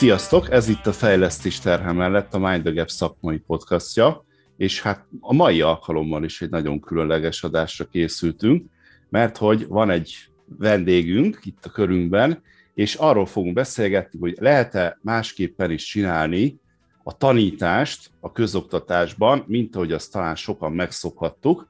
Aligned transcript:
Sziasztok! 0.00 0.50
Ez 0.50 0.68
itt 0.68 0.86
a 0.86 0.92
Fejlesztés 0.92 1.58
terhe 1.58 1.92
mellett 1.92 2.34
a 2.34 2.38
Mind 2.38 2.62
the 2.62 2.72
Gap 2.72 2.88
szakmai 2.88 3.38
podcastja, 3.38 4.24
és 4.56 4.82
hát 4.82 5.06
a 5.20 5.32
mai 5.32 5.60
alkalommal 5.60 6.24
is 6.24 6.42
egy 6.42 6.50
nagyon 6.50 6.80
különleges 6.80 7.42
adásra 7.42 7.84
készültünk, 7.84 8.66
mert 9.08 9.36
hogy 9.36 9.66
van 9.66 9.90
egy 9.90 10.14
vendégünk 10.58 11.40
itt 11.42 11.64
a 11.64 11.70
körünkben, 11.70 12.42
és 12.74 12.94
arról 12.94 13.26
fogunk 13.26 13.54
beszélgetni, 13.54 14.18
hogy 14.18 14.36
lehet-e 14.38 14.98
másképpen 15.02 15.70
is 15.70 15.84
csinálni 15.84 16.60
a 17.02 17.16
tanítást 17.16 18.10
a 18.20 18.32
közoktatásban, 18.32 19.44
mint 19.46 19.76
ahogy 19.76 19.92
azt 19.92 20.12
talán 20.12 20.34
sokan 20.34 20.72
megszokhattuk. 20.72 21.68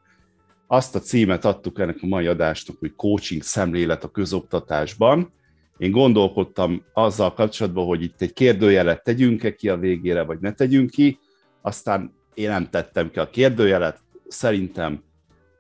Azt 0.67 0.95
a 0.95 1.01
címet 1.01 1.45
adtuk 1.45 1.79
ennek 1.79 1.99
a 2.01 2.07
mai 2.07 2.27
adásnak, 2.27 2.77
hogy 2.79 2.95
coaching 2.95 3.43
szemlélet 3.43 4.05
a 4.05 4.11
közoktatásban, 4.11 5.33
én 5.81 5.91
gondolkodtam 5.91 6.85
azzal 6.93 7.35
kapcsolatban, 7.35 7.87
hogy 7.87 8.03
itt 8.03 8.21
egy 8.21 8.33
kérdőjelet 8.33 9.03
tegyünk-e 9.03 9.55
ki 9.55 9.69
a 9.69 9.77
végére, 9.77 10.23
vagy 10.23 10.39
ne 10.41 10.53
tegyünk 10.53 10.91
ki, 10.91 11.19
aztán 11.63 12.15
én 12.35 12.49
nem 12.49 12.71
tettem 12.71 13.11
ki 13.11 13.19
a 13.19 13.31
kérdőjelet, 13.31 14.01
szerintem 14.29 15.03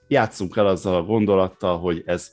játszunk 0.09 0.57
el 0.57 0.67
azzal 0.67 0.95
a 0.95 1.03
gondolattal, 1.03 1.79
hogy 1.79 2.03
ez 2.07 2.31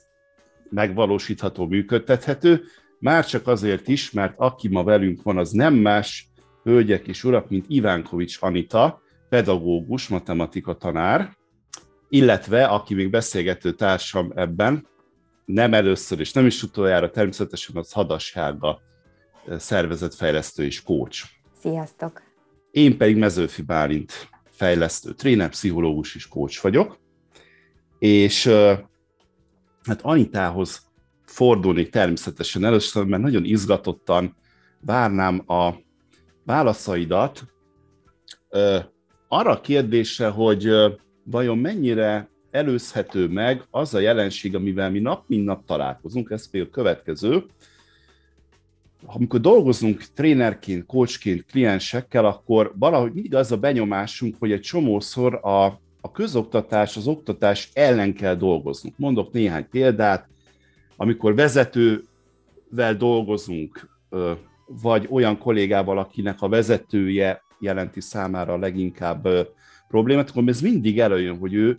megvalósítható, 0.70 1.66
működtethető, 1.66 2.62
már 2.98 3.26
csak 3.26 3.46
azért 3.46 3.88
is, 3.88 4.10
mert 4.10 4.34
aki 4.36 4.68
ma 4.68 4.84
velünk 4.84 5.22
van, 5.22 5.38
az 5.38 5.50
nem 5.50 5.74
más, 5.74 6.28
hölgyek 6.62 7.06
és 7.06 7.24
urak, 7.24 7.48
mint 7.48 7.64
Ivánkovics 7.68 8.36
Anita, 8.40 9.02
pedagógus, 9.28 10.08
matematika 10.08 10.74
tanár, 10.74 11.36
illetve, 12.08 12.64
aki 12.64 12.94
még 12.94 13.10
beszélgető 13.10 13.72
társam 13.72 14.32
ebben, 14.34 14.86
nem 15.48 15.74
először 15.74 16.20
és 16.20 16.32
nem 16.32 16.46
is 16.46 16.62
utoljára 16.62 17.10
természetesen 17.10 17.76
az 17.76 17.92
Hadassága 17.92 18.80
szervezetfejlesztő 19.56 20.64
és 20.64 20.82
coach. 20.82 21.24
Sziasztok! 21.60 22.22
Én 22.70 22.96
pedig 22.96 23.16
Mezőfi 23.16 23.62
Bálint 23.62 24.12
fejlesztő, 24.44 25.12
tréner, 25.12 25.48
pszichológus 25.48 26.14
és 26.14 26.28
coach 26.28 26.62
vagyok, 26.62 26.98
és 27.98 28.46
hát 29.84 30.02
Anitához 30.02 30.86
fordulnék 31.24 31.90
természetesen 31.90 32.64
először, 32.64 33.04
mert 33.04 33.22
nagyon 33.22 33.44
izgatottan 33.44 34.36
várnám 34.80 35.42
a 35.46 35.74
válaszaidat 36.44 37.44
arra 39.28 39.50
a 39.50 39.60
kérdésre, 39.60 40.28
hogy 40.28 40.70
vajon 41.24 41.58
mennyire 41.58 42.30
előzhető 42.58 43.28
meg 43.28 43.64
az 43.70 43.94
a 43.94 43.98
jelenség, 43.98 44.54
amivel 44.54 44.90
mi 44.90 44.98
nap 44.98 45.24
mint 45.26 45.44
nap 45.44 45.64
találkozunk, 45.66 46.30
ez 46.30 46.50
például 46.50 46.72
következő, 46.72 47.44
amikor 49.06 49.40
dolgozunk 49.40 50.04
trénerként, 50.14 50.86
coachként, 50.86 51.44
kliensekkel, 51.44 52.24
akkor 52.24 52.72
valahogy 52.78 53.12
mindig 53.12 53.34
az 53.34 53.52
a 53.52 53.56
benyomásunk, 53.56 54.36
hogy 54.38 54.52
egy 54.52 54.60
csomószor 54.60 55.34
a, 55.42 55.64
a 56.00 56.10
közoktatás, 56.12 56.96
az 56.96 57.06
oktatás 57.06 57.70
ellen 57.72 58.14
kell 58.14 58.34
dolgoznunk. 58.34 58.98
Mondok 58.98 59.32
néhány 59.32 59.68
példát, 59.70 60.28
amikor 60.96 61.34
vezetővel 61.34 62.96
dolgozunk, 62.98 63.88
vagy 64.66 65.06
olyan 65.10 65.38
kollégával, 65.38 65.98
akinek 65.98 66.42
a 66.42 66.48
vezetője 66.48 67.42
jelenti 67.60 68.00
számára 68.00 68.56
leginkább 68.56 69.28
problémát, 69.88 70.30
akkor 70.30 70.48
ez 70.48 70.60
mindig 70.60 71.00
előjön, 71.00 71.38
hogy 71.38 71.54
ő 71.54 71.78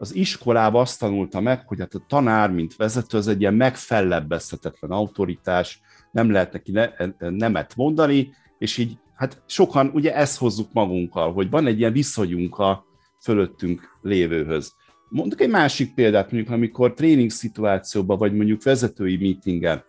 az 0.00 0.14
iskolába 0.14 0.80
azt 0.80 0.98
tanulta 0.98 1.40
meg, 1.40 1.66
hogy 1.66 1.78
hát 1.78 1.94
a 1.94 2.04
tanár, 2.08 2.50
mint 2.50 2.76
vezető, 2.76 3.18
az 3.18 3.28
egy 3.28 3.40
ilyen 3.40 3.54
megfellebbezhetetlen 3.54 4.90
autoritás, 4.90 5.80
nem 6.10 6.30
lehet 6.30 6.52
neki 6.52 6.70
ne, 6.70 6.88
nemet 7.18 7.76
mondani, 7.76 8.34
és 8.58 8.76
így 8.76 8.98
hát 9.14 9.42
sokan 9.46 9.90
ugye 9.94 10.14
ezt 10.14 10.38
hozzuk 10.38 10.72
magunkkal, 10.72 11.32
hogy 11.32 11.50
van 11.50 11.66
egy 11.66 11.78
ilyen 11.78 11.92
viszonyunk 11.92 12.58
a 12.58 12.84
fölöttünk 13.22 13.98
lévőhöz. 14.02 14.74
Mondok 15.08 15.40
egy 15.40 15.50
másik 15.50 15.94
példát, 15.94 16.32
mondjuk 16.32 16.54
amikor 16.54 16.94
tréning 16.94 17.30
szituációban, 17.30 18.18
vagy 18.18 18.34
mondjuk 18.34 18.62
vezetői 18.62 19.16
meetingen, 19.16 19.84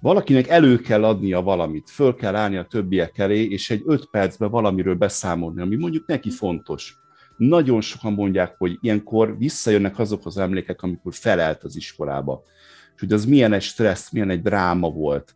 valakinek 0.00 0.48
elő 0.48 0.78
kell 0.78 1.04
adnia 1.04 1.42
valamit, 1.42 1.90
föl 1.90 2.14
kell 2.14 2.34
állni 2.34 2.56
a 2.56 2.64
többiek 2.64 3.18
elé, 3.18 3.44
és 3.44 3.70
egy 3.70 3.82
öt 3.84 4.06
percben 4.10 4.50
valamiről 4.50 4.94
beszámolni, 4.94 5.60
ami 5.60 5.76
mondjuk 5.76 6.06
neki 6.06 6.30
fontos 6.30 6.98
nagyon 7.48 7.80
sokan 7.80 8.12
mondják, 8.12 8.54
hogy 8.58 8.78
ilyenkor 8.80 9.38
visszajönnek 9.38 9.98
azok 9.98 10.26
az 10.26 10.38
emlékek, 10.38 10.82
amikor 10.82 11.14
felelt 11.14 11.64
az 11.64 11.76
iskolába. 11.76 12.42
És 12.94 13.00
hogy 13.00 13.12
az 13.12 13.24
milyen 13.24 13.52
egy 13.52 13.62
stressz, 13.62 14.10
milyen 14.10 14.30
egy 14.30 14.42
dráma 14.42 14.90
volt 14.90 15.34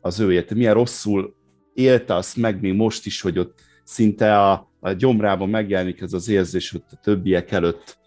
az 0.00 0.20
ő 0.20 0.32
élete, 0.32 0.54
milyen 0.54 0.74
rosszul 0.74 1.34
élte 1.74 2.14
azt 2.14 2.36
meg 2.36 2.60
még 2.60 2.74
most 2.74 3.06
is, 3.06 3.20
hogy 3.20 3.38
ott 3.38 3.58
szinte 3.84 4.40
a, 4.40 4.70
a 4.80 4.92
gyomrában 4.92 5.48
megjelenik 5.48 6.00
ez 6.00 6.12
az 6.12 6.28
érzés, 6.28 6.70
hogy 6.70 6.82
a 6.90 7.00
többiek 7.02 7.52
előtt 7.52 7.98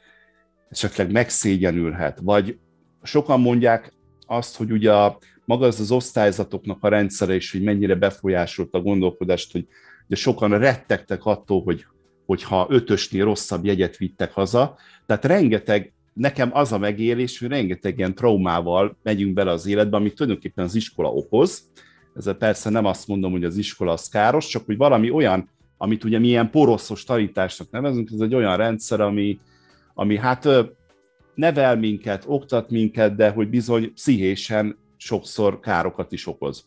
esetleg 0.69 1.11
megszégyenülhet. 1.11 2.19
Vagy 2.23 2.57
sokan 3.03 3.39
mondják 3.41 3.93
azt, 4.25 4.57
hogy 4.57 4.71
ugye 4.71 4.93
a, 4.93 5.17
maga 5.45 5.65
az 5.65 5.79
az 5.79 5.91
osztályzatoknak 5.91 6.83
a 6.83 6.87
rendszere 6.87 7.35
is, 7.35 7.51
hogy 7.51 7.61
mennyire 7.61 7.95
befolyásolt 7.95 8.73
a 8.73 8.81
gondolkodást, 8.81 9.51
hogy 9.51 9.67
ugye 10.05 10.15
sokan 10.15 10.59
rettegtek 10.59 11.25
attól, 11.25 11.63
hogy 11.63 11.85
hogyha 12.29 12.67
ötösnél 12.69 13.23
rosszabb 13.23 13.65
jegyet 13.65 13.97
vittek 13.97 14.31
haza. 14.31 14.77
Tehát 15.05 15.25
rengeteg, 15.25 15.93
nekem 16.13 16.49
az 16.53 16.71
a 16.71 16.77
megélés, 16.77 17.39
hogy 17.39 17.47
rengeteg 17.47 17.97
ilyen 17.97 18.15
traumával 18.15 18.97
megyünk 19.03 19.33
bele 19.33 19.51
az 19.51 19.65
életbe, 19.65 19.97
amit 19.97 20.15
tulajdonképpen 20.15 20.65
az 20.65 20.75
iskola 20.75 21.13
okoz. 21.13 21.63
Ezzel 22.15 22.33
persze 22.33 22.69
nem 22.69 22.85
azt 22.85 23.07
mondom, 23.07 23.31
hogy 23.31 23.43
az 23.43 23.57
iskola 23.57 23.91
az 23.91 24.09
káros, 24.09 24.47
csak 24.47 24.65
hogy 24.65 24.77
valami 24.77 25.11
olyan, 25.11 25.49
amit 25.77 26.03
ugye 26.03 26.19
mi 26.19 26.27
ilyen 26.27 26.49
poroszos 26.49 27.03
tanításnak 27.03 27.69
nevezünk, 27.71 28.09
ez 28.13 28.19
egy 28.19 28.35
olyan 28.35 28.57
rendszer, 28.57 29.01
ami, 29.01 29.39
ami 29.93 30.17
hát 30.17 30.47
nevel 31.35 31.77
minket, 31.77 32.23
oktat 32.27 32.69
minket, 32.69 33.15
de 33.15 33.29
hogy 33.29 33.49
bizony 33.49 33.93
pszichésen 33.93 34.77
sokszor 34.97 35.59
károkat 35.59 36.11
is 36.11 36.27
okoz. 36.27 36.65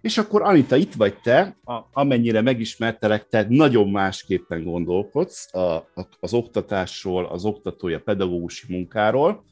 És 0.00 0.18
akkor 0.18 0.42
Anita, 0.42 0.76
itt 0.76 0.94
vagy 0.94 1.20
te, 1.20 1.56
amennyire 1.92 2.40
megismertelek, 2.40 3.28
te 3.28 3.46
nagyon 3.48 3.88
másképpen 3.88 4.64
gondolkodsz 4.64 5.54
a, 5.54 5.74
a, 5.74 6.08
az 6.20 6.34
oktatásról, 6.34 7.26
az 7.26 7.44
oktatója 7.44 8.00
pedagógusi 8.00 8.66
munkáról. 8.68 9.44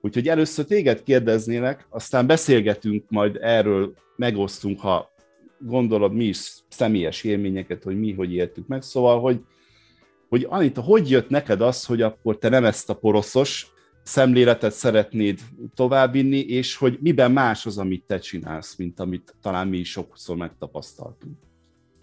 Úgyhogy 0.00 0.28
először 0.28 0.64
téged 0.64 1.02
kérdeznélek, 1.02 1.86
aztán 1.88 2.26
beszélgetünk 2.26 3.04
majd 3.08 3.38
erről, 3.40 3.94
megosztunk, 4.16 4.80
ha 4.80 5.12
gondolod 5.58 6.12
mi 6.12 6.24
is 6.24 6.52
személyes 6.68 7.24
élményeket, 7.24 7.82
hogy 7.82 7.98
mi 7.98 8.12
hogy 8.12 8.34
éltük 8.34 8.66
meg. 8.66 8.82
Szóval, 8.82 9.20
hogy, 9.20 9.40
hogy 10.28 10.46
Anita, 10.48 10.80
hogy 10.80 11.10
jött 11.10 11.28
neked 11.28 11.60
az, 11.60 11.84
hogy 11.84 12.02
akkor 12.02 12.38
te 12.38 12.48
nem 12.48 12.64
ezt 12.64 12.90
a 12.90 12.94
poroszos 12.94 13.71
szemléletet 14.02 14.72
szeretnéd 14.72 15.40
továbbvinni, 15.74 16.38
és 16.38 16.76
hogy 16.76 16.98
miben 17.00 17.32
más 17.32 17.66
az, 17.66 17.78
amit 17.78 18.04
te 18.04 18.18
csinálsz, 18.18 18.76
mint 18.76 19.00
amit 19.00 19.34
talán 19.42 19.68
mi 19.68 19.78
is 19.78 19.90
sokszor 19.90 20.36
megtapasztaltunk. 20.36 21.36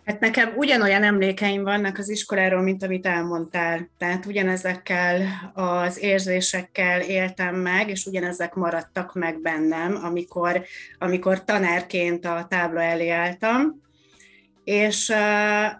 Hát 0.05 0.19
nekem 0.19 0.53
ugyanolyan 0.55 1.03
emlékeim 1.03 1.63
vannak 1.63 1.97
az 1.97 2.09
iskoláról, 2.09 2.61
mint 2.61 2.83
amit 2.83 3.05
elmondtál. 3.05 3.89
Tehát 3.97 4.25
ugyanezekkel 4.25 5.21
az 5.53 6.01
érzésekkel 6.01 7.01
éltem 7.01 7.55
meg, 7.55 7.89
és 7.89 8.05
ugyanezek 8.05 8.53
maradtak 8.53 9.13
meg 9.13 9.41
bennem, 9.41 9.99
amikor, 10.03 10.61
amikor 10.99 11.43
tanárként 11.43 12.25
a 12.25 12.45
tábla 12.49 12.81
elé 12.81 13.09
álltam 13.09 13.81
és, 14.69 15.13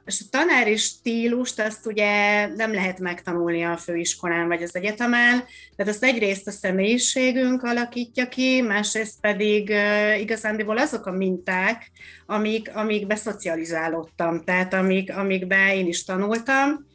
és 0.06 0.22
a 0.22 0.30
tanári 0.30 0.76
stílust 0.76 1.60
azt 1.60 1.86
ugye 1.86 2.46
nem 2.48 2.74
lehet 2.74 3.00
megtanulni 3.00 3.64
a 3.64 3.78
főiskolán 3.78 4.48
vagy 4.48 4.64
az 4.64 4.76
egyetemen, 4.76 5.44
tehát 5.76 5.92
azt 5.92 6.04
egyrészt 6.04 6.48
a 6.48 6.52
személyiségünk 6.52 7.64
alakítja 7.64 8.28
ki, 8.28 8.62
másrészt 8.62 9.20
pedig 9.22 9.74
igazándiból 10.20 10.78
azok 10.78 11.06
a 11.06 11.12
minták, 11.12 11.92
amik, 12.26 12.76
amikbe 12.76 13.16
szocializálódtam, 13.16 14.44
tehát 14.44 14.74
amik, 14.74 15.18
amikbe 15.18 15.76
én 15.76 15.88
is 15.88 16.04
tanultam, 16.04 16.88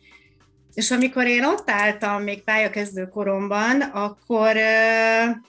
és 0.73 0.91
amikor 0.91 1.27
én 1.27 1.45
ott 1.45 1.71
álltam 1.71 2.23
még 2.23 2.45
pályakezdő 2.45 3.07
koromban, 3.07 3.81
akkor, 3.81 4.57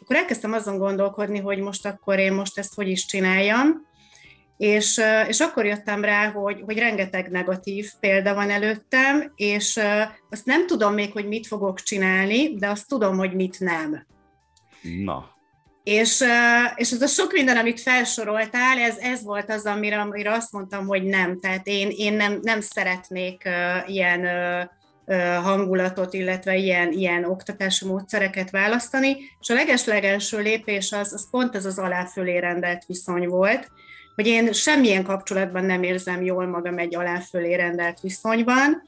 akkor 0.01 0.15
elkezdtem 0.15 0.53
azon 0.53 0.77
gondolkodni, 0.77 1.39
hogy 1.39 1.59
most 1.59 1.85
akkor 1.85 2.19
én 2.19 2.33
most 2.33 2.57
ezt 2.57 2.75
hogy 2.75 2.87
is 2.87 3.05
csináljam, 3.05 3.93
és, 4.57 5.01
és 5.27 5.39
akkor 5.39 5.65
jöttem 5.65 6.03
rá, 6.03 6.31
hogy, 6.31 6.61
hogy 6.65 6.77
rengeteg 6.77 7.29
negatív 7.29 7.91
példa 7.99 8.33
van 8.33 8.49
előttem, 8.49 9.31
és 9.35 9.79
azt 10.29 10.45
nem 10.45 10.67
tudom 10.67 10.93
még, 10.93 11.11
hogy 11.11 11.27
mit 11.27 11.47
fogok 11.47 11.81
csinálni, 11.81 12.55
de 12.55 12.67
azt 12.67 12.87
tudom, 12.87 13.17
hogy 13.17 13.33
mit 13.33 13.59
nem. 13.59 14.05
Na. 15.03 15.33
És, 15.83 16.23
és 16.75 16.91
ez 16.91 17.01
a 17.01 17.07
sok 17.07 17.33
minden, 17.33 17.57
amit 17.57 17.81
felsoroltál, 17.81 18.77
ez, 18.77 18.97
ez 18.97 19.23
volt 19.23 19.49
az, 19.49 19.65
amire, 19.65 19.99
amire 19.99 20.31
azt 20.31 20.51
mondtam, 20.51 20.87
hogy 20.87 21.03
nem. 21.03 21.39
Tehát 21.39 21.67
én, 21.67 21.89
én 21.91 22.13
nem, 22.13 22.39
nem 22.41 22.61
szeretnék 22.61 23.49
ilyen 23.87 24.27
hangulatot, 25.43 26.13
illetve 26.13 26.55
ilyen, 26.55 26.91
ilyen 26.91 27.23
oktatási 27.23 27.85
módszereket 27.85 28.49
választani, 28.49 29.17
és 29.39 29.49
a 29.49 29.53
leges-legelső 29.53 30.39
lépés 30.39 30.91
az, 30.91 31.13
az 31.13 31.29
pont 31.29 31.55
ez 31.55 31.65
az 31.65 31.79
alá 31.79 32.05
fölé 32.05 32.37
rendelt 32.37 32.85
viszony 32.85 33.27
volt, 33.27 33.71
hogy 34.15 34.27
én 34.27 34.53
semmilyen 34.53 35.03
kapcsolatban 35.03 35.65
nem 35.65 35.83
érzem 35.83 36.23
jól 36.23 36.47
magam 36.47 36.77
egy 36.77 36.95
aláfölé 36.95 37.53
rendelt 37.53 37.99
viszonyban, 37.99 38.81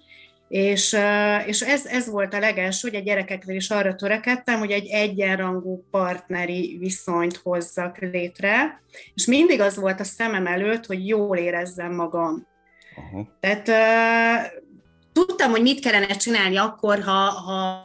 és, 0.47 0.97
és 1.45 1.61
ez, 1.61 1.85
ez 1.85 2.09
volt 2.09 2.33
a 2.33 2.39
legelső, 2.39 2.89
hogy 2.89 2.99
a 2.99 3.03
gyerekeknél 3.03 3.55
is 3.55 3.69
arra 3.69 3.95
törekedtem, 3.95 4.59
hogy 4.59 4.71
egy 4.71 4.87
egyenrangú 4.87 5.83
partneri 5.91 6.77
viszonyt 6.79 7.35
hozzak 7.35 7.97
létre, 7.97 8.81
és 9.13 9.25
mindig 9.25 9.61
az 9.61 9.77
volt 9.77 9.99
a 9.99 10.03
szemem 10.03 10.47
előtt, 10.47 10.85
hogy 10.85 11.07
jól 11.07 11.37
érezzem 11.37 11.95
magam. 11.95 12.47
Aha. 12.95 13.37
Tehát 13.39 13.69
tudtam, 15.25 15.51
hogy 15.51 15.61
mit 15.61 15.79
kellene 15.79 16.15
csinálni 16.15 16.57
akkor, 16.57 16.99
ha, 16.99 17.29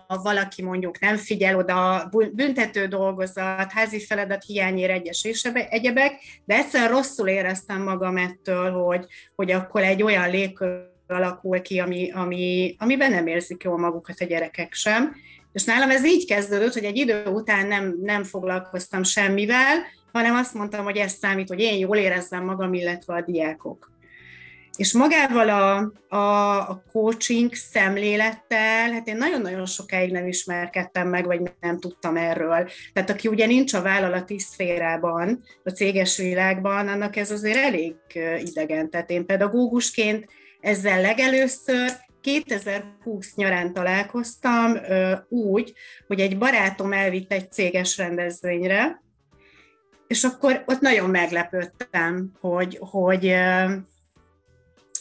ha 0.08 0.20
valaki 0.22 0.62
mondjuk 0.62 1.00
nem 1.00 1.16
figyel 1.16 1.56
oda, 1.56 2.08
büntető 2.32 2.86
dolgozat, 2.86 3.72
házi 3.72 4.04
feladat 4.04 4.44
hiányér 4.44 4.90
egyes 4.90 5.24
és 5.24 5.42
egyebek, 5.68 6.14
de 6.44 6.54
egyszerűen 6.54 6.90
rosszul 6.90 7.28
éreztem 7.28 7.82
magam 7.82 8.16
ettől, 8.16 8.70
hogy, 8.70 9.06
hogy 9.34 9.50
akkor 9.50 9.82
egy 9.82 10.02
olyan 10.02 10.30
légkör 10.30 10.90
alakul 11.06 11.60
ki, 11.60 11.80
ami, 11.80 12.10
ami, 12.10 12.74
amiben 12.78 13.10
nem 13.10 13.26
érzik 13.26 13.62
jól 13.62 13.78
magukat 13.78 14.20
a 14.20 14.24
gyerekek 14.24 14.72
sem. 14.72 15.14
És 15.52 15.64
nálam 15.64 15.90
ez 15.90 16.04
így 16.04 16.26
kezdődött, 16.26 16.72
hogy 16.72 16.84
egy 16.84 16.96
idő 16.96 17.24
után 17.24 17.66
nem, 17.66 17.96
nem 18.02 18.24
foglalkoztam 18.24 19.02
semmivel, 19.02 19.76
hanem 20.12 20.34
azt 20.34 20.54
mondtam, 20.54 20.84
hogy 20.84 20.96
ez 20.96 21.12
számít, 21.12 21.48
hogy 21.48 21.60
én 21.60 21.78
jól 21.78 21.96
érezzem 21.96 22.44
magam, 22.44 22.74
illetve 22.74 23.14
a 23.14 23.22
diákok. 23.22 23.91
És 24.76 24.92
magával 24.92 25.48
a, 25.48 25.92
a, 26.16 26.56
a 26.70 26.82
coaching 26.92 27.54
szemlélettel, 27.54 28.92
hát 28.92 29.06
én 29.06 29.16
nagyon-nagyon 29.16 29.66
sokáig 29.66 30.12
nem 30.12 30.26
ismerkedtem 30.26 31.08
meg, 31.08 31.24
vagy 31.24 31.40
nem 31.60 31.78
tudtam 31.78 32.16
erről. 32.16 32.70
Tehát 32.92 33.10
aki 33.10 33.28
ugye 33.28 33.46
nincs 33.46 33.72
a 33.74 33.82
vállalati 33.82 34.38
szférában, 34.38 35.42
a 35.64 35.70
céges 35.70 36.16
világban, 36.16 36.88
annak 36.88 37.16
ez 37.16 37.30
azért 37.30 37.56
elég 37.56 37.94
idegen. 38.44 38.90
Tehát 38.90 39.10
én 39.10 39.26
pedagógusként 39.26 40.26
ezzel 40.60 41.00
legelőször 41.00 41.90
2020 42.20 43.34
nyarán 43.34 43.72
találkoztam 43.72 44.76
úgy, 45.28 45.72
hogy 46.06 46.20
egy 46.20 46.38
barátom 46.38 46.92
elvitt 46.92 47.32
egy 47.32 47.52
céges 47.52 47.96
rendezvényre, 47.96 49.02
és 50.06 50.24
akkor 50.24 50.62
ott 50.66 50.80
nagyon 50.80 51.10
meglepődtem, 51.10 52.30
hogy, 52.40 52.78
hogy, 52.80 53.34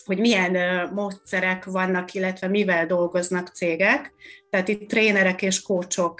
hogy 0.06 0.19
milyen 0.19 0.89
módszerek 0.94 1.65
vannak, 1.65 2.13
illetve 2.13 2.48
mivel 2.48 2.86
dolgoznak 2.86 3.48
cégek. 3.48 4.13
Tehát 4.50 4.68
itt 4.68 4.89
trénerek 4.89 5.42
és 5.42 5.62
kócsok 5.62 6.19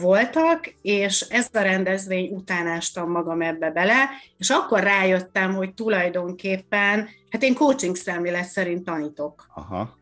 voltak, 0.00 0.74
és 0.82 1.20
ez 1.20 1.48
a 1.52 1.60
rendezvény 1.60 2.32
után 2.32 2.66
ástam 2.66 3.10
magam 3.10 3.42
ebbe 3.42 3.70
bele, 3.70 4.08
és 4.38 4.50
akkor 4.50 4.82
rájöttem, 4.82 5.54
hogy 5.54 5.74
tulajdonképpen, 5.74 7.08
hát 7.30 7.42
én 7.42 7.54
coaching 7.54 7.96
szemlélet 7.96 8.44
szerint 8.44 8.84
tanítok. 8.84 9.46
Aha. 9.54 9.98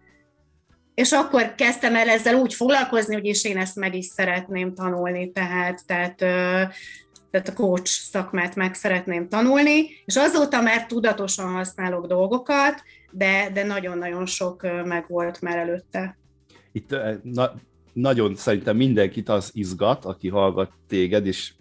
És 0.94 1.12
akkor 1.12 1.54
kezdtem 1.54 1.96
el 1.96 2.08
ezzel 2.08 2.34
úgy 2.34 2.54
foglalkozni, 2.54 3.14
hogy 3.14 3.26
is 3.26 3.44
én 3.44 3.58
ezt 3.58 3.76
meg 3.76 3.94
is 3.94 4.06
szeretném 4.06 4.74
tanulni, 4.74 5.32
tehát, 5.32 5.86
tehát, 5.86 6.24
tehát 7.32 7.48
a 7.48 7.52
coach 7.52 7.86
szakmát 7.86 8.54
meg 8.54 8.74
szeretném 8.74 9.28
tanulni, 9.28 9.86
és 10.04 10.16
azóta 10.16 10.60
már 10.62 10.86
tudatosan 10.86 11.52
használok 11.52 12.06
dolgokat, 12.06 12.82
de, 13.10 13.50
de 13.52 13.64
nagyon-nagyon 13.64 14.26
sok 14.26 14.66
meg 14.84 15.04
volt 15.08 15.40
már 15.40 15.56
előtte. 15.56 16.18
Itt 16.72 16.96
na, 17.22 17.54
nagyon 17.92 18.34
szerintem 18.34 18.76
mindenkit 18.76 19.28
az 19.28 19.50
izgat, 19.54 20.04
aki 20.04 20.28
hallgat 20.28 20.70
téged, 20.88 21.26
és 21.26 21.52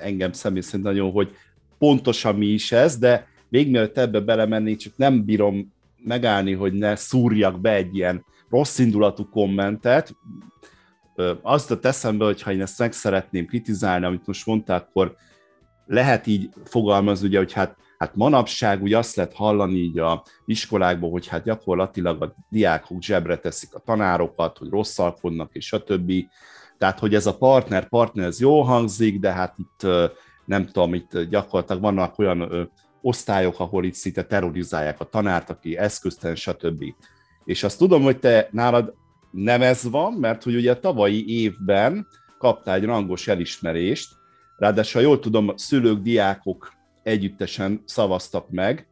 engem 0.00 0.32
személy 0.32 0.60
szerint 0.60 0.84
nagyon, 0.84 1.10
hogy 1.10 1.34
pontosan 1.78 2.34
mi 2.34 2.46
is 2.46 2.72
ez, 2.72 2.98
de 2.98 3.28
még 3.48 3.70
mielőtt 3.70 3.98
ebbe 3.98 4.20
belemennék, 4.20 4.76
csak 4.76 4.96
nem 4.96 5.24
bírom 5.24 5.72
megállni, 5.96 6.52
hogy 6.52 6.72
ne 6.72 6.96
szúrjak 6.96 7.60
be 7.60 7.72
egy 7.72 7.96
ilyen 7.96 8.24
rossz 8.50 8.78
indulatú 8.78 9.28
kommentet. 9.28 10.14
Azt 11.42 11.70
a 11.70 11.78
teszem 11.78 12.18
be, 12.18 12.34
ha 12.42 12.52
én 12.52 12.62
ezt 12.62 12.78
meg 12.78 12.92
szeretném 12.92 13.46
kritizálni, 13.46 14.04
amit 14.04 14.26
most 14.26 14.46
mondtál, 14.46 14.78
akkor 14.78 15.16
lehet 15.86 16.26
így 16.26 16.48
fogalmazni, 16.64 17.26
ugye, 17.26 17.38
hogy 17.38 17.52
hát 17.52 17.76
hát 18.02 18.14
manapság 18.14 18.82
úgy 18.82 18.92
azt 18.92 19.16
lehet 19.16 19.34
hallani 19.34 19.74
így 19.74 19.98
a 19.98 20.24
iskolákban, 20.44 21.10
hogy 21.10 21.26
hát 21.26 21.44
gyakorlatilag 21.44 22.22
a 22.22 22.34
diákok 22.48 23.02
zsebre 23.02 23.36
teszik 23.36 23.74
a 23.74 23.78
tanárokat, 23.78 24.58
hogy 24.58 24.68
rosszalkodnak, 24.68 25.54
és 25.54 25.66
stb. 25.66 26.12
Tehát, 26.78 26.98
hogy 26.98 27.14
ez 27.14 27.26
a 27.26 27.36
partner, 27.36 27.88
partner, 27.88 28.26
ez 28.26 28.40
jó 28.40 28.62
hangzik, 28.62 29.20
de 29.20 29.32
hát 29.32 29.54
itt 29.58 29.86
nem 30.44 30.66
tudom, 30.66 30.94
itt 30.94 31.20
gyakorlatilag 31.20 31.82
vannak 31.82 32.18
olyan 32.18 32.70
osztályok, 33.00 33.60
ahol 33.60 33.84
itt 33.84 33.94
szinte 33.94 34.24
terrorizálják 34.24 35.00
a 35.00 35.04
tanárt, 35.04 35.50
aki 35.50 35.76
eszköztelen, 35.76 36.36
stb. 36.36 36.84
És 37.44 37.62
azt 37.62 37.78
tudom, 37.78 38.02
hogy 38.02 38.18
te 38.18 38.48
nálad 38.50 38.94
nem 39.32 39.62
ez 39.62 39.90
van, 39.90 40.12
mert 40.12 40.42
hogy 40.42 40.54
ugye 40.54 40.76
tavalyi 40.76 41.42
évben 41.42 42.06
kaptál 42.38 42.74
egy 42.74 42.84
rangos 42.84 43.28
elismerést, 43.28 44.10
ráadásul, 44.56 45.00
ha 45.00 45.06
jól 45.06 45.18
tudom, 45.18 45.52
szülők, 45.56 46.02
diákok 46.02 46.72
együttesen 47.02 47.82
szavaztak 47.84 48.50
meg, 48.50 48.86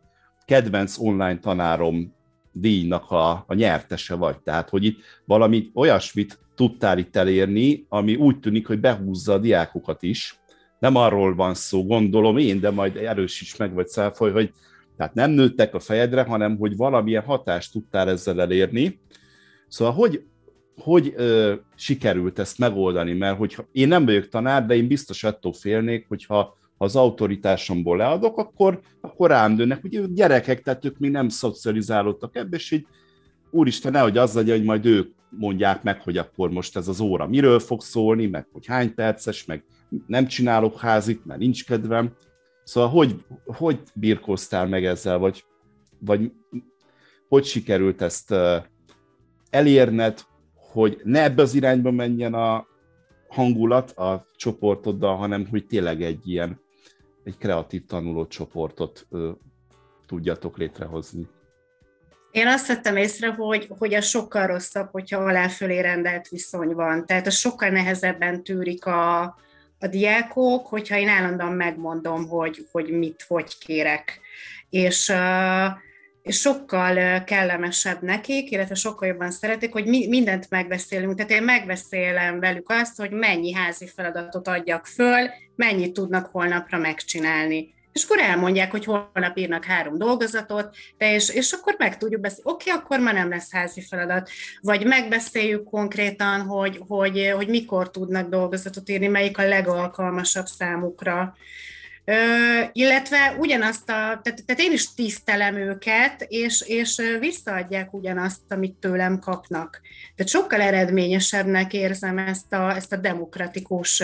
kedvenc 0.45 0.99
online 0.99 1.39
tanárom 1.39 2.15
díjnak 2.53 3.11
a, 3.11 3.45
a 3.47 3.55
nyertese 3.55 4.15
vagy. 4.15 4.39
Tehát, 4.39 4.69
hogy 4.69 4.85
itt 4.85 5.01
valami 5.25 5.71
olyasmit 5.75 6.39
tudtál 6.55 6.99
itt 6.99 7.17
elérni, 7.17 7.87
ami 7.89 8.15
úgy 8.15 8.41
tűnik, 8.41 8.67
hogy 8.67 8.81
behúzza 8.81 9.33
a 9.33 9.39
diákokat 9.39 10.03
is. 10.03 10.39
Nem 10.79 10.97
arról 10.97 11.35
van 11.35 11.55
szó, 11.55 11.87
gondolom 11.87 12.37
én, 12.37 12.61
de 12.61 12.71
majd 12.71 12.97
erős 12.97 13.41
is 13.41 13.57
meg 13.57 13.75
vagy 13.75 13.87
száfoly, 13.89 14.33
hogy 14.33 14.53
tehát 14.97 15.15
nem 15.15 15.31
nőttek 15.31 15.75
a 15.75 15.81
fejedre, 15.81 16.23
hanem 16.23 16.57
hogy 16.57 16.77
valamilyen 16.77 17.23
hatást 17.23 17.73
tudtál 17.73 18.09
ezzel 18.09 18.41
elérni. 18.41 19.01
Szóval 19.69 19.95
hogy, 19.95 20.25
hogy 20.81 21.13
ö, 21.17 21.55
sikerült 21.75 22.39
ezt 22.39 22.59
megoldani? 22.59 23.13
Mert 23.13 23.39
hogyha 23.39 23.69
én 23.73 23.89
nem 23.89 24.05
vagyok 24.05 24.29
tanár, 24.29 24.67
de 24.67 24.77
én 24.77 24.87
biztos 24.87 25.25
attól 25.25 25.53
félnék, 25.53 26.09
hogyha 26.09 26.59
ha 26.81 26.87
az 26.87 26.97
autoritásomból 26.97 27.97
leadok, 27.97 28.39
akkor, 28.39 28.81
akkor 29.01 29.31
rám 29.31 29.57
dőnek. 29.57 29.85
Ugye 29.85 30.01
gyerekek, 30.15 30.63
tehát 30.63 30.85
ők 30.85 30.99
még 30.99 31.11
nem 31.11 31.29
szocializálódtak 31.29 32.37
ebbe, 32.37 32.57
és 32.57 32.71
így 32.71 32.87
úristen, 33.51 33.93
nehogy 33.93 34.19
az 34.19 34.35
legyen, 34.35 34.57
hogy 34.57 34.67
majd 34.67 34.87
ők 34.87 35.13
mondják 35.31 35.83
meg, 35.83 36.01
hogy 36.01 36.17
akkor 36.17 36.51
most 36.51 36.77
ez 36.77 36.89
az 36.89 37.01
óra 37.01 37.27
miről 37.27 37.59
fog 37.59 37.83
szólni, 37.83 38.27
meg 38.27 38.47
hogy 38.53 38.67
hány 38.67 38.95
perces, 38.95 39.45
meg 39.45 39.65
nem 40.07 40.27
csinálok 40.27 40.79
házit, 40.79 41.25
mert 41.25 41.41
nincs 41.41 41.65
kedvem. 41.65 42.13
Szóval 42.65 42.91
hogy, 42.91 43.25
hogy 43.45 43.79
birkóztál 43.95 44.67
meg 44.67 44.85
ezzel, 44.85 45.19
vagy, 45.19 45.45
vagy 45.99 46.33
hogy 47.29 47.45
sikerült 47.45 48.03
ezt 48.03 48.35
elérned, 49.51 50.21
hogy 50.73 51.01
ne 51.05 51.23
ebbe 51.23 51.43
az 51.43 51.55
irányba 51.55 51.91
menjen 51.91 52.35
a 52.35 52.67
hangulat 53.29 53.91
a 53.91 54.27
csoportoddal, 54.37 55.17
hanem 55.17 55.47
hogy 55.47 55.67
tényleg 55.67 56.03
egy 56.03 56.29
ilyen 56.29 56.61
egy 57.25 57.37
kreatív 57.39 57.85
tanuló 57.87 58.27
csoportot 58.27 59.07
ö, 59.11 59.31
tudjatok 60.07 60.57
létrehozni. 60.57 61.29
Én 62.31 62.47
azt 62.47 62.67
vettem 62.67 62.97
észre, 62.97 63.29
hogy, 63.29 63.69
hogy 63.79 63.95
a 63.95 64.01
sokkal 64.01 64.47
rosszabb, 64.47 64.89
hogyha 64.91 65.19
aláfölé 65.19 65.81
rendelt 65.81 66.29
viszony 66.29 66.75
van. 66.75 67.07
Tehát 67.07 67.27
a 67.27 67.31
sokkal 67.31 67.69
nehezebben 67.69 68.43
tűrik 68.43 68.87
a, 68.87 69.23
a 69.79 69.87
diákok, 69.91 70.67
hogyha 70.67 70.97
én 70.97 71.09
állandóan 71.09 71.53
megmondom, 71.53 72.29
hogy, 72.29 72.67
hogy 72.73 72.91
mit, 72.91 73.25
hogy 73.29 73.59
kérek. 73.59 74.21
És 74.69 75.09
uh, 75.09 75.67
és 76.31 76.41
sokkal 76.41 77.25
kellemesebb 77.25 78.03
nekik, 78.03 78.51
illetve 78.51 78.75
sokkal 78.75 79.09
jobban 79.09 79.31
szeretik, 79.31 79.73
hogy 79.73 79.87
mi, 79.87 80.09
mindent 80.09 80.51
megbeszélünk. 80.51 81.15
Tehát 81.15 81.31
én 81.31 81.43
megbeszélem 81.43 82.41
velük 82.41 82.71
azt, 82.71 82.97
hogy 82.97 83.11
mennyi 83.11 83.53
házi 83.53 83.87
feladatot 83.95 84.49
adjak 84.49 84.87
föl, 84.87 85.31
mennyit 85.57 85.93
tudnak 85.93 86.27
holnapra 86.27 86.79
megcsinálni. 86.79 87.75
És 87.93 88.05
akkor 88.05 88.19
elmondják, 88.19 88.71
hogy 88.71 88.85
holnap 88.85 89.37
írnak 89.37 89.65
három 89.65 89.99
dolgozatot, 89.99 90.77
de 90.99 91.15
és, 91.15 91.35
és 91.35 91.53
akkor 91.53 91.75
meg 91.79 91.97
tudjuk 91.97 92.21
beszélni, 92.21 92.51
oké, 92.51 92.71
okay, 92.71 92.83
akkor 92.83 92.99
ma 92.99 93.13
nem 93.13 93.29
lesz 93.29 93.53
házi 93.53 93.81
feladat. 93.81 94.31
Vagy 94.61 94.87
megbeszéljük 94.87 95.65
konkrétan, 95.65 96.41
hogy, 96.41 96.81
hogy, 96.87 97.33
hogy 97.37 97.49
mikor 97.49 97.91
tudnak 97.91 98.29
dolgozatot 98.29 98.89
írni, 98.89 99.07
melyik 99.07 99.39
a 99.39 99.49
legalkalmasabb 99.49 100.47
számukra 100.47 101.37
illetve 102.73 103.37
ugyanazt 103.39 103.89
a, 103.89 103.93
tehát, 103.93 104.45
tehát 104.47 104.61
én 104.61 104.73
is 104.73 104.95
tisztelem 104.95 105.57
őket, 105.57 106.27
és, 106.29 106.63
és 106.67 107.03
visszaadják 107.21 107.95
ugyanazt, 107.95 108.41
amit 108.49 108.75
tőlem 108.75 109.19
kapnak. 109.19 109.81
Tehát 110.17 110.33
sokkal 110.33 110.61
eredményesebbnek 110.61 111.73
érzem 111.73 112.19
ezt 112.19 112.53
a, 112.53 112.75
ezt 112.75 112.93
a 112.93 112.97
demokratikus 112.97 114.03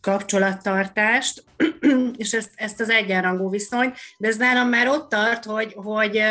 kapcsolattartást, 0.00 1.44
és 2.16 2.32
ezt, 2.32 2.50
ezt 2.54 2.80
az 2.80 2.90
egyenrangú 2.90 3.50
viszony, 3.50 3.92
de 4.18 4.28
ez 4.28 4.36
nálam 4.36 4.68
már 4.68 4.88
ott 4.88 5.08
tart, 5.08 5.44
hogy, 5.44 5.72
hogy, 5.72 6.22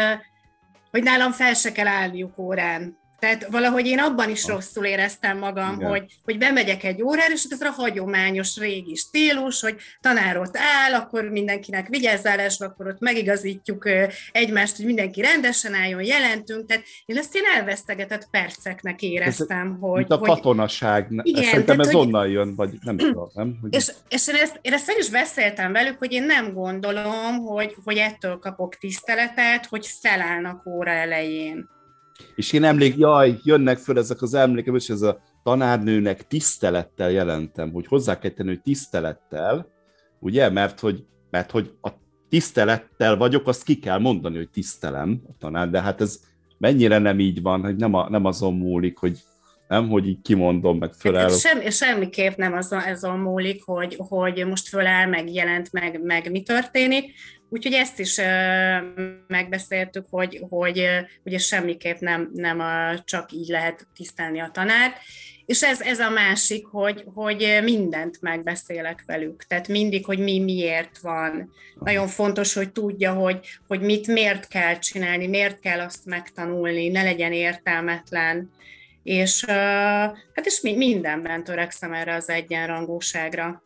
hogy 0.92 1.04
nálam 1.04 1.32
fel 1.32 1.54
se 1.54 1.72
kell 1.72 1.88
állniuk 1.88 2.38
órán 2.38 2.99
Tehát 3.20 3.48
valahogy 3.50 3.86
én 3.86 4.00
abban 4.00 4.30
is 4.30 4.48
rosszul 4.48 4.86
éreztem 4.86 5.38
magam, 5.38 5.82
hogy, 5.82 6.04
hogy 6.24 6.38
bemegyek 6.38 6.84
egy 6.84 7.02
órára, 7.02 7.34
és 7.34 7.46
ez 7.50 7.62
a 7.62 7.70
hagyományos 7.70 8.58
régi 8.58 8.96
stílus, 8.96 9.62
hogy 9.62 9.76
tanár 10.02 10.38
ott 10.38 10.58
áll, 10.58 10.94
akkor 10.94 11.24
mindenkinek 11.30 11.88
vigyázzálásba, 11.88 12.66
akkor 12.66 12.88
ott 12.88 13.00
megigazítjuk 13.00 13.90
egymást, 14.32 14.76
hogy 14.76 14.86
mindenki 14.86 15.22
rendesen 15.22 15.74
álljon, 15.74 16.04
jelentünk. 16.04 16.66
Tehát 16.66 16.84
én 17.06 17.18
ezt 17.18 17.36
én 17.36 17.44
elvesztegetett 17.56 18.28
perceknek 18.32 19.02
éreztem. 19.02 19.72
Ez, 19.72 19.78
hogy, 19.80 19.98
mint 19.98 20.12
a 20.12 20.20
katonaság. 20.20 21.08
Igen, 21.22 21.44
Szerintem 21.44 21.78
tehát, 21.78 21.80
ez 21.80 21.92
hogy, 21.92 22.06
onnan 22.06 22.28
jön, 22.28 22.56
vagy 22.56 22.70
nem 22.82 22.98
tudom. 22.98 23.30
Nem? 23.34 23.58
Hogy... 23.62 23.74
És, 23.74 23.92
és 24.10 24.28
én, 24.28 24.36
ezt, 24.36 24.60
én 24.62 24.74
ezt 24.74 24.88
meg 24.88 24.98
is 24.98 25.10
beszéltem 25.10 25.72
velük, 25.72 25.98
hogy 25.98 26.12
én 26.12 26.24
nem 26.24 26.54
gondolom, 26.54 27.38
hogy, 27.38 27.76
hogy 27.84 27.98
ettől 27.98 28.38
kapok 28.38 28.76
tiszteletet, 28.76 29.66
hogy 29.66 29.88
felállnak 30.02 30.66
óra 30.66 30.92
elején. 30.92 31.78
És 32.36 32.54
én 32.54 32.64
emlék, 32.64 32.98
jaj, 32.98 33.40
jönnek 33.44 33.78
föl 33.78 33.98
ezek 33.98 34.22
az 34.22 34.34
emlékem, 34.34 34.76
és 34.76 34.90
ez 34.90 35.02
a 35.02 35.22
tanárnőnek 35.44 36.28
tisztelettel 36.28 37.12
jelentem, 37.12 37.72
hogy 37.72 37.88
hozzá 37.88 38.20
kell 38.20 38.32
tenni, 38.32 38.50
hogy 38.50 38.62
tisztelettel, 38.62 39.68
ugye, 40.20 40.50
mert 40.50 40.80
hogy, 40.80 41.04
mert 41.30 41.52
hogy 41.52 41.74
a 41.82 41.90
tisztelettel 42.30 43.18
vagyok, 43.18 43.48
azt 43.48 43.64
ki 43.64 43.80
kell 43.80 44.00
mondani, 44.00 44.38
hogy 44.38 44.50
tisztelem 44.50 45.22
a 45.28 45.32
tanár, 45.40 45.70
de 45.70 45.82
hát 45.82 46.02
ez 46.02 46.20
mennyire 46.58 46.98
nem 46.98 47.20
így 47.20 47.42
van, 47.42 47.62
hogy 47.62 47.76
nem, 47.76 47.94
a, 47.94 48.10
nem 48.10 48.26
azon 48.26 48.54
múlik, 48.54 48.98
hogy 48.98 49.18
nem, 49.68 49.90
hogy 49.90 50.08
így 50.08 50.22
kimondom, 50.22 50.78
meg 50.78 50.94
föláll. 50.94 51.30
Sem, 51.30 51.70
semmiképp 51.70 52.38
nem 52.38 52.54
azon, 52.54 52.80
azon 52.80 53.20
múlik, 53.20 53.64
hogy, 53.64 53.96
hogy 53.98 54.46
most 54.48 54.68
föláll, 54.68 55.08
meg 55.08 55.34
jelent, 55.34 55.72
meg, 55.72 56.04
meg 56.04 56.32
mi 56.32 56.42
történik, 56.42 57.14
Úgyhogy 57.50 57.74
ezt 57.74 58.00
is 58.00 58.20
megbeszéltük, 59.28 60.06
hogy, 60.10 60.46
hogy 60.50 60.88
ugye 61.24 61.38
semmiképp 61.38 62.00
nem, 62.00 62.30
nem 62.34 62.60
a, 62.60 63.04
csak 63.04 63.32
így 63.32 63.48
lehet 63.48 63.88
tisztelni 63.96 64.40
a 64.40 64.50
tanárt. 64.54 64.96
És 65.46 65.64
ez, 65.64 65.82
ez 65.82 66.00
a 66.00 66.10
másik, 66.10 66.66
hogy, 66.66 67.04
hogy 67.14 67.60
mindent 67.64 68.22
megbeszélek 68.22 69.04
velük. 69.06 69.44
Tehát 69.44 69.68
mindig, 69.68 70.06
hogy 70.06 70.20
mi 70.20 70.40
miért 70.40 70.98
van. 70.98 71.52
Nagyon 71.80 72.08
fontos, 72.08 72.54
hogy 72.54 72.72
tudja, 72.72 73.14
hogy, 73.14 73.40
hogy 73.68 73.82
mit 73.82 74.08
miért 74.08 74.48
kell 74.48 74.80
csinálni, 74.80 75.28
miért 75.28 75.60
kell 75.60 75.80
azt 75.80 76.06
megtanulni, 76.06 76.88
ne 76.88 77.04
legyen 77.04 77.34
értelmetlen. 77.34 78.52
És, 79.04 79.46
hát 79.46 80.46
és 80.46 80.62
mindenben 80.62 81.44
törekszem 81.44 81.94
erre 81.94 82.16
az 82.16 82.30
egyenrangúságra. 82.30 83.64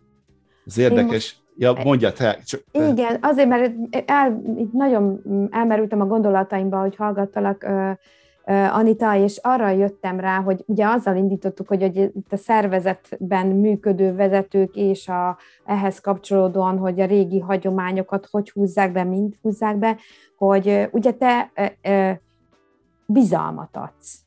Ez 0.66 0.78
érdekes. 0.78 1.36
Ja, 1.58 1.74
mondja 1.84 2.12
te. 2.12 2.38
Csak... 2.46 2.62
Igen, 2.72 3.18
azért, 3.22 3.48
mert 3.48 3.74
el, 4.06 4.42
itt 4.58 4.72
nagyon 4.72 5.22
elmerültem 5.52 6.02
a 6.02 6.06
gondolataimba, 6.06 6.80
hogy 6.80 6.96
hallgattalak 6.96 7.66
Anita, 8.72 9.16
és 9.16 9.40
arra 9.42 9.70
jöttem 9.70 10.20
rá, 10.20 10.42
hogy 10.42 10.64
ugye 10.68 10.88
azzal 10.88 11.16
indítottuk, 11.16 11.68
hogy, 11.68 11.82
hogy 11.82 11.98
itt 11.98 12.34
a 12.34 12.38
szervezetben 12.38 13.48
működő 13.48 14.16
vezetők 14.16 14.76
és 14.76 15.08
a, 15.08 15.38
ehhez 15.66 16.00
kapcsolódóan, 16.00 16.78
hogy 16.78 17.00
a 17.00 17.06
régi 17.06 17.40
hagyományokat 17.40 18.28
hogy 18.32 18.50
húzzák 18.50 18.92
be, 18.92 19.04
mind 19.04 19.34
húzzák 19.42 19.78
be, 19.78 19.98
hogy 20.38 20.88
ugye 20.92 21.12
te 21.12 21.52
bizalmat 23.06 23.78
adsz, 23.78 24.20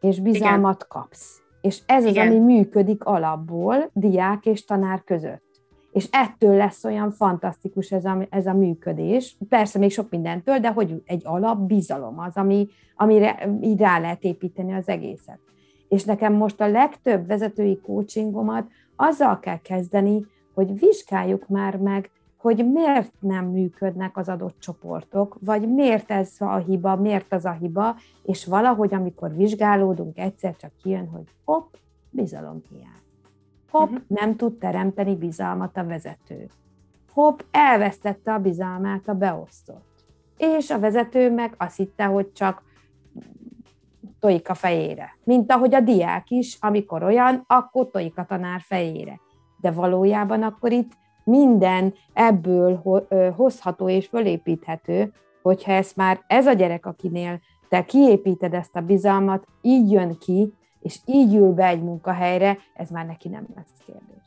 és 0.00 0.20
bizalmat 0.20 0.76
Igen. 0.76 0.86
kapsz. 0.88 1.42
És 1.60 1.80
ez 1.86 2.04
Igen. 2.04 2.28
az, 2.28 2.34
ami 2.34 2.44
működik 2.54 3.04
alapból 3.04 3.90
diák 3.92 4.46
és 4.46 4.64
tanár 4.64 5.02
között 5.04 5.49
és 5.92 6.08
ettől 6.10 6.56
lesz 6.56 6.84
olyan 6.84 7.10
fantasztikus 7.10 7.90
ez 7.90 8.04
a, 8.04 8.26
ez 8.30 8.46
a 8.46 8.52
működés. 8.52 9.36
Persze 9.48 9.78
még 9.78 9.90
sok 9.90 10.10
mindentől, 10.10 10.58
de 10.58 10.70
hogy 10.72 11.02
egy 11.04 11.22
alap 11.24 11.58
bizalom 11.58 12.18
az, 12.18 12.36
ami, 12.36 12.68
amire 12.96 13.48
így 13.62 13.80
rá 13.80 13.98
lehet 13.98 14.24
építeni 14.24 14.72
az 14.72 14.88
egészet. 14.88 15.38
És 15.88 16.04
nekem 16.04 16.32
most 16.32 16.60
a 16.60 16.68
legtöbb 16.68 17.26
vezetői 17.26 17.80
coachingomat 17.80 18.66
azzal 18.96 19.40
kell 19.40 19.58
kezdeni, 19.58 20.26
hogy 20.54 20.78
vizsgáljuk 20.78 21.48
már 21.48 21.76
meg, 21.76 22.10
hogy 22.36 22.70
miért 22.72 23.12
nem 23.20 23.46
működnek 23.46 24.16
az 24.16 24.28
adott 24.28 24.56
csoportok, 24.58 25.36
vagy 25.40 25.68
miért 25.74 26.10
ez 26.10 26.32
a 26.38 26.56
hiba, 26.56 26.96
miért 26.96 27.32
az 27.32 27.44
a 27.44 27.52
hiba, 27.52 27.96
és 28.22 28.44
valahogy, 28.44 28.94
amikor 28.94 29.36
vizsgálódunk, 29.36 30.18
egyszer 30.18 30.56
csak 30.56 30.70
kijön, 30.82 31.08
hogy 31.08 31.24
hopp, 31.44 31.74
bizalomhiány. 32.10 32.99
Hopp, 33.70 33.88
uh-huh. 33.88 34.02
nem 34.06 34.36
tud 34.36 34.58
teremteni 34.58 35.16
bizalmat 35.16 35.76
a 35.76 35.84
vezető. 35.84 36.46
Hopp, 37.12 37.40
elvesztette 37.50 38.32
a 38.32 38.38
bizalmát 38.38 39.08
a 39.08 39.14
beosztott. 39.14 40.04
És 40.36 40.70
a 40.70 40.78
vezető 40.78 41.30
meg 41.30 41.54
azt 41.56 41.76
hitte, 41.76 42.04
hogy 42.04 42.32
csak 42.32 42.62
tojik 44.20 44.48
a 44.48 44.54
fejére. 44.54 45.16
Mint 45.24 45.52
ahogy 45.52 45.74
a 45.74 45.80
diák 45.80 46.30
is, 46.30 46.58
amikor 46.60 47.02
olyan, 47.02 47.44
akkor 47.46 47.90
tojik 47.90 48.18
a 48.18 48.24
tanár 48.24 48.60
fejére. 48.60 49.20
De 49.60 49.70
valójában 49.70 50.42
akkor 50.42 50.72
itt 50.72 50.92
minden 51.24 51.94
ebből 52.12 52.82
hozható 53.36 53.88
és 53.88 54.06
fölépíthető, 54.06 55.12
hogyha 55.42 55.72
ez 55.72 55.92
már 55.96 56.20
ez 56.26 56.46
a 56.46 56.52
gyerek, 56.52 56.86
akinél 56.86 57.40
te 57.68 57.84
kiépíted 57.84 58.54
ezt 58.54 58.76
a 58.76 58.80
bizalmat, 58.80 59.46
így 59.62 59.90
jön 59.90 60.18
ki, 60.18 60.52
és 60.80 60.96
így 61.04 61.34
ül 61.34 61.52
be 61.52 61.66
egy 61.66 61.82
munkahelyre, 61.82 62.58
ez 62.74 62.88
már 62.88 63.06
neki 63.06 63.28
nem 63.28 63.46
lesz 63.54 63.86
kérdés. 63.86 64.20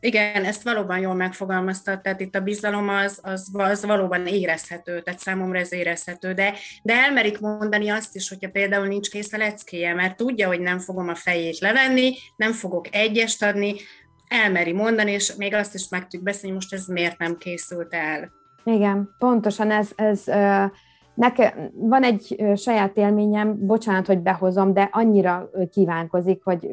Igen, 0.00 0.44
ezt 0.44 0.62
valóban 0.62 0.98
jól 0.98 1.14
megfogalmaztad, 1.14 2.00
tehát 2.00 2.20
itt 2.20 2.34
a 2.34 2.40
bizalom 2.40 2.88
az, 2.88 3.18
az, 3.22 3.50
az 3.52 3.84
valóban 3.84 4.26
érezhető, 4.26 5.00
tehát 5.00 5.20
számomra 5.20 5.58
ez 5.58 5.72
érezhető, 5.72 6.32
de, 6.32 6.54
de 6.82 6.94
elmerik 6.94 7.40
mondani 7.40 7.88
azt 7.88 8.14
is, 8.14 8.28
hogyha 8.28 8.50
például 8.50 8.86
nincs 8.86 9.10
kész 9.10 9.32
a 9.32 9.36
leckéje, 9.36 9.94
mert 9.94 10.16
tudja, 10.16 10.46
hogy 10.46 10.60
nem 10.60 10.78
fogom 10.78 11.08
a 11.08 11.14
fejét 11.14 11.58
levenni, 11.58 12.14
nem 12.36 12.52
fogok 12.52 12.94
egyest 12.94 13.42
adni, 13.42 13.74
elmeri 14.28 14.72
mondani, 14.72 15.10
és 15.10 15.34
még 15.34 15.54
azt 15.54 15.74
is 15.74 15.88
meg 15.88 16.02
tudjuk 16.02 16.22
beszélni, 16.22 16.54
most 16.54 16.72
ez 16.72 16.86
miért 16.86 17.18
nem 17.18 17.36
készült 17.36 17.94
el. 17.94 18.32
Igen, 18.64 19.14
pontosan 19.18 19.70
ez, 19.70 19.90
ez 19.94 20.22
Nekem 21.14 21.70
van 21.74 22.02
egy 22.02 22.52
saját 22.56 22.96
élményem, 22.96 23.66
bocsánat, 23.66 24.06
hogy 24.06 24.18
behozom, 24.18 24.72
de 24.72 24.88
annyira 24.92 25.50
kívánkozik, 25.70 26.44
hogy 26.44 26.68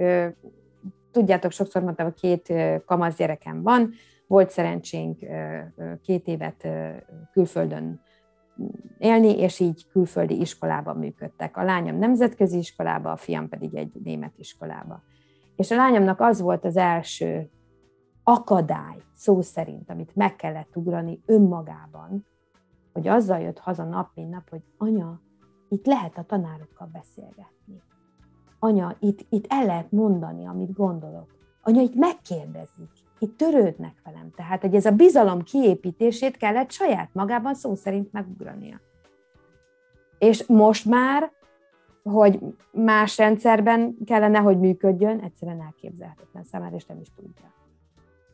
tudjátok, 1.12 1.52
sokszor 1.52 1.84
mondtam, 1.84 2.06
hogy 2.06 2.20
két 2.20 2.54
kamasz 2.86 3.16
gyerekem 3.16 3.62
van, 3.62 3.92
volt 4.28 4.50
szerencsénk 4.50 5.20
két 6.04 6.28
évet 6.28 6.68
külföldön 7.32 8.02
élni, 8.98 9.40
és 9.40 9.60
így 9.60 9.88
külföldi 9.92 10.40
iskolában 10.40 10.98
működtek. 10.98 11.58
A 11.58 11.64
lányom 11.64 11.98
nemzetközi 11.98 12.58
iskolába, 12.58 13.12
a 13.12 13.18
fiam 13.18 13.50
pedig 13.50 13.76
egy 13.76 13.92
német 14.04 14.34
iskolába. 14.38 15.02
És 15.56 15.72
a 15.72 15.76
lányomnak 15.76 16.20
az 16.20 16.42
volt 16.42 16.66
az 16.66 16.78
első 16.78 17.50
akadály, 18.24 18.98
szó 19.14 19.42
szerint, 19.42 19.90
amit 19.90 20.16
meg 20.16 20.36
kellett 20.36 20.76
ugrani 20.76 21.22
önmagában, 21.26 22.26
hogy 22.94 23.08
azzal 23.08 23.40
jött 23.40 23.60
haza 23.60 23.84
nap, 23.84 24.10
mint 24.16 24.30
nap, 24.30 24.50
hogy 24.50 24.62
anya, 24.78 25.22
itt 25.70 25.86
lehet 25.86 26.18
a 26.18 26.24
tanárokkal 26.24 26.90
beszélgetni. 26.94 27.82
Anya, 28.60 28.96
itt, 29.00 29.26
itt 29.30 29.46
el 29.50 29.66
lehet 29.66 29.92
mondani, 29.92 30.46
amit 30.46 30.74
gondolok. 30.74 31.28
Anya, 31.62 31.82
itt 31.82 31.96
megkérdezik, 31.96 32.92
itt 33.20 33.38
törődnek 33.38 34.02
velem. 34.04 34.32
Tehát, 34.36 34.62
hogy 34.62 34.76
ez 34.76 34.86
a 34.86 34.92
bizalom 34.92 35.42
kiépítését 35.42 36.38
kellett 36.38 36.72
saját 36.72 37.10
magában 37.14 37.54
szó 37.54 37.76
szerint 37.76 38.12
megugrania. 38.12 38.82
És 40.18 40.46
most 40.46 40.86
már, 40.86 41.32
hogy 42.04 42.40
más 42.72 43.18
rendszerben 43.18 43.96
kellene, 44.06 44.40
hogy 44.40 44.60
működjön, 44.60 45.20
egyszerűen 45.20 45.62
elképzelhetetlen 45.62 46.44
számára, 46.44 46.76
és 46.76 46.86
nem 46.86 47.00
is 47.00 47.12
tudja. 47.16 47.54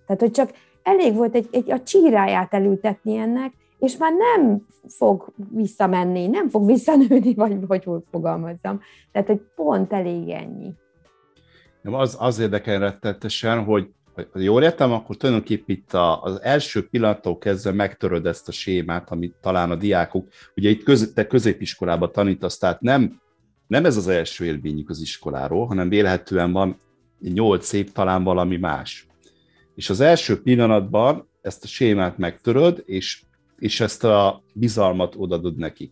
Tehát, 0.05 0.21
hogy 0.21 0.31
csak 0.31 0.53
elég 0.83 1.15
volt 1.15 1.35
egy, 1.35 1.47
egy 1.51 1.71
a 1.71 1.83
csíráját 1.83 2.53
elültetni 2.53 3.17
ennek, 3.17 3.53
és 3.79 3.97
már 3.97 4.13
nem 4.13 4.65
fog 4.87 5.33
visszamenni, 5.51 6.27
nem 6.27 6.49
fog 6.49 6.65
visszanőni, 6.65 7.33
vagy 7.33 7.59
hogy 7.65 7.83
hogy 7.83 8.03
fogalmazzam. 8.11 8.81
Tehát, 9.11 9.27
hogy 9.27 9.41
pont 9.55 9.93
elég 9.93 10.29
ennyi. 10.29 10.73
Az, 11.83 12.17
az 12.19 12.39
érdekel 12.39 12.79
rettetesen, 12.79 13.63
hogy 13.63 13.89
ha 14.31 14.39
jól 14.39 14.63
értem, 14.63 14.91
akkor 14.91 15.17
tulajdonképpen 15.17 15.75
itt 15.75 15.93
az 16.21 16.41
első 16.41 16.87
pillanattól 16.87 17.37
kezdve 17.37 17.71
megtöröd 17.71 18.25
ezt 18.25 18.47
a 18.47 18.51
sémát, 18.51 19.11
amit 19.11 19.35
talán 19.41 19.71
a 19.71 19.75
diákok, 19.75 20.27
ugye 20.55 20.69
itt 20.69 20.83
köz, 20.83 21.11
te 21.13 21.27
középiskolában 21.27 22.11
tanítasz, 22.11 22.57
tehát 22.57 22.81
nem, 22.81 23.21
nem 23.67 23.85
ez 23.85 23.97
az 23.97 24.07
első 24.07 24.45
élményük 24.45 24.89
az 24.89 25.01
iskoláról, 25.01 25.65
hanem 25.65 25.89
vélhetően 25.89 26.51
van 26.51 26.79
nyolc 27.19 27.73
év 27.73 27.91
talán 27.91 28.23
valami 28.23 28.57
más. 28.57 29.07
És 29.75 29.89
az 29.89 29.99
első 29.99 30.41
pillanatban 30.41 31.29
ezt 31.41 31.63
a 31.63 31.67
sémát 31.67 32.17
megtöröd, 32.17 32.83
és 32.85 33.21
és 33.59 33.79
ezt 33.79 34.03
a 34.03 34.43
bizalmat 34.53 35.15
odadod 35.17 35.57
neki. 35.57 35.91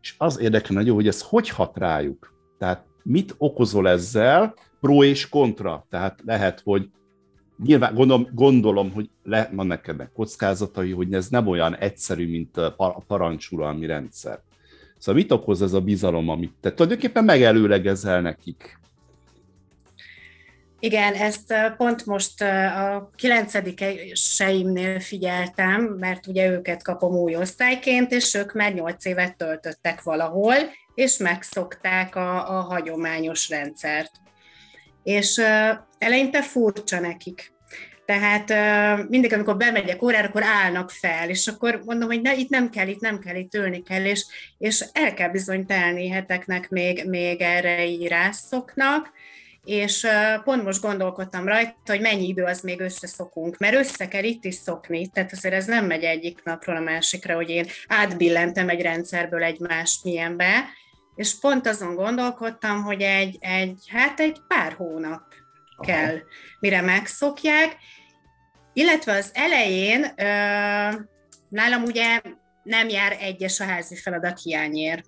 És 0.00 0.14
az 0.18 0.40
érdekel 0.40 0.76
nagyon, 0.76 0.94
hogy 0.94 1.06
ez 1.06 1.22
hogy 1.22 1.48
hat 1.48 1.76
rájuk. 1.76 2.34
Tehát 2.58 2.86
mit 3.02 3.34
okozol 3.38 3.88
ezzel, 3.88 4.54
pro 4.80 5.04
és 5.04 5.28
kontra. 5.28 5.86
Tehát 5.90 6.20
lehet, 6.24 6.60
hogy 6.64 6.90
nyilván 7.64 7.94
gondolom, 7.94 8.28
gondolom 8.32 8.92
hogy 8.92 9.10
le, 9.22 9.50
neked 9.52 9.96
meg 9.96 10.12
kockázatai, 10.12 10.92
hogy 10.92 11.12
ez 11.12 11.28
nem 11.28 11.46
olyan 11.46 11.76
egyszerű, 11.76 12.30
mint 12.30 12.56
a 12.56 13.04
parancsuralmi 13.06 13.86
rendszer. 13.86 14.42
Szóval 14.98 15.20
mit 15.22 15.32
okoz 15.32 15.62
ez 15.62 15.72
a 15.72 15.80
bizalom, 15.80 16.28
amit 16.28 16.52
te 16.60 16.72
tulajdonképpen 16.72 17.24
megelőlegezel 17.24 18.20
nekik? 18.20 18.78
Igen, 20.84 21.14
ezt 21.14 21.54
pont 21.76 22.06
most 22.06 22.42
a 22.42 23.10
kilencedikeseimnél 23.14 25.00
figyeltem, 25.00 25.82
mert 25.82 26.26
ugye 26.26 26.50
őket 26.50 26.82
kapom 26.82 27.14
új 27.14 27.36
osztályként, 27.36 28.12
és 28.12 28.34
ők 28.34 28.52
már 28.52 28.72
nyolc 28.74 29.04
évet 29.04 29.36
töltöttek 29.36 30.02
valahol, 30.02 30.54
és 30.94 31.16
megszokták 31.16 32.16
a, 32.16 32.58
a 32.58 32.60
hagyományos 32.60 33.48
rendszert. 33.48 34.10
És 35.02 35.42
eleinte 35.98 36.42
furcsa 36.42 37.00
nekik. 37.00 37.52
Tehát 38.04 38.52
mindig, 39.08 39.32
amikor 39.32 39.56
bemegyek 39.56 40.02
órára, 40.02 40.28
akkor 40.28 40.42
állnak 40.42 40.90
fel, 40.90 41.28
és 41.28 41.46
akkor 41.46 41.82
mondom, 41.84 42.08
hogy 42.08 42.20
ne, 42.20 42.34
itt 42.34 42.48
nem 42.48 42.70
kell, 42.70 42.88
itt 42.88 43.00
nem 43.00 43.18
kell, 43.18 43.36
itt 43.36 43.54
ülni 43.54 43.82
kell, 43.82 44.04
és, 44.04 44.26
és 44.58 44.84
el 44.92 45.14
kell 45.14 45.28
bizony 45.28 45.66
telni 45.66 46.08
heteknek 46.08 46.68
még, 46.68 47.04
még 47.06 47.40
erre 47.40 47.86
így 47.86 48.00
írászoknak, 48.00 49.12
és 49.64 50.06
pont 50.44 50.64
most 50.64 50.80
gondolkodtam 50.80 51.46
rajta, 51.46 51.74
hogy 51.84 52.00
mennyi 52.00 52.26
idő 52.26 52.42
az 52.42 52.60
még 52.60 52.80
összeszokunk, 52.80 53.58
mert 53.58 53.74
össze 53.74 54.08
kell 54.08 54.24
itt 54.24 54.44
is 54.44 54.54
szokni, 54.54 55.08
tehát 55.08 55.32
azért 55.32 55.54
ez 55.54 55.66
nem 55.66 55.86
megy 55.86 56.02
egyik 56.02 56.42
napról 56.44 56.76
a 56.76 56.80
másikra, 56.80 57.34
hogy 57.34 57.50
én 57.50 57.66
átbillentem 57.86 58.68
egy 58.68 58.80
rendszerből 58.80 59.42
egy 59.42 59.58
más 59.58 60.00
milyenbe, 60.02 60.64
és 61.14 61.38
pont 61.38 61.66
azon 61.66 61.94
gondolkodtam, 61.94 62.82
hogy 62.82 63.02
egy, 63.02 63.36
egy 63.40 63.78
hát 63.88 64.20
egy 64.20 64.36
pár 64.48 64.72
hónap 64.72 65.22
Aha. 65.76 65.92
kell, 65.92 66.18
mire 66.60 66.80
megszokják, 66.80 67.76
illetve 68.72 69.12
az 69.12 69.30
elején 69.34 70.12
nálam 71.48 71.82
ugye 71.82 72.20
nem 72.62 72.88
jár 72.88 73.16
egyes 73.20 73.60
a 73.60 73.64
házi 73.64 73.96
feladat 73.96 74.40
hiányért. 74.42 75.04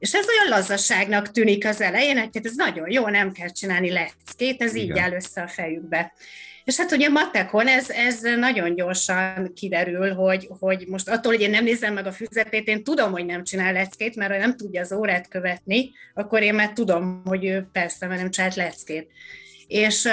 És 0.00 0.14
ez 0.14 0.26
olyan 0.28 0.58
lazaságnak 0.58 1.30
tűnik 1.30 1.66
az 1.66 1.80
elején, 1.80 2.18
hogy 2.18 2.30
hát 2.34 2.46
ez 2.46 2.54
nagyon 2.56 2.90
jó, 2.90 3.08
nem 3.08 3.32
kell 3.32 3.48
csinálni 3.48 3.90
leckét, 3.90 4.62
ez 4.62 4.74
Igen. 4.74 4.86
így 4.86 4.98
áll 4.98 5.12
össze 5.12 5.42
a 5.42 5.48
fejükbe. 5.48 6.12
És 6.64 6.76
hát 6.76 6.92
ugye 6.92 7.08
matekon 7.08 7.66
ez, 7.66 7.90
ez 7.90 8.20
nagyon 8.20 8.74
gyorsan 8.74 9.52
kiderül, 9.54 10.14
hogy, 10.14 10.48
hogy 10.58 10.84
most 10.88 11.08
attól, 11.08 11.32
hogy 11.32 11.40
én 11.40 11.50
nem 11.50 11.64
nézem 11.64 11.94
meg 11.94 12.06
a 12.06 12.12
füzetét, 12.12 12.68
én 12.68 12.84
tudom, 12.84 13.12
hogy 13.12 13.24
nem 13.24 13.44
csinál 13.44 13.72
leckét, 13.72 14.16
mert 14.16 14.32
ha 14.32 14.38
nem 14.38 14.56
tudja 14.56 14.80
az 14.80 14.92
órát 14.92 15.28
követni, 15.28 15.90
akkor 16.14 16.42
én 16.42 16.54
már 16.54 16.72
tudom, 16.72 17.22
hogy 17.24 17.44
ő 17.44 17.68
persze, 17.72 18.06
mert 18.06 18.20
nem 18.20 18.30
csinált 18.30 18.54
leckét. 18.54 19.10
És 19.66 20.08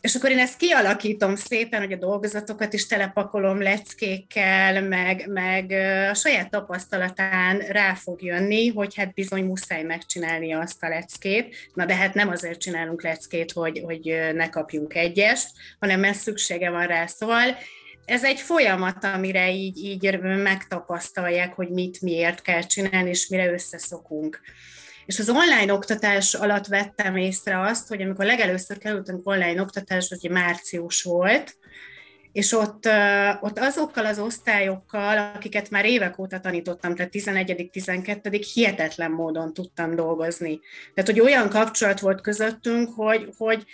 és 0.00 0.14
akkor 0.14 0.30
én 0.30 0.38
ezt 0.38 0.56
kialakítom 0.56 1.36
szépen, 1.36 1.80
hogy 1.80 1.92
a 1.92 1.96
dolgozatokat 1.96 2.72
is 2.72 2.86
telepakolom 2.86 3.62
leckékkel, 3.62 4.82
meg, 4.82 5.28
meg 5.28 5.70
a 6.10 6.14
saját 6.14 6.50
tapasztalatán 6.50 7.58
rá 7.58 7.94
fog 7.94 8.22
jönni, 8.22 8.68
hogy 8.68 8.94
hát 8.94 9.14
bizony 9.14 9.44
muszáj 9.44 9.82
megcsinálni 9.82 10.52
azt 10.52 10.82
a 10.82 10.88
leckét. 10.88 11.70
Na 11.74 11.84
de 11.84 11.94
hát 11.94 12.14
nem 12.14 12.28
azért 12.28 12.60
csinálunk 12.60 13.02
leckét, 13.02 13.52
hogy, 13.52 13.82
hogy 13.84 14.18
ne 14.34 14.48
kapjunk 14.48 14.94
egyest, 14.94 15.50
hanem 15.80 16.00
mert 16.00 16.18
szüksége 16.18 16.70
van 16.70 16.86
rá. 16.86 17.06
Szóval 17.06 17.56
ez 18.04 18.24
egy 18.24 18.40
folyamat, 18.40 19.04
amire 19.04 19.52
így, 19.52 19.78
így 19.84 20.20
megtapasztalják, 20.20 21.54
hogy 21.54 21.68
mit, 21.68 22.00
miért 22.00 22.42
kell 22.42 22.62
csinálni, 22.62 23.08
és 23.08 23.28
mire 23.28 23.52
összeszokunk. 23.52 24.40
És 25.08 25.18
az 25.18 25.28
online 25.28 25.72
oktatás 25.72 26.34
alatt 26.34 26.66
vettem 26.66 27.16
észre 27.16 27.60
azt, 27.60 27.88
hogy 27.88 28.02
amikor 28.02 28.24
legelőször 28.24 28.78
kerültünk 28.78 29.28
online 29.28 29.60
oktatásba, 29.60 30.16
hogy 30.20 30.30
március 30.30 31.02
volt, 31.02 31.56
és 32.32 32.52
ott, 32.52 32.88
ott 33.40 33.58
azokkal 33.58 34.06
az 34.06 34.18
osztályokkal, 34.18 35.32
akiket 35.34 35.70
már 35.70 35.84
évek 35.84 36.18
óta 36.18 36.40
tanítottam, 36.40 36.94
tehát 36.94 37.12
11.-12. 37.12 38.46
hihetetlen 38.54 39.10
módon 39.10 39.52
tudtam 39.52 39.94
dolgozni. 39.94 40.60
Tehát, 40.94 41.10
hogy 41.10 41.20
olyan 41.20 41.48
kapcsolat 41.48 42.00
volt 42.00 42.20
közöttünk, 42.20 42.90
hogy, 42.94 43.28
hogy, 43.36 43.64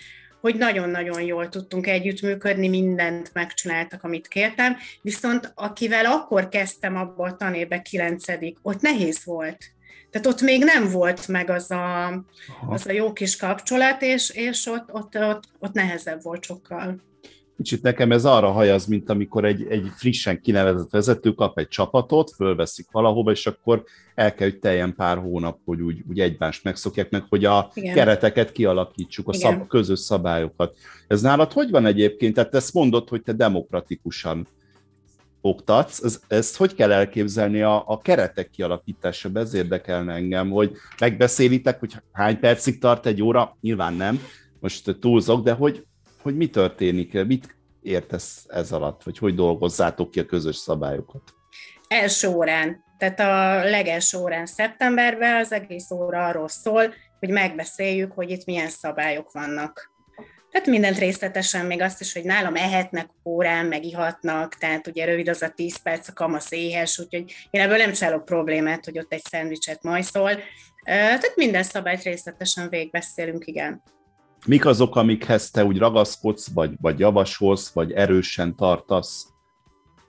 hogy 0.40 0.56
nagyon-nagyon 0.56 1.22
jól 1.22 1.48
tudtunk 1.48 1.86
együttműködni, 1.86 2.68
mindent 2.68 3.30
megcsináltak, 3.32 4.02
amit 4.02 4.28
kértem, 4.28 4.76
viszont 5.02 5.52
akivel 5.54 6.04
akkor 6.04 6.49
kezdtem 6.49 6.97
abba 6.97 7.25
a 7.25 7.36
tanébe 7.36 7.82
9 7.82 8.25
ott 8.62 8.80
nehéz 8.80 9.25
volt. 9.25 9.75
Tehát 10.14 10.28
ott 10.28 10.40
még 10.40 10.64
nem 10.64 10.90
volt 10.90 11.28
meg 11.28 11.50
az 11.50 11.70
a, 11.70 12.08
az 12.68 12.86
a 12.86 12.92
jó 12.92 13.12
kis 13.12 13.36
kapcsolat, 13.36 14.02
és, 14.02 14.30
és 14.30 14.66
ott, 14.66 14.92
ott, 14.92 15.16
ott, 15.16 15.42
ott 15.58 15.72
nehezebb 15.72 16.22
volt 16.22 16.44
sokkal. 16.44 17.00
Kicsit 17.56 17.82
nekem 17.82 18.12
ez 18.12 18.24
arra 18.24 18.50
hajaz, 18.50 18.86
mint 18.86 19.10
amikor 19.10 19.44
egy, 19.44 19.66
egy 19.68 19.90
frissen 19.96 20.40
kinevezett 20.40 20.90
vezető 20.90 21.32
kap 21.32 21.58
egy 21.58 21.68
csapatot, 21.68 22.30
fölveszik 22.30 22.86
valahova, 22.90 23.30
és 23.30 23.46
akkor 23.46 23.84
el 24.14 24.34
kell, 24.34 24.48
hogy 24.48 24.58
teljen 24.58 24.94
pár 24.94 25.18
hónap, 25.18 25.58
hogy 25.64 25.80
úgy, 25.80 26.02
úgy 26.08 26.20
egymást 26.20 26.64
megszokják 26.64 27.10
meg, 27.10 27.24
hogy 27.28 27.44
a 27.44 27.70
Igen. 27.74 27.94
kereteket 27.94 28.52
kialakítsuk, 28.52 29.28
a 29.28 29.32
szab, 29.32 29.66
közös 29.66 29.98
szabályokat. 29.98 30.76
Ez 31.08 31.20
nálad 31.20 31.52
hogy 31.52 31.70
van 31.70 31.86
egyébként? 31.86 32.34
Tehát 32.34 32.54
ezt 32.54 32.74
mondod, 32.74 33.08
hogy 33.08 33.22
te 33.22 33.32
demokratikusan 33.32 34.48
oktatsz, 35.45 36.02
ez, 36.02 36.21
ezt 36.28 36.57
hogy 36.57 36.75
kell 36.75 36.93
elképzelni 36.93 37.63
a, 37.63 37.83
a 37.87 37.99
keretek 37.99 38.50
kialakítása? 38.50 39.30
Ez 39.35 39.54
érdekelne 39.54 40.15
engem, 40.15 40.50
hogy 40.50 40.73
megbeszélitek, 41.00 41.78
hogy 41.78 41.95
hány 42.13 42.39
percig 42.39 42.78
tart 42.78 43.07
egy 43.07 43.23
óra, 43.23 43.57
nyilván 43.61 43.95
nem, 43.95 44.21
most 44.61 44.97
túlzok, 45.00 45.45
de 45.45 45.52
hogy, 45.52 45.87
hogy 46.23 46.37
mi 46.37 46.47
történik, 46.47 47.26
mit 47.26 47.57
értesz 47.83 48.45
ez 48.49 48.73
alatt, 48.73 49.02
vagy 49.02 49.19
hogy 49.19 49.35
dolgozzátok 49.35 50.11
ki 50.11 50.21
a 50.21 50.26
közös 50.26 50.57
szabályokat? 50.57 51.23
Első 51.89 52.28
órán, 52.28 52.85
tehát 52.99 53.21
a 53.21 53.65
legelső 53.71 54.19
órán 54.19 54.47
szeptemberben 54.47 55.37
az 55.37 55.52
egész 55.52 55.91
óra 55.91 56.26
arról 56.26 56.49
szól, 56.49 56.95
hogy 57.19 57.28
megbeszéljük, 57.28 58.13
hogy 58.13 58.30
itt 58.30 58.45
milyen 58.45 58.69
szabályok 58.69 59.33
vannak. 59.33 59.94
Tehát 60.54 60.69
mindent 60.69 60.99
részletesen, 60.99 61.67
még 61.67 61.80
azt 61.80 62.00
is, 62.00 62.12
hogy 62.12 62.25
nálam 62.25 62.56
ehetnek 62.56 63.10
órán, 63.25 63.67
meg 63.67 63.84
ihatnak, 63.84 64.54
tehát 64.54 64.86
ugye 64.86 65.04
rövid 65.04 65.28
az 65.28 65.43
a 65.43 65.49
10 65.49 65.76
perc, 65.76 66.08
a 66.08 66.12
kamasz 66.12 66.52
éhes, 66.52 66.99
úgyhogy 66.99 67.34
én 67.50 67.60
ebből 67.60 67.76
nem 67.76 67.93
csinálok 67.93 68.25
problémát, 68.25 68.84
hogy 68.84 68.99
ott 68.99 69.12
egy 69.12 69.25
szendvicset 69.25 69.82
majszol. 69.82 70.30
Tehát 70.84 71.32
minden 71.36 71.62
szabályt 71.62 72.02
részletesen 72.02 72.69
végigbeszélünk, 72.69 73.47
igen. 73.47 73.82
Mik 74.47 74.67
azok, 74.67 74.97
amikhez 74.97 75.50
te 75.50 75.64
úgy 75.64 75.78
ragaszkodsz, 75.78 76.49
vagy, 76.54 76.71
vagy 76.80 76.99
javasolsz, 76.99 77.73
vagy 77.73 77.93
erősen 77.93 78.56
tartasz? 78.56 79.26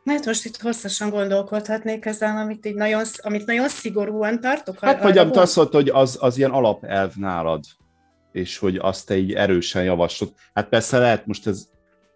Hát 0.05 0.25
most 0.25 0.45
itt 0.45 0.61
hosszasan 0.61 1.09
gondolkodhatnék 1.09 2.05
ezen, 2.05 2.37
amit, 2.37 2.65
így 2.65 2.75
nagyon, 2.75 3.03
amit 3.17 3.45
nagyon 3.45 3.69
szigorúan 3.69 4.39
tartok. 4.39 4.79
Hát, 4.79 5.01
vagy 5.01 5.17
amit 5.17 5.35
azt 5.35 5.55
mondta, 5.55 5.77
hogy 5.77 5.89
az, 5.89 6.17
az 6.21 6.37
ilyen 6.37 6.51
alapelv 6.51 7.11
nálad 7.15 7.63
és 8.35 8.57
hogy 8.57 8.75
azt 8.75 9.11
egy 9.11 9.33
erősen 9.33 9.83
javaslod. 9.83 10.33
Hát 10.53 10.69
persze 10.69 10.97
lehet 10.97 11.25
most 11.25 11.47
ez 11.47 11.67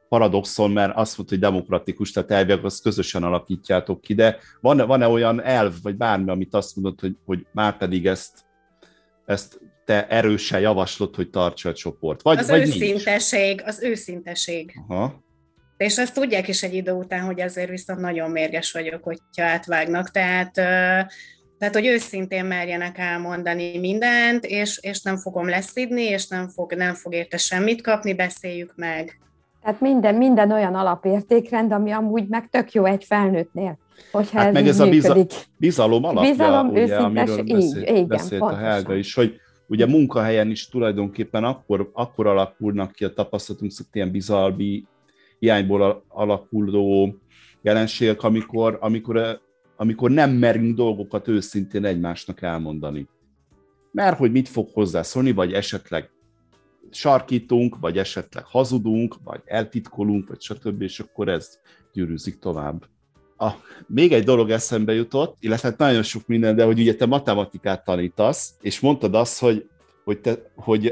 paradoxon, 0.10 0.72
mert 0.72 0.96
azt 0.96 1.18
mondta, 1.18 1.36
hogy 1.36 1.44
demokratikus, 1.44 2.12
tehát 2.12 2.32
elvileg 2.32 2.66
azt 2.66 2.82
közösen 2.82 3.24
alakítjátok 3.24 4.02
ki, 4.02 4.14
de 4.14 4.38
van-e, 4.62 4.84
van-e 4.84 5.08
olyan 5.08 5.44
elv, 5.44 5.74
vagy 5.82 5.96
bármi, 5.96 6.30
amit 6.30 6.54
azt 6.54 6.76
mondod, 6.76 7.00
hogy, 7.00 7.16
hogy 7.26 7.46
már 7.52 7.78
pedig 7.78 8.06
ezt, 8.06 8.46
ezt 9.26 9.60
te 9.86 10.08
erősen 10.08 10.60
javaslod, 10.60 11.16
hogy 11.16 11.30
tartsa 11.30 11.70
a 11.70 11.74
csoport? 11.74 12.22
Vagy, 12.22 12.38
az 12.38 12.48
vagy 12.48 12.62
őszinteség, 12.62 13.56
nincs? 13.56 13.62
az 13.62 13.82
őszinteség. 13.82 14.74
Aha. 14.88 15.24
És 15.78 15.98
azt 15.98 16.14
tudják 16.14 16.48
is 16.48 16.64
egy 16.64 16.74
idő 16.74 16.92
után, 16.92 17.26
hogy 17.26 17.42
azért 17.42 17.70
viszont 17.70 18.00
nagyon 18.00 18.32
mérges 18.32 18.72
vagyok, 18.72 19.04
hogyha 19.04 19.44
átvágnak, 19.44 20.12
tehát 20.12 20.58
tehát, 21.60 21.74
hogy 21.74 21.86
őszintén 21.86 22.46
merjenek 22.46 22.98
elmondani 22.98 23.80
mindent, 23.80 24.46
és, 24.46 24.80
és 24.82 25.02
nem 25.02 25.18
fogom 25.18 25.50
leszidni, 25.50 26.02
és 26.02 26.28
nem 26.28 26.48
fog, 26.48 26.74
nem 26.74 26.94
fog 26.94 27.14
érte 27.14 27.38
semmit 27.38 27.82
kapni, 27.82 28.14
beszéljük 28.14 28.74
meg. 28.76 29.20
Tehát 29.62 29.82
minden, 29.82 30.16
minden 30.16 30.52
olyan 30.52 30.76
alapértékrend, 30.76 31.72
ami 31.72 31.92
amúgy 31.92 32.28
meg 32.28 32.50
tök 32.50 32.72
jó 32.72 32.86
egy 32.86 33.04
felnőttnél. 33.04 33.78
Hogyha 34.12 34.38
hát 34.38 34.48
ez 34.48 34.54
meg 34.54 34.68
ez 34.68 34.80
működik. 34.80 35.10
a 35.10 35.14
biza, 35.14 35.26
bizalom 35.58 36.04
alapja, 36.04 36.30
bizalom, 36.30 36.70
ugye, 36.70 36.98
amiről 36.98 37.48
így, 37.48 37.78
igen, 37.78 38.08
beszélt 38.08 38.40
pontosan. 38.40 38.64
a 38.64 38.68
Helga 38.68 38.96
is, 38.96 39.14
hogy 39.14 39.40
ugye 39.68 39.86
munkahelyen 39.86 40.50
is 40.50 40.70
tulajdonképpen 40.70 41.44
akkor, 41.44 41.90
akkor 41.94 42.28
alakulnak 42.28 42.92
ki 42.92 43.04
a 43.04 43.14
tapasztalatunk, 43.14 43.72
szóval 43.72 43.92
ilyen 43.94 44.12
bizalmi 44.12 44.84
hiányból 45.40 46.04
alakuló 46.08 47.16
jelenségek, 47.62 48.24
amikor, 48.24 48.78
amikor 48.82 49.40
amikor 49.82 50.12
nem 50.12 50.32
merünk 50.32 50.76
dolgokat 50.76 51.28
őszintén 51.28 51.86
egymásnak 51.86 52.42
elmondani. 52.42 53.08
Mert 53.92 54.18
hogy 54.18 54.32
mit 54.32 54.48
fog 54.48 54.70
hozzászólni, 54.74 55.32
vagy 55.32 55.54
esetleg 55.54 56.10
sarkítunk, 56.92 57.80
vagy 57.80 57.98
esetleg 57.98 58.46
hazudunk, 58.46 59.16
vagy 59.24 59.42
eltitkolunk, 59.46 60.28
vagy 60.28 60.42
stb., 60.42 60.82
és 60.82 61.00
akkor 61.00 61.28
ez 61.28 61.60
gyűrűzik 61.94 62.40
tovább. 62.40 62.86
A, 63.38 63.50
még 63.88 64.14
egy 64.14 64.24
dolog 64.24 64.50
eszembe 64.50 64.94
jutott, 64.94 65.38
illetve 65.40 65.70
hát 65.70 65.78
nagyon 65.78 66.04
sok 66.04 66.28
minden, 66.28 66.56
de 66.56 66.64
hogy 66.64 66.80
ugye 66.80 66.96
te 66.96 67.06
matematikát 67.06 67.84
tanítasz, 67.84 68.54
és 68.62 68.80
mondtad 68.80 69.16
azt, 69.16 69.40
hogy 69.40 69.70
hogy, 70.04 70.22
te, 70.22 70.52
hogy, 70.56 70.92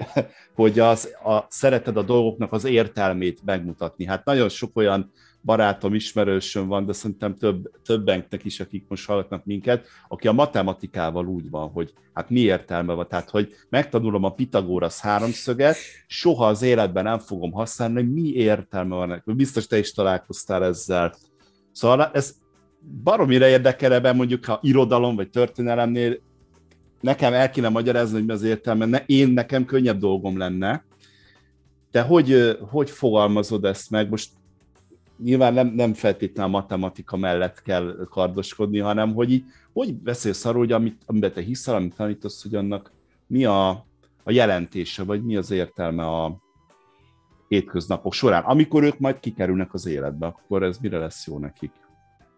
hogy 0.56 0.80
az, 0.80 1.14
a, 1.24 1.46
szereted 1.50 1.98
a 1.98 2.04
dolgoknak 2.04 2.54
az 2.54 2.66
értelmét 2.66 3.42
megmutatni. 3.46 4.06
Hát 4.06 4.26
nagyon 4.26 4.50
sok 4.50 4.78
olyan 4.78 5.12
barátom, 5.42 5.94
ismerősöm 5.94 6.68
van, 6.68 6.86
de 6.86 6.94
szerintem 6.94 7.38
több, 7.38 7.72
többenknek 7.84 8.46
is, 8.46 8.60
akik 8.60 8.86
most 8.88 9.08
hallgatnak 9.08 9.46
minket, 9.46 9.88
aki 10.08 10.28
a 10.28 10.32
matematikával 10.32 11.28
úgy 11.28 11.50
van, 11.50 11.70
hogy 11.70 11.94
hát 12.14 12.30
mi 12.30 12.40
értelme 12.40 12.94
van, 12.94 13.08
tehát 13.08 13.30
hogy 13.30 13.54
megtanulom 13.70 14.24
a 14.24 14.34
Pitagorasz 14.34 15.00
háromszöget, 15.00 15.76
soha 16.08 16.48
az 16.48 16.62
életben 16.62 17.04
nem 17.04 17.20
fogom 17.20 17.52
használni, 17.52 17.96
hogy 17.96 18.14
mi 18.14 18.30
értelme 18.30 18.96
van. 18.96 19.24
Biztos 19.26 19.68
te 19.68 19.78
is 19.78 19.94
találkoztál 19.94 20.64
ezzel. 20.64 21.16
Szóval 21.72 22.12
ez 22.14 22.36
baromira 23.04 23.48
érdekel 23.48 23.94
ebben 23.94 24.16
mondjuk, 24.16 24.46
ha 24.46 24.60
irodalom 24.62 25.16
vagy 25.16 25.30
történelemnél 25.30 26.20
nekem 27.02 27.34
el 27.34 27.50
kéne 27.50 27.70
magyarázni, 27.70 28.16
hogy 28.18 28.26
mi 28.26 28.32
az 28.32 28.44
értelme, 28.44 28.86
ne, 28.86 29.04
én 29.06 29.30
nekem 29.30 29.66
könnyebb 29.66 30.00
dolgom 30.00 30.38
lenne. 30.38 30.86
Te 31.92 32.02
hogy, 32.02 32.58
hogy 32.70 32.90
fogalmazod 32.90 33.66
ezt 33.66 33.90
meg? 33.90 34.10
Most 34.10 34.30
nyilván 35.24 35.54
nem, 35.54 35.68
nem 35.68 35.94
feltétlenül 35.94 36.54
a 36.54 36.60
matematika 36.60 37.18
mellett 37.18 37.62
kell 37.62 38.08
kardoskodni, 38.10 38.80
hanem 38.80 39.14
hogy 39.14 39.32
így, 39.32 39.44
hogy 39.74 39.94
beszélsz 39.94 40.46
arról, 40.46 40.60
hogy 40.60 40.72
amit, 40.72 41.02
amiben 41.06 41.34
te 41.34 41.42
hiszel, 41.42 41.76
amit 41.76 41.96
tanítasz, 41.96 42.44
hogy 42.44 42.56
annak 42.56 42.92
mi 43.28 43.46
a, 43.46 43.70
a 44.24 44.32
jelentése, 44.32 45.04
vagy 45.04 45.24
mi 45.24 45.36
az 45.36 45.52
értelme 45.52 46.06
a 46.06 46.38
hétköznapok 47.48 48.14
során. 48.14 48.44
Amikor 48.44 48.84
ők 48.84 49.00
majd 49.00 49.20
kikerülnek 49.20 49.74
az 49.74 49.86
életbe, 49.86 50.26
akkor 50.26 50.64
ez 50.64 50.78
mire 50.78 50.98
lesz 50.98 51.28
jó 51.28 51.40
nekik? 51.40 51.72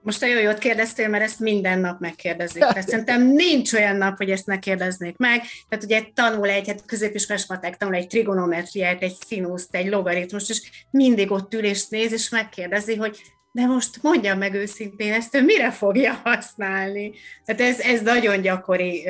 Most 0.01 0.21
nagyon 0.21 0.41
jót 0.41 0.57
kérdeztél, 0.57 1.07
mert 1.07 1.23
ezt 1.23 1.39
minden 1.39 1.79
nap 1.79 1.99
megkérdezik. 1.99 2.61
Tehát 2.61 2.89
szerintem 2.89 3.27
nincs 3.27 3.73
olyan 3.73 3.95
nap, 3.95 4.17
hogy 4.17 4.29
ezt 4.31 4.45
ne 4.45 4.59
kérdeznék 4.59 5.17
meg. 5.17 5.41
Tehát 5.69 5.85
ugye 5.85 6.03
tanul 6.13 6.49
egy, 6.49 6.67
hát 6.67 6.85
középiskolás 6.85 7.45
matek 7.47 7.77
tanul 7.77 7.95
egy 7.95 8.07
trigonometriát, 8.07 9.01
egy 9.01 9.15
színuszt, 9.25 9.75
egy 9.75 9.87
logaritmust, 9.87 10.49
és 10.49 10.61
mindig 10.91 11.31
ott 11.31 11.53
ül 11.53 11.63
és 11.63 11.87
néz, 11.87 12.11
és 12.11 12.29
megkérdezi, 12.29 12.95
hogy 12.95 13.21
de 13.51 13.65
most 13.65 14.01
mondjam 14.01 14.37
meg 14.37 14.53
őszintén, 14.53 15.13
ezt 15.13 15.35
ő 15.35 15.43
mire 15.43 15.71
fogja 15.71 16.21
használni? 16.23 17.11
Tehát 17.45 17.61
ez, 17.61 17.79
ez 17.79 18.01
nagyon 18.01 18.41
gyakori 18.41 19.07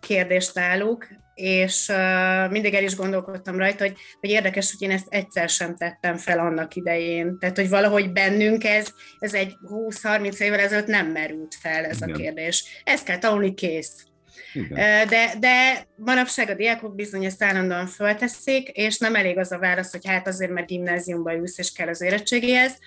kérdés 0.00 0.52
náluk, 0.52 1.08
és 1.38 1.88
uh, 1.88 2.50
mindig 2.50 2.74
el 2.74 2.82
is 2.82 2.96
gondolkodtam 2.96 3.58
rajta, 3.58 3.84
hogy, 3.84 3.96
hogy 4.20 4.30
érdekes, 4.30 4.70
hogy 4.70 4.88
én 4.88 4.94
ezt 4.94 5.06
egyszer 5.08 5.48
sem 5.48 5.76
tettem 5.76 6.16
fel 6.16 6.38
annak 6.38 6.74
idején. 6.74 7.38
Tehát, 7.38 7.56
hogy 7.56 7.68
valahogy 7.68 8.12
bennünk 8.12 8.64
ez, 8.64 8.88
ez 9.18 9.34
egy 9.34 9.54
20-30 9.70 10.38
évvel 10.38 10.60
ezelőtt 10.60 10.86
nem 10.86 11.06
merült 11.06 11.54
fel 11.60 11.84
ez 11.84 11.96
Igen. 11.96 12.14
a 12.14 12.18
kérdés. 12.18 12.82
Ezt 12.84 13.04
kell 13.04 13.18
tanulni, 13.18 13.54
kész. 13.54 14.06
Igen. 14.52 15.08
De, 15.08 15.34
de 15.38 15.86
manapság 15.96 16.48
a 16.48 16.54
diákok 16.54 16.94
bizony 16.94 17.24
ezt 17.24 17.42
állandóan 17.42 17.86
fölteszik, 17.86 18.68
és 18.68 18.98
nem 18.98 19.14
elég 19.14 19.38
az 19.38 19.52
a 19.52 19.58
válasz, 19.58 19.90
hogy 19.90 20.06
hát 20.06 20.26
azért, 20.26 20.50
mert 20.50 20.66
gimnáziumba 20.66 21.34
ülsz, 21.34 21.58
és 21.58 21.72
kell 21.72 21.88
az 21.88 22.00
érettségéhez, 22.00 22.78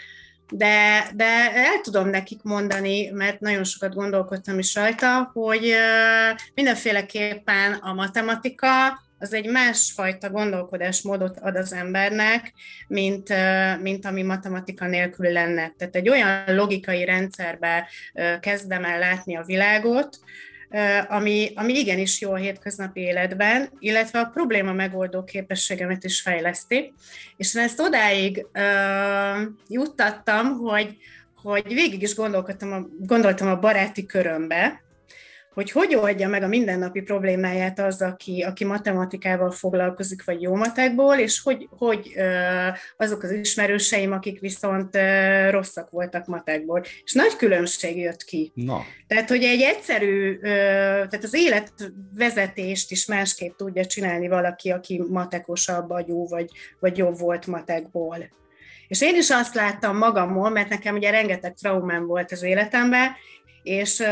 de, 0.52 1.08
de 1.16 1.52
el 1.54 1.82
tudom 1.82 2.10
nekik 2.10 2.44
mondani, 2.44 3.10
mert 3.10 3.40
nagyon 3.40 3.64
sokat 3.64 3.94
gondolkodtam 3.94 4.60
is 4.60 4.76
rajta, 4.76 5.30
hogy 5.34 5.74
mindenféleképpen 6.54 7.74
a 7.74 7.94
matematika 7.94 9.00
az 9.20 9.34
egy 9.34 9.50
másfajta 9.50 10.30
gondolkodásmódot 10.30 11.38
ad 11.40 11.56
az 11.56 11.74
embernek, 11.74 12.54
mint, 12.88 13.34
mint 13.82 14.06
ami 14.06 14.22
matematika 14.22 14.88
nélkül 14.88 15.32
lenne. 15.32 15.74
Tehát 15.78 15.96
egy 15.96 16.10
olyan 16.10 16.56
logikai 16.56 17.06
rendszerbe 17.06 17.88
kezdem 18.40 18.84
el 18.84 19.00
látni 19.00 19.36
a 19.36 19.44
világot, 19.44 20.20
ami, 21.08 21.52
ami 21.56 21.74
igenis 21.74 22.22
jó 22.22 22.32
a 22.32 22.36
hétköznapi 22.36 23.00
életben, 23.00 23.70
illetve 23.80 24.20
a 24.20 24.30
probléma 24.34 24.74
megoldó 24.74 25.24
képességemet 25.24 26.04
is 26.04 26.22
fejleszti. 26.22 26.94
És 27.38 27.56
én 27.56 27.64
ezt 27.64 27.80
odáig 27.80 28.46
uh, 28.54 29.42
juttattam, 29.68 30.58
hogy, 30.58 30.98
hogy 31.42 31.74
végig 31.74 32.02
is 32.02 32.16
gondolkodtam 32.16 32.72
a, 32.72 32.88
gondoltam 33.00 33.48
a 33.48 33.60
baráti 33.60 34.06
körömbe, 34.06 34.82
hogy 35.54 35.72
hogy 35.72 35.96
oldja 35.96 36.28
meg 36.28 36.44
a 36.44 36.48
mindennapi 36.48 37.02
problémáját 37.02 37.80
az, 37.80 38.02
aki, 38.02 38.42
aki 38.42 38.66
matematikával 38.66 39.52
foglalkozik, 39.52 40.24
vagy 40.24 40.42
jó 40.42 40.56
matekból, 40.56 41.16
és 41.16 41.42
hogy, 41.42 41.68
hogy 41.70 42.14
azok 42.98 43.24
az 43.24 43.32
ismerőseim, 43.32 44.12
akik 44.12 44.40
viszont 44.40 44.98
rosszak 45.50 45.90
voltak 45.90 46.26
matekból. 46.26 46.84
És 47.04 47.14
nagy 47.14 47.36
különbség 47.36 47.98
jött 47.98 48.24
ki. 48.24 48.52
Na. 48.56 48.82
Tehát, 49.08 49.30
hogy 49.30 49.44
egy 49.44 49.62
egyszerű, 49.62 50.40
tehát 50.40 51.24
az 51.24 51.34
életvezetést 51.34 52.92
is 52.92 53.06
másképp 53.06 53.56
tudja 53.56 53.86
csinálni 53.86 54.28
valaki, 54.28 54.70
aki 54.70 55.04
matekosabb 55.10 55.90
agyú, 55.90 56.28
vagy, 56.28 56.50
vagy 56.80 56.98
jobb 56.98 57.20
volt 57.20 57.48
matekból. 57.48 58.18
És 58.88 59.02
én 59.02 59.16
is 59.16 59.30
azt 59.30 59.56
láttam 59.56 59.98
magamról, 59.98 60.50
mert 60.50 60.70
nekem 60.70 60.96
ugye 60.96 61.10
rengeteg 61.10 61.54
traumám 61.54 62.06
volt 62.06 62.32
az 62.32 62.44
életemben, 62.44 63.12
és, 63.64 64.04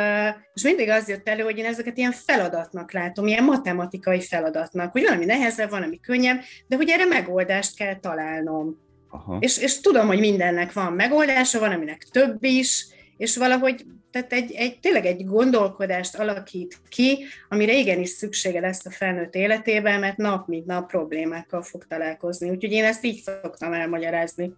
és 0.53 0.63
mindig 0.63 0.89
az 0.89 1.09
jött 1.09 1.27
elő, 1.27 1.43
hogy 1.43 1.57
én 1.57 1.65
ezeket 1.65 1.97
ilyen 1.97 2.11
feladatnak 2.11 2.91
látom, 2.91 3.27
ilyen 3.27 3.43
matematikai 3.43 4.21
feladatnak, 4.21 4.91
hogy 4.91 5.03
valami 5.03 5.25
nehezebb, 5.25 5.69
van, 5.69 5.83
ami 5.83 5.99
könnyebb, 5.99 6.39
de 6.67 6.75
hogy 6.75 6.89
erre 6.89 7.05
megoldást 7.05 7.75
kell 7.75 7.99
találnom. 7.99 8.77
Aha. 9.09 9.37
És, 9.39 9.57
és 9.57 9.79
tudom, 9.79 10.07
hogy 10.07 10.19
mindennek 10.19 10.73
van 10.73 10.93
megoldása, 10.93 11.59
van, 11.59 11.71
aminek 11.71 12.07
több 12.11 12.43
is, 12.43 12.87
és 13.17 13.37
valahogy 13.37 13.85
tehát 14.11 14.33
egy, 14.33 14.51
egy, 14.51 14.79
tényleg 14.79 15.05
egy 15.05 15.25
gondolkodást 15.25 16.15
alakít 16.15 16.77
ki, 16.89 17.25
amire 17.49 17.73
igenis 17.73 18.09
szüksége 18.09 18.59
lesz 18.59 18.85
a 18.85 18.91
felnőtt 18.91 19.35
életében, 19.35 19.99
mert 19.99 20.17
nap 20.17 20.47
mint 20.47 20.65
nap 20.65 20.89
problémákkal 20.89 21.61
fog 21.61 21.85
találkozni. 21.87 22.49
Úgyhogy 22.49 22.71
én 22.71 22.83
ezt 22.83 23.05
így 23.05 23.21
szoktam 23.21 23.73
elmagyarázni. 23.73 24.53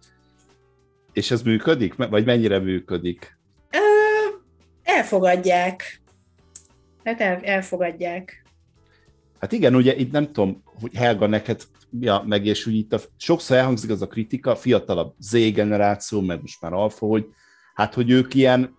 És 1.12 1.30
ez 1.30 1.42
működik? 1.42 1.94
Vagy 1.94 2.24
mennyire 2.24 2.58
működik? 2.58 3.36
Elfogadják. 4.96 6.02
Tehát 7.02 7.20
el, 7.20 7.40
elfogadják. 7.42 8.44
Hát 9.40 9.52
igen, 9.52 9.74
ugye 9.74 9.96
itt 9.96 10.12
nem 10.12 10.26
tudom, 10.26 10.62
hogy 10.80 10.94
Helga 10.94 11.26
neked 11.26 11.62
ja, 12.00 12.22
meg, 12.26 12.46
és 12.46 12.66
úgy 12.66 12.74
itt 12.74 12.92
a, 12.92 12.98
sokszor 13.16 13.56
elhangzik 13.56 13.90
az 13.90 14.02
a 14.02 14.06
kritika, 14.06 14.56
fiatalabb 14.56 15.14
Z 15.18 15.52
generáció, 15.52 16.20
meg 16.20 16.40
most 16.40 16.60
már 16.60 16.72
alfa, 16.72 17.06
hogy 17.06 17.26
hát, 17.74 17.94
hogy 17.94 18.10
ők 18.10 18.34
ilyen, 18.34 18.74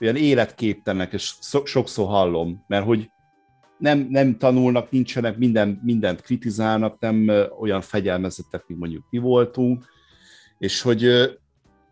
olyan 0.00 0.16
életképtelenek, 0.16 1.12
és 1.12 1.34
so, 1.40 1.64
sokszor 1.64 2.06
hallom, 2.06 2.64
mert 2.66 2.84
hogy 2.84 3.10
nem, 3.78 4.06
nem 4.10 4.38
tanulnak, 4.38 4.90
nincsenek, 4.90 5.36
minden, 5.36 5.80
mindent 5.84 6.20
kritizálnak, 6.20 7.00
nem 7.00 7.30
olyan 7.60 7.80
fegyelmezettek, 7.80 8.64
mint 8.66 8.80
mondjuk 8.80 9.04
mi 9.10 9.18
voltunk, 9.18 9.84
és 10.58 10.80
hogy 10.80 11.08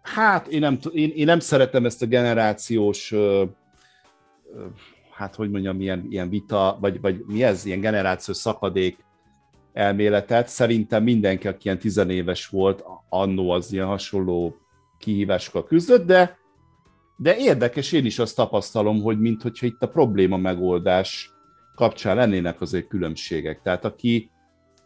hát 0.03 0.47
én 0.47 0.61
nem, 0.61 0.79
én, 0.93 1.11
én 1.15 1.25
nem 1.25 1.39
szeretem 1.39 1.85
ezt 1.85 2.03
a 2.03 2.07
generációs 2.07 3.15
hát 5.11 5.35
hogy 5.35 5.51
mondjam, 5.51 5.81
ilyen, 5.81 6.07
ilyen 6.09 6.29
vita, 6.29 6.79
vagy, 6.81 7.01
vagy 7.01 7.25
mi 7.27 7.43
ez, 7.43 7.65
ilyen 7.65 7.81
generációs 7.81 8.37
szakadék 8.37 9.05
elméletet. 9.73 10.49
Szerintem 10.49 11.03
mindenki, 11.03 11.49
aki 11.49 11.61
ilyen 11.63 11.79
tizenéves 11.79 12.47
volt, 12.47 12.85
annó 13.09 13.51
az 13.51 13.73
ilyen 13.73 13.87
hasonló 13.87 14.57
kihívásokkal 14.99 15.65
küzdött, 15.65 16.07
de, 16.07 16.39
de 17.17 17.37
érdekes, 17.37 17.93
én 17.93 18.05
is 18.05 18.19
azt 18.19 18.37
tapasztalom, 18.37 19.03
hogy 19.03 19.21
mint 19.21 19.43
hogyha 19.43 19.67
itt 19.67 19.83
a 19.83 19.89
probléma 19.89 20.37
megoldás 20.37 21.31
kapcsán 21.75 22.17
lennének 22.17 22.61
azért 22.61 22.89
különbségek. 22.89 23.63
Tehát 23.63 23.85
aki, 23.85 24.31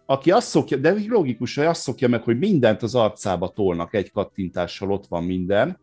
aki 0.07 0.31
azt 0.31 0.49
szokja, 0.49 0.77
de 0.77 0.95
logikus, 1.09 1.57
hogy 1.57 1.65
azt 1.65 1.81
szokja 1.81 2.09
meg, 2.09 2.23
hogy 2.23 2.39
mindent 2.39 2.83
az 2.83 2.95
arcába 2.95 3.49
tolnak 3.49 3.95
egy 3.95 4.13
kattintással, 4.13 4.91
ott 4.91 5.07
van 5.07 5.25
minden, 5.25 5.79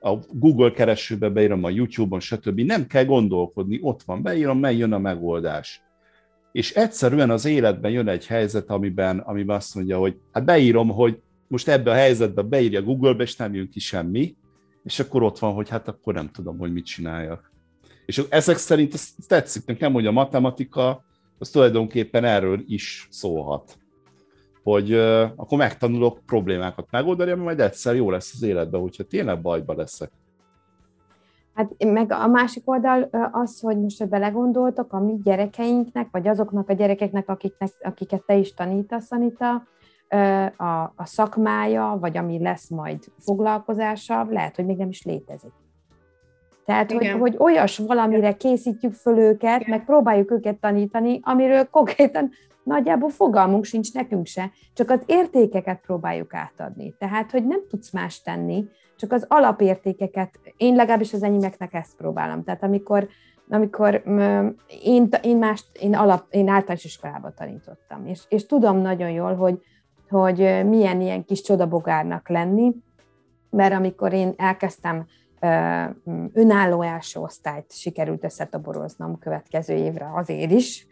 a 0.00 0.14
Google 0.32 0.70
keresőbe 0.70 1.28
beírom, 1.28 1.64
a 1.64 1.70
YouTube-on, 1.70 2.20
stb. 2.20 2.60
Nem 2.60 2.86
kell 2.86 3.04
gondolkodni, 3.04 3.78
ott 3.82 4.02
van, 4.02 4.22
beírom, 4.22 4.58
mely 4.58 4.76
jön 4.76 4.92
a 4.92 4.98
megoldás. 4.98 5.82
És 6.52 6.74
egyszerűen 6.74 7.30
az 7.30 7.44
életben 7.44 7.90
jön 7.90 8.08
egy 8.08 8.26
helyzet, 8.26 8.70
amiben, 8.70 9.18
amiben 9.18 9.56
azt 9.56 9.74
mondja, 9.74 9.98
hogy 9.98 10.16
hát 10.32 10.44
beírom, 10.44 10.88
hogy 10.88 11.20
most 11.48 11.68
ebbe 11.68 11.90
a 11.90 11.94
helyzetbe 11.94 12.42
beírja 12.42 12.82
Google-be, 12.82 13.22
és 13.22 13.36
nem 13.36 13.54
jön 13.54 13.70
ki 13.70 13.80
semmi, 13.80 14.36
és 14.84 14.98
akkor 14.98 15.22
ott 15.22 15.38
van, 15.38 15.52
hogy 15.52 15.68
hát 15.68 15.88
akkor 15.88 16.14
nem 16.14 16.30
tudom, 16.30 16.58
hogy 16.58 16.72
mit 16.72 16.84
csináljak. 16.84 17.52
És 18.06 18.22
ezek 18.28 18.56
szerint 18.56 18.94
ez 18.94 19.08
tetszik 19.26 19.64
nekem, 19.66 19.92
hogy 19.92 20.06
a 20.06 20.12
matematika 20.12 21.04
az 21.38 21.50
tulajdonképpen 21.50 22.24
erről 22.24 22.62
is 22.66 23.08
szólhat 23.10 23.78
hogy 24.62 24.92
uh, 24.92 25.22
akkor 25.36 25.58
megtanulok 25.58 26.18
problémákat 26.26 26.86
megoldani, 26.90 27.30
ami 27.30 27.42
majd 27.42 27.60
egyszer 27.60 27.94
jó 27.94 28.10
lesz 28.10 28.32
az 28.34 28.42
életben, 28.42 28.80
hogyha 28.80 29.02
tényleg 29.04 29.40
bajba 29.40 29.74
leszek. 29.74 30.10
Hát 31.54 31.84
meg 31.84 32.12
a 32.12 32.26
másik 32.26 32.70
oldal 32.70 33.08
az, 33.32 33.60
hogy 33.60 33.80
most, 33.80 33.98
hogy 33.98 34.08
belegondoltok, 34.08 34.92
a 34.92 35.00
mi 35.00 35.18
gyerekeinknek, 35.22 36.08
vagy 36.10 36.28
azoknak 36.28 36.68
a 36.68 36.72
gyerekeknek, 36.72 37.28
akiknek, 37.28 37.70
akiket 37.80 38.22
te 38.26 38.34
is 38.34 38.54
tanítasz, 38.54 39.12
Anita, 39.12 39.66
a, 40.56 40.92
a 40.96 41.04
szakmája, 41.04 41.96
vagy 42.00 42.16
ami 42.16 42.42
lesz 42.42 42.68
majd 42.68 43.04
foglalkozása, 43.18 44.26
lehet, 44.30 44.56
hogy 44.56 44.66
még 44.66 44.76
nem 44.76 44.88
is 44.88 45.04
létezik. 45.04 45.52
Tehát, 46.64 46.92
hogy, 46.92 47.10
hogy 47.10 47.34
olyas 47.38 47.78
valamire 47.78 48.36
készítjük 48.36 48.92
föl 48.92 49.18
őket, 49.18 49.60
Igen. 49.60 49.70
meg 49.70 49.84
próbáljuk 49.84 50.30
őket 50.30 50.56
tanítani, 50.56 51.20
amiről 51.22 51.64
konkrétan 51.64 52.30
nagyjából 52.62 53.08
fogalmunk 53.08 53.64
sincs 53.64 53.92
nekünk 53.92 54.26
se, 54.26 54.50
csak 54.74 54.90
az 54.90 55.02
értékeket 55.06 55.80
próbáljuk 55.80 56.34
átadni. 56.34 56.94
Tehát, 56.98 57.30
hogy 57.30 57.46
nem 57.46 57.60
tudsz 57.68 57.90
más 57.90 58.22
tenni, 58.22 58.64
csak 58.96 59.12
az 59.12 59.24
alapértékeket, 59.28 60.30
én 60.56 60.74
legalábbis 60.74 61.12
az 61.12 61.22
enyémeknek 61.22 61.74
ezt 61.74 61.96
próbálom. 61.96 62.44
Tehát 62.44 62.62
amikor, 62.62 63.08
amikor 63.48 64.02
én, 64.82 65.08
én, 65.22 65.36
más, 65.36 65.64
én, 65.72 65.94
alap, 65.94 66.26
én 66.30 66.48
általános 66.48 66.84
iskolában 66.84 67.32
tanítottam, 67.36 68.06
és, 68.06 68.22
és 68.28 68.46
tudom 68.46 68.76
nagyon 68.76 69.10
jól, 69.10 69.34
hogy, 69.34 69.62
hogy 70.08 70.66
milyen 70.66 71.00
ilyen 71.00 71.24
kis 71.24 71.42
csodabogárnak 71.42 72.28
lenni, 72.28 72.74
mert 73.50 73.74
amikor 73.74 74.12
én 74.12 74.32
elkezdtem 74.36 75.06
önálló 76.32 76.82
első 76.82 77.20
osztályt 77.20 77.72
sikerült 77.72 78.24
összetoboroznom 78.24 79.18
következő 79.18 79.74
évre 79.74 80.10
azért 80.14 80.50
is, 80.50 80.86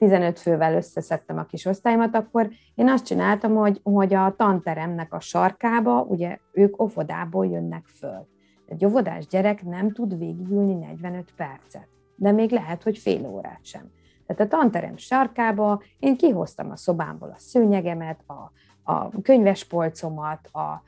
15 0.00 0.38
fővel 0.38 0.74
összeszedtem 0.74 1.38
a 1.38 1.44
kis 1.44 1.64
osztályomat, 1.64 2.14
akkor 2.14 2.50
én 2.74 2.88
azt 2.88 3.04
csináltam, 3.04 3.54
hogy, 3.54 3.80
hogy 3.82 4.14
a 4.14 4.34
tanteremnek 4.36 5.14
a 5.14 5.20
sarkába, 5.20 6.00
ugye 6.00 6.38
ők 6.52 6.82
óvodából 6.82 7.46
jönnek 7.46 7.86
föl. 7.86 8.26
Egy 8.66 8.84
óvodás 8.84 9.26
gyerek 9.26 9.64
nem 9.64 9.92
tud 9.92 10.18
végigülni 10.18 10.74
45 10.74 11.32
percet, 11.36 11.88
de 12.16 12.32
még 12.32 12.50
lehet, 12.50 12.82
hogy 12.82 12.98
fél 12.98 13.26
órát 13.26 13.60
sem. 13.62 13.90
Tehát 14.26 14.52
a 14.52 14.56
tanterem 14.56 14.96
sarkába 14.96 15.82
én 15.98 16.16
kihoztam 16.16 16.70
a 16.70 16.76
szobámból 16.76 17.28
a 17.28 17.38
szőnyegemet, 17.38 18.20
a, 18.26 18.52
a 18.92 19.20
könyvespolcomat, 19.22 20.48
a 20.52 20.82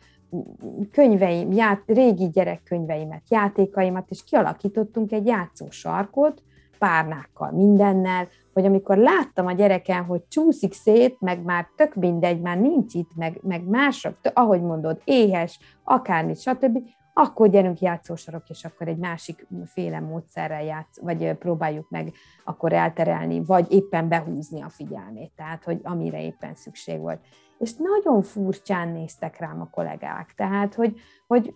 könyveim, 0.93 1.53
ját, 1.53 1.83
régi 1.87 2.29
gyerekkönyveimet, 2.29 3.23
játékaimat, 3.29 4.11
és 4.11 4.25
kialakítottunk 4.25 5.13
egy 5.13 5.27
játszósarkot, 5.27 6.43
párnákkal, 6.79 7.51
mindennel, 7.51 8.29
hogy 8.53 8.65
amikor 8.65 8.97
láttam 8.97 9.47
a 9.47 9.53
gyereken, 9.53 10.05
hogy 10.05 10.23
csúszik 10.29 10.73
szét, 10.73 11.21
meg 11.21 11.45
már 11.45 11.69
tök 11.77 11.95
mindegy, 11.95 12.41
már 12.41 12.59
nincs 12.61 12.95
itt, 12.95 13.11
meg, 13.17 13.39
meg 13.43 13.65
másra, 13.65 14.13
ahogy 14.33 14.63
mondod, 14.63 15.01
éhes, 15.05 15.59
akármit, 15.85 16.41
stb., 16.41 16.79
akkor 17.15 17.49
gyerünk 17.49 17.81
játszósarok, 17.81 18.49
és 18.49 18.65
akkor 18.65 18.89
egy 18.89 18.97
másik 18.97 19.47
féle 19.65 20.01
módszerrel 20.01 20.65
játsz, 20.65 21.01
vagy 21.01 21.33
próbáljuk 21.33 21.91
meg 21.91 22.13
akkor 22.45 22.73
elterelni, 22.73 23.45
vagy 23.45 23.73
éppen 23.73 24.09
behúzni 24.09 24.63
a 24.63 24.69
figyelmét, 24.69 25.33
tehát, 25.37 25.65
hogy 25.65 25.81
amire 25.83 26.23
éppen 26.23 26.55
szükség 26.55 27.01
volt 27.01 27.21
és 27.63 27.75
nagyon 27.77 28.23
furcsán 28.23 28.89
néztek 28.89 29.39
rám 29.39 29.61
a 29.61 29.69
kollégák. 29.71 30.33
Tehát, 30.37 30.75
hogy, 30.75 31.01
hogy 31.27 31.55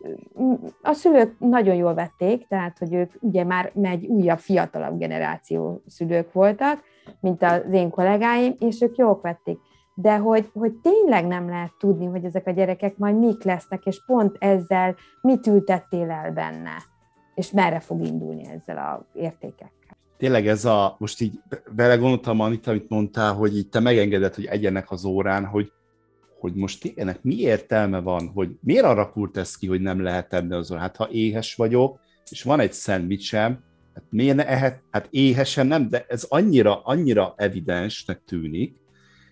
a 0.83 0.93
szülők 0.93 1.39
nagyon 1.39 1.75
jól 1.75 1.95
vették, 1.95 2.47
tehát, 2.49 2.79
hogy 2.79 2.95
ők 2.95 3.13
ugye 3.21 3.45
már 3.45 3.73
egy 3.83 4.07
újabb, 4.07 4.39
fiatalabb 4.39 4.99
generáció 4.99 5.83
szülők 5.87 6.33
voltak, 6.33 6.83
mint 7.21 7.43
az 7.43 7.73
én 7.73 7.91
kollégáim, 7.91 8.55
és 8.59 8.81
ők 8.81 8.97
jók 8.97 9.23
vették. 9.23 9.59
De 9.95 10.17
hogy, 10.17 10.51
hogy 10.53 10.73
tényleg 10.73 11.27
nem 11.27 11.49
lehet 11.49 11.73
tudni, 11.79 12.07
hogy 12.07 12.25
ezek 12.25 12.47
a 12.47 12.51
gyerekek 12.51 12.97
majd 12.97 13.19
mik 13.19 13.43
lesznek, 13.43 13.85
és 13.85 14.05
pont 14.07 14.37
ezzel 14.39 14.95
mit 15.21 15.47
ültettél 15.47 16.11
el 16.11 16.33
benne, 16.33 16.75
és 17.35 17.51
merre 17.51 17.81
fog 17.81 18.07
indulni 18.07 18.47
ezzel 18.47 18.77
a 18.77 19.07
értékekkel 19.13 19.75
tényleg 20.19 20.47
ez 20.47 20.65
a, 20.65 20.97
most 20.99 21.21
így 21.21 21.41
belegondoltam, 21.75 22.41
Anita, 22.41 22.71
amit 22.71 22.89
mondtál, 22.89 23.33
hogy 23.33 23.57
itt 23.57 23.71
te 23.71 23.81
megengedett, 23.81 24.35
hogy 24.35 24.45
egyenek 24.45 24.91
az 24.91 25.05
órán, 25.05 25.45
hogy 25.45 25.73
hogy 26.39 26.55
most 26.55 26.93
ennek 26.97 27.23
mi 27.23 27.35
értelme 27.35 27.99
van, 27.99 28.29
hogy 28.29 28.51
miért 28.61 28.85
arra 28.85 29.11
kurt 29.11 29.37
ez 29.37 29.57
ki, 29.57 29.67
hogy 29.67 29.81
nem 29.81 30.03
lehet 30.03 30.33
enni 30.33 30.55
azon? 30.55 30.79
Hát 30.79 30.97
ha 30.97 31.09
éhes 31.11 31.55
vagyok, 31.55 32.01
és 32.31 32.43
van 32.43 32.61
egy 32.61 32.73
szendvicsem, 32.73 33.65
hát 33.95 34.05
miért 34.11 34.37
ne 34.37 34.47
ehet, 34.47 34.83
hát 34.91 35.09
éhesen 35.11 35.67
nem, 35.67 35.89
de 35.89 36.05
ez 36.09 36.27
annyira, 36.29 36.81
annyira 36.83 37.35
evidensnek 37.37 38.23
tűnik, 38.25 38.77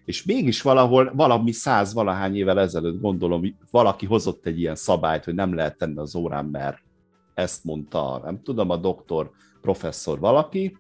és 0.04 0.24
mégis 0.24 0.62
valahol, 0.62 1.12
valami 1.14 1.52
száz 1.52 1.92
valahány 1.92 2.36
évvel 2.36 2.60
ezelőtt 2.60 3.00
gondolom, 3.00 3.56
valaki 3.70 4.06
hozott 4.06 4.46
egy 4.46 4.60
ilyen 4.60 4.74
szabályt, 4.74 5.24
hogy 5.24 5.34
nem 5.34 5.54
lehet 5.54 5.78
tenni 5.78 5.98
az 5.98 6.14
órán, 6.14 6.44
mert 6.44 6.78
ezt 7.34 7.64
mondta, 7.64 8.20
nem 8.24 8.42
tudom, 8.42 8.70
a 8.70 8.76
doktor, 8.76 9.30
professzor 9.60 10.18
valaki, 10.18 10.78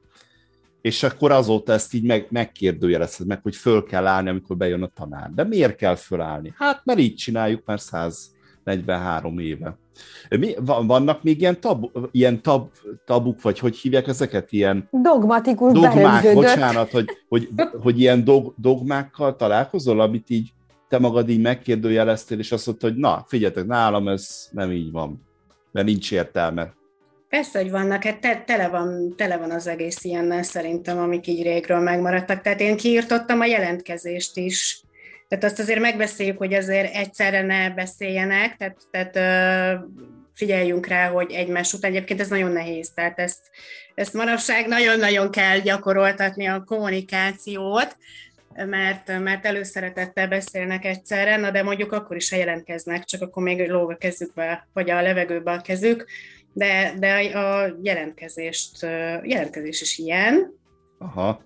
és 0.84 1.02
akkor 1.02 1.30
azóta 1.30 1.72
ezt 1.72 1.94
így 1.94 2.02
meg, 2.02 2.26
megkérdőjelezhet 2.30 3.26
meg, 3.26 3.42
hogy 3.42 3.56
föl 3.56 3.84
kell 3.84 4.06
állni, 4.06 4.28
amikor 4.28 4.56
bejön 4.56 4.82
a 4.82 4.90
tanár. 4.94 5.30
De 5.34 5.44
miért 5.44 5.76
kell 5.76 5.94
fölállni? 5.94 6.54
Hát, 6.56 6.80
mert 6.84 6.98
így 6.98 7.14
csináljuk 7.14 7.62
már 7.64 7.80
143 7.80 9.38
éve. 9.38 9.78
Mi, 10.38 10.54
vannak 10.64 11.22
még 11.22 11.40
ilyen, 11.40 11.60
tabu, 11.60 11.90
ilyen 12.10 12.42
tab, 12.42 12.70
tabuk, 13.04 13.42
vagy 13.42 13.58
hogy 13.58 13.76
hívják 13.76 14.06
ezeket? 14.06 14.52
Ilyen 14.52 14.88
Dogmatikus 14.90 15.72
dogmák, 15.72 16.34
bocsánat, 16.34 16.90
hogy, 16.90 17.08
hogy, 17.28 17.48
hogy 17.82 18.00
ilyen 18.00 18.24
dog, 18.24 18.54
dogmákkal 18.56 19.36
találkozol, 19.36 20.00
amit 20.00 20.30
így 20.30 20.52
te 20.88 20.98
magad 20.98 21.28
így 21.28 21.40
megkérdőjeleztél, 21.40 22.38
és 22.38 22.52
azt 22.52 22.66
mondtad, 22.66 22.90
hogy 22.90 22.98
na, 22.98 23.24
figyeljetek, 23.26 23.66
nálam 23.66 24.08
ez 24.08 24.48
nem 24.50 24.72
így 24.72 24.90
van, 24.90 25.22
mert 25.72 25.86
nincs 25.86 26.12
értelme. 26.12 26.74
Persze, 27.34 27.58
hogy 27.58 27.70
vannak, 27.70 28.04
hát 28.04 28.20
te, 28.20 28.42
tele, 28.46 28.68
van, 28.68 29.14
tele 29.16 29.36
van 29.36 29.50
az 29.50 29.66
egész 29.66 30.04
ilyennel 30.04 30.42
szerintem, 30.42 30.98
amik 30.98 31.26
így 31.26 31.42
régről 31.42 31.80
megmaradtak. 31.80 32.40
Tehát 32.40 32.60
én 32.60 32.76
kiírtottam 32.76 33.40
a 33.40 33.44
jelentkezést 33.44 34.36
is. 34.36 34.82
Tehát 35.28 35.44
azt 35.44 35.58
azért 35.58 35.80
megbeszéljük, 35.80 36.38
hogy 36.38 36.54
azért 36.54 36.94
egyszerre 36.94 37.42
ne 37.42 37.70
beszéljenek, 37.70 38.56
tehát, 38.56 38.76
tehát 38.90 39.18
figyeljünk 40.34 40.86
rá, 40.86 41.08
hogy 41.08 41.32
egymás 41.32 41.72
után. 41.72 41.90
Egyébként 41.90 42.20
ez 42.20 42.28
nagyon 42.28 42.52
nehéz, 42.52 42.90
tehát 42.94 43.18
ezt, 43.18 43.40
ezt 43.94 44.14
manapság 44.14 44.66
nagyon-nagyon 44.66 45.30
kell 45.30 45.58
gyakoroltatni 45.58 46.46
a 46.46 46.64
kommunikációt, 46.64 47.96
mert, 48.66 49.18
mert 49.18 49.46
előszeretettel 49.46 50.28
beszélnek 50.28 50.84
egyszerre, 50.84 51.36
na 51.36 51.50
de 51.50 51.62
mondjuk 51.62 51.92
akkor 51.92 52.16
is, 52.16 52.30
ha 52.30 52.36
jelentkeznek, 52.36 53.04
csak 53.04 53.22
akkor 53.22 53.42
még 53.42 53.68
lóg 53.68 53.90
a 53.90 53.96
kezükbe, 53.96 54.68
vagy 54.72 54.90
a 54.90 55.02
levegőbe 55.02 55.50
a 55.50 55.60
kezük, 55.60 56.06
de, 56.54 56.94
de 56.98 57.38
a 57.38 57.76
jelentkezést, 57.82 58.82
jelentkezés 59.22 59.80
is 59.80 59.98
ilyen. 59.98 60.52
Aha. 60.98 61.42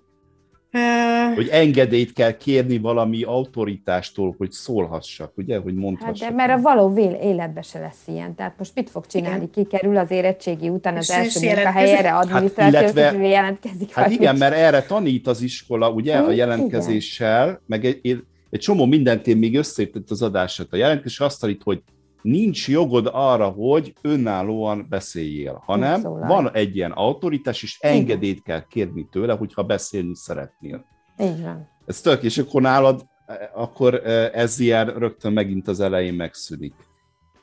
Uh, 0.73 1.35
hogy 1.35 1.47
engedélyt 1.47 2.13
kell 2.13 2.37
kérni 2.37 2.77
valami 2.77 3.23
autoritástól, 3.23 4.35
hogy 4.37 4.51
szólhassak, 4.51 5.37
ugye, 5.37 5.57
hogy 5.57 5.73
mondhassak. 5.73 6.17
Hát 6.17 6.29
de 6.29 6.35
mert 6.35 6.59
a 6.59 6.61
való 6.61 6.97
életbe 7.21 7.61
se 7.61 7.79
lesz 7.79 8.03
ilyen. 8.07 8.35
Tehát 8.35 8.53
most 8.57 8.71
mit 8.75 8.89
fog 8.89 9.05
csinálni? 9.05 9.49
Igen. 9.51 9.51
Kikerül 9.51 9.97
az 9.97 10.11
érettségi 10.11 10.69
után 10.69 10.97
az 10.97 11.09
és 11.09 11.15
első 11.15 11.45
munkahelyére, 11.45 12.15
adminisztrációs 12.15 12.81
hát, 12.81 12.93
illetve, 12.93 13.27
jelentkezik. 13.27 13.91
Hát 13.91 14.11
igen, 14.11 14.37
mert 14.37 14.55
erre 14.55 14.81
tanít 14.81 15.27
az 15.27 15.41
iskola, 15.41 15.89
ugye, 15.91 16.17
a 16.17 16.31
jelentkezéssel, 16.31 17.47
igen. 17.47 17.61
meg 17.65 17.85
egy, 17.85 17.99
egy, 18.03 18.23
egy 18.49 18.59
csomó 18.59 18.85
mindent 18.85 19.27
én 19.27 19.37
még 19.37 19.57
összeépített 19.57 20.09
az 20.09 20.21
adását. 20.21 20.67
A 20.69 20.75
jelentés 20.75 21.19
azt 21.19 21.39
tanít, 21.39 21.63
hogy 21.63 21.81
nincs 22.21 22.67
jogod 22.67 23.09
arra, 23.13 23.47
hogy 23.47 23.93
önállóan 24.01 24.85
beszéljél, 24.89 25.63
hanem 25.65 26.01
szóval. 26.01 26.27
van 26.27 26.53
egy 26.53 26.75
ilyen 26.75 26.91
autoritás, 26.91 27.63
és 27.63 27.77
engedélyt 27.79 28.43
kell 28.43 28.67
kérni 28.67 29.07
tőle, 29.11 29.33
hogyha 29.33 29.63
beszélni 29.63 30.15
szeretnél. 30.15 30.85
Így 31.17 31.41
van. 31.41 31.69
Ez 31.85 32.01
tök, 32.01 32.23
és 32.23 32.37
akkor 32.37 32.61
nálad, 32.61 33.05
akkor 33.53 33.93
ez 34.33 34.59
ilyen 34.59 34.85
rögtön 34.85 35.33
megint 35.33 35.67
az 35.67 35.79
elején 35.79 36.13
megszűnik. 36.13 36.73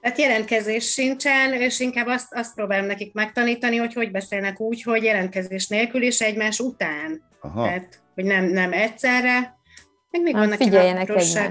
Tehát 0.00 0.18
jelentkezés 0.18 0.92
sincsen, 0.92 1.52
és 1.52 1.80
inkább 1.80 2.06
azt, 2.06 2.34
azt 2.34 2.54
próbálom 2.54 2.86
nekik 2.86 3.14
megtanítani, 3.14 3.76
hogy 3.76 3.92
hogy 3.92 4.10
beszélnek 4.10 4.60
úgy, 4.60 4.82
hogy 4.82 5.02
jelentkezés 5.02 5.68
nélkül 5.68 6.02
és 6.02 6.20
egymás 6.20 6.58
után. 6.58 7.22
Aha. 7.40 7.64
Tehát, 7.64 8.02
hogy 8.14 8.24
nem, 8.24 8.44
nem 8.44 8.72
egyszerre, 8.72 9.58
meg 10.10 10.22
még 10.22 10.34
vannak 10.34 10.58
figyeljenek 10.58 11.08
egymásra. 11.08 11.50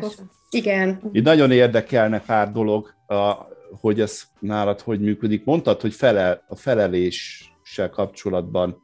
Igen. 0.55 0.99
Így 1.11 1.23
nagyon 1.23 1.51
érdekelne 1.51 2.21
pár 2.21 2.51
dolog, 2.51 2.93
a, 3.07 3.33
hogy 3.79 4.01
ez 4.01 4.21
nálad 4.39 4.81
hogy 4.81 4.99
működik. 4.99 5.43
Mondtad, 5.43 5.81
hogy 5.81 5.93
felel, 5.93 6.43
a 6.47 6.55
feleléssel 6.55 7.89
kapcsolatban, 7.89 8.83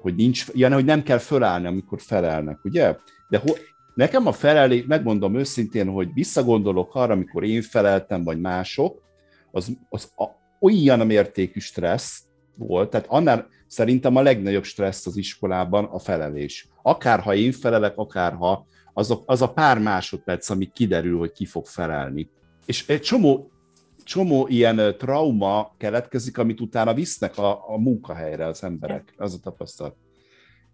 hogy 0.00 0.14
nincs, 0.14 0.44
ilyen, 0.52 0.72
hogy 0.72 0.84
nem 0.84 1.02
kell 1.02 1.18
fölállni, 1.18 1.66
amikor 1.66 2.00
felelnek, 2.00 2.64
ugye? 2.64 2.96
De 3.28 3.38
ho, 3.38 3.52
nekem 3.94 4.26
a 4.26 4.32
felelés, 4.32 4.84
megmondom 4.86 5.36
őszintén, 5.36 5.88
hogy 5.88 6.08
visszagondolok 6.14 6.94
arra, 6.94 7.12
amikor 7.12 7.44
én 7.44 7.62
feleltem, 7.62 8.24
vagy 8.24 8.40
mások, 8.40 9.02
az, 9.50 9.72
az 9.88 10.12
a, 10.16 10.24
olyan 10.60 11.06
mértékű 11.06 11.60
stressz 11.60 12.22
volt, 12.54 12.90
tehát 12.90 13.06
annál 13.08 13.48
szerintem 13.66 14.16
a 14.16 14.22
legnagyobb 14.22 14.64
stressz 14.64 15.06
az 15.06 15.16
iskolában 15.16 15.84
a 15.84 15.98
felelés. 15.98 16.68
Akár 16.82 17.20
ha 17.20 17.34
én 17.34 17.52
felelek, 17.52 17.96
akár 17.96 18.32
ha 18.32 18.66
az 18.92 19.10
a, 19.10 19.22
az 19.26 19.42
a 19.42 19.52
pár 19.52 19.78
másodperc, 19.78 20.50
ami 20.50 20.70
kiderül, 20.74 21.18
hogy 21.18 21.32
ki 21.32 21.44
fog 21.46 21.66
felelni. 21.66 22.28
És 22.66 22.88
egy 22.88 23.00
csomó, 23.00 23.50
csomó 24.04 24.46
ilyen 24.48 24.94
trauma 24.98 25.74
keletkezik, 25.78 26.38
amit 26.38 26.60
utána 26.60 26.94
visznek 26.94 27.38
a, 27.38 27.70
a 27.70 27.78
munkahelyre 27.78 28.46
az 28.46 28.64
emberek, 28.64 29.14
az 29.16 29.34
a 29.34 29.38
tapasztalat. 29.42 29.96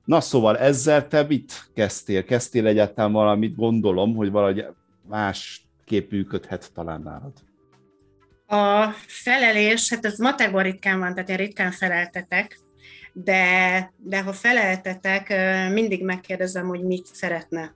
Na 0.04 0.20
szóval 0.20 0.58
ezzel 0.58 1.08
te 1.08 1.22
mit 1.22 1.70
kezdtél? 1.74 2.24
Kezdtél 2.24 2.66
egyáltalán 2.66 3.12
valamit? 3.12 3.56
Gondolom, 3.56 4.14
hogy 4.14 4.30
valahogy 4.30 4.66
más 5.08 5.68
kép 5.84 6.10
működhet 6.10 6.72
talán 6.74 7.02
nálad. 7.02 7.32
A 8.46 8.94
felelés, 9.06 9.90
hát 9.90 10.04
ez 10.04 10.18
matekban 10.18 10.62
ritkán 10.62 10.98
van, 10.98 11.14
tehát 11.14 11.28
én 11.28 11.36
ritkán 11.36 11.70
feleltetek, 11.70 12.58
de, 13.12 13.92
de 13.96 14.22
ha 14.22 14.32
feleltetek, 14.32 15.28
mindig 15.72 16.04
megkérdezem, 16.04 16.66
hogy 16.66 16.82
mit 16.82 17.06
szeretne. 17.06 17.74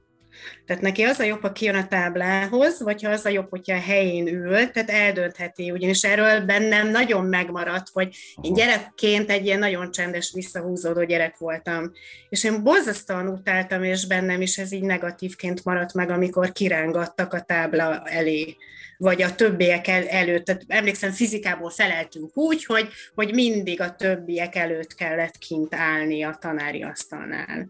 Tehát 0.67 0.83
neki 0.83 1.03
az 1.03 1.19
a 1.19 1.25
jobb, 1.25 1.41
ha 1.41 1.53
kijön 1.53 1.75
a 1.75 1.89
táblához, 1.89 2.83
vagy 2.83 3.03
ha 3.03 3.11
az 3.11 3.25
a 3.25 3.29
jobb, 3.29 3.51
hogyha 3.51 3.77
a 3.77 3.81
helyén 3.81 4.27
ül, 4.27 4.71
tehát 4.71 4.91
eldöntheti, 4.91 5.71
ugyanis 5.71 6.03
erről 6.03 6.41
bennem 6.41 6.89
nagyon 6.89 7.25
megmaradt, 7.25 7.87
hogy 7.93 8.17
én 8.41 8.55
gyerekként 8.55 9.31
egy 9.31 9.47
ilyen 9.47 9.59
nagyon 9.59 9.91
csendes, 9.91 10.33
visszahúzódó 10.35 11.05
gyerek 11.05 11.39
voltam. 11.39 11.93
És 12.29 12.45
én 12.45 12.63
borzasztóan 12.63 13.29
utáltam, 13.29 13.83
és 13.83 14.07
bennem 14.07 14.41
is 14.41 14.59
ez 14.59 14.73
így 14.73 14.83
negatívként 14.83 15.65
maradt 15.65 15.95
meg, 15.95 16.11
amikor 16.11 16.53
kirángattak 16.53 17.33
a 17.33 17.41
tábla 17.41 18.03
elé 18.05 18.57
vagy 19.03 19.23
a 19.23 19.35
többiek 19.35 19.89
el, 19.89 20.09
előtt. 20.09 20.45
Tehát 20.45 20.65
emlékszem, 20.67 21.11
fizikából 21.11 21.71
feleltünk 21.71 22.37
úgy, 22.37 22.65
hogy, 22.65 22.89
hogy 23.15 23.35
mindig 23.35 23.81
a 23.81 23.95
többiek 23.95 24.55
előtt 24.55 24.95
kellett 24.95 25.39
kint 25.39 25.75
állni 25.75 26.23
a 26.23 26.37
tanári 26.41 26.83
asztalnál. 26.83 27.69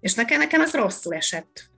És 0.00 0.14
nekem, 0.14 0.38
nekem 0.38 0.60
az 0.60 0.74
rosszul 0.74 1.14
esett. 1.14 1.70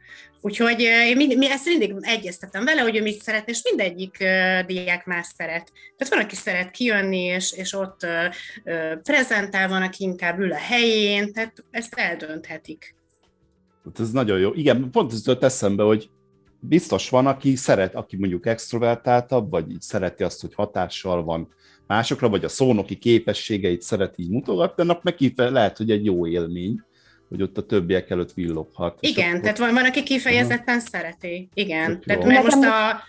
Úgyhogy 0.44 0.80
én 0.80 1.16
mind, 1.16 1.37
mi 1.37 1.50
ezt 1.50 1.66
mindig 1.66 1.94
egyeztetem 2.00 2.64
vele, 2.64 2.80
hogy 2.80 2.96
ő 2.96 3.02
mit 3.02 3.22
szeret, 3.22 3.48
és 3.48 3.62
mindegyik 3.64 4.16
uh, 4.20 4.66
diák 4.66 5.06
más 5.06 5.26
szeret. 5.37 5.72
Tehát 5.96 6.14
van, 6.14 6.24
aki 6.24 6.35
szeret 6.35 6.70
kijönni, 6.70 7.22
és, 7.22 7.52
és 7.52 7.72
ott 7.72 8.02
uh, 8.02 8.11
uh, 8.64 9.00
prezentál, 9.02 9.68
van, 9.68 9.82
aki 9.82 10.04
inkább 10.04 10.38
ül 10.38 10.52
a 10.52 10.56
helyén, 10.56 11.32
tehát 11.32 11.64
ezt 11.70 11.94
eldönthetik. 11.94 12.94
Hát 13.85 14.00
ez 14.00 14.11
nagyon 14.11 14.38
jó. 14.38 14.52
Igen, 14.54 14.90
pont 14.90 15.12
ez 15.12 15.18
jutott 15.26 15.42
eszembe, 15.42 15.82
hogy 15.82 16.11
biztos 16.61 17.08
van, 17.08 17.26
aki 17.26 17.56
szeret, 17.56 17.94
aki 17.94 18.16
mondjuk 18.16 18.46
extrovertáltabb, 18.46 19.50
vagy 19.50 19.70
így 19.70 19.80
szereti 19.80 20.22
azt, 20.22 20.40
hogy 20.40 20.54
hatással 20.54 21.24
van 21.24 21.54
másokra, 21.87 22.28
vagy 22.28 22.44
a 22.44 22.48
szónoki 22.48 22.98
képességeit 22.98 23.82
szereti 23.82 24.22
így 24.22 24.30
mutogatni, 24.30 24.82
annak 24.82 25.02
meg 25.02 25.16
lehet, 25.37 25.76
hogy 25.76 25.90
egy 25.90 26.04
jó 26.04 26.26
élmény 26.26 26.82
hogy 27.33 27.42
ott 27.42 27.59
a 27.59 27.66
többiek 27.66 28.11
előtt 28.11 28.33
villoghat. 28.33 28.97
Igen, 29.01 29.29
akkor... 29.29 29.40
tehát 29.40 29.59
van, 29.59 29.75
van, 29.75 29.85
aki 29.85 30.03
kifejezetten 30.03 30.77
uh-huh. 30.77 30.90
szereti. 30.90 31.49
Igen, 31.55 31.87
Tök 31.87 32.05
tehát 32.05 32.25
mert 32.25 32.42
most 32.42 32.64
a... 32.64 33.03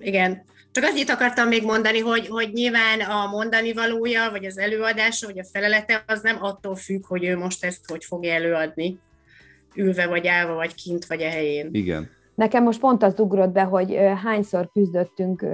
Igen, 0.00 0.44
csak 0.72 0.84
azt 0.84 1.10
akartam 1.10 1.48
még 1.48 1.64
mondani, 1.64 1.98
hogy, 1.98 2.26
hogy 2.26 2.52
nyilván 2.52 3.00
a 3.00 3.26
mondani 3.26 3.72
valója, 3.72 4.30
vagy 4.30 4.44
az 4.44 4.58
előadása, 4.58 5.26
vagy 5.26 5.38
a 5.38 5.44
felelete, 5.52 6.04
az 6.06 6.20
nem 6.20 6.36
attól 6.40 6.76
függ, 6.76 7.06
hogy 7.06 7.24
ő 7.24 7.36
most 7.36 7.64
ezt 7.64 7.88
hogy 7.88 8.04
fogja 8.04 8.32
előadni, 8.32 8.98
ülve, 9.74 10.06
vagy 10.06 10.26
állva, 10.26 10.54
vagy 10.54 10.74
kint, 10.74 11.06
vagy 11.06 11.22
a 11.22 11.28
helyén. 11.28 11.68
Igen. 11.72 12.10
Nekem 12.38 12.62
most 12.62 12.80
pont 12.80 13.02
az 13.02 13.20
ugrott 13.20 13.50
be, 13.50 13.62
hogy 13.62 13.98
hányszor 14.22 14.70
küzdöttünk 14.72 15.46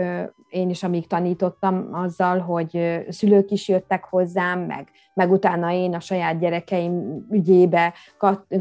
én 0.49 0.71
is, 0.71 0.83
amíg 0.83 1.07
tanítottam 1.07 1.89
azzal, 1.93 2.39
hogy 2.39 3.05
szülők 3.09 3.51
is 3.51 3.69
jöttek 3.69 4.05
hozzám, 4.05 4.61
meg, 4.61 4.89
meg 5.15 5.31
utána 5.31 5.73
én 5.73 5.95
a 5.95 6.01
saját 6.01 6.39
gyerekeim 6.39 7.27
ügyébe 7.31 7.93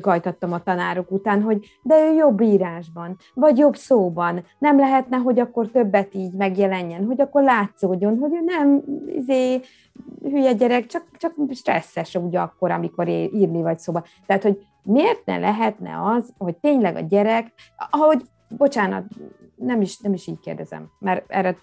kajtattam 0.01 0.53
a 0.53 0.63
tanárok 0.63 1.11
után, 1.11 1.41
hogy 1.41 1.65
de 1.81 1.95
ő 2.09 2.13
jobb 2.13 2.41
írásban, 2.41 3.17
vagy 3.33 3.57
jobb 3.57 3.75
szóban, 3.75 4.43
nem 4.57 4.79
lehetne, 4.79 5.17
hogy 5.17 5.39
akkor 5.39 5.67
többet 5.67 6.13
így 6.13 6.33
megjelenjen, 6.33 7.05
hogy 7.05 7.21
akkor 7.21 7.43
látszódjon, 7.43 8.17
hogy 8.17 8.31
ő 8.33 8.43
nem 8.45 8.83
izé, 9.07 9.59
hülye 10.21 10.53
gyerek, 10.53 10.85
csak, 10.85 11.03
csak 11.17 11.33
stresszes 11.51 12.15
ugye 12.15 12.39
akkor, 12.39 12.71
amikor 12.71 13.07
írni 13.07 13.61
vagy 13.61 13.79
szóba. 13.79 14.03
Tehát, 14.25 14.43
hogy 14.43 14.65
miért 14.83 15.25
ne 15.25 15.37
lehetne 15.37 16.01
az, 16.03 16.33
hogy 16.37 16.57
tényleg 16.57 16.95
a 16.95 16.99
gyerek, 16.99 17.53
ahogy, 17.89 18.21
bocsánat, 18.57 19.03
nem 19.55 19.81
is, 19.81 19.99
nem 19.99 20.13
is 20.13 20.27
így 20.27 20.39
kérdezem, 20.39 20.91
mert 20.99 21.31
erre 21.31 21.57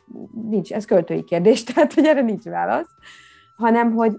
nincs, 0.49 0.73
ez 0.73 0.85
költői 0.85 1.25
kérdés, 1.25 1.65
tehát 1.65 1.93
hogy 1.93 2.07
erre 2.07 2.23
nincs 2.23 2.45
válasz, 2.45 2.91
hanem 3.57 3.93
hogy 3.93 4.17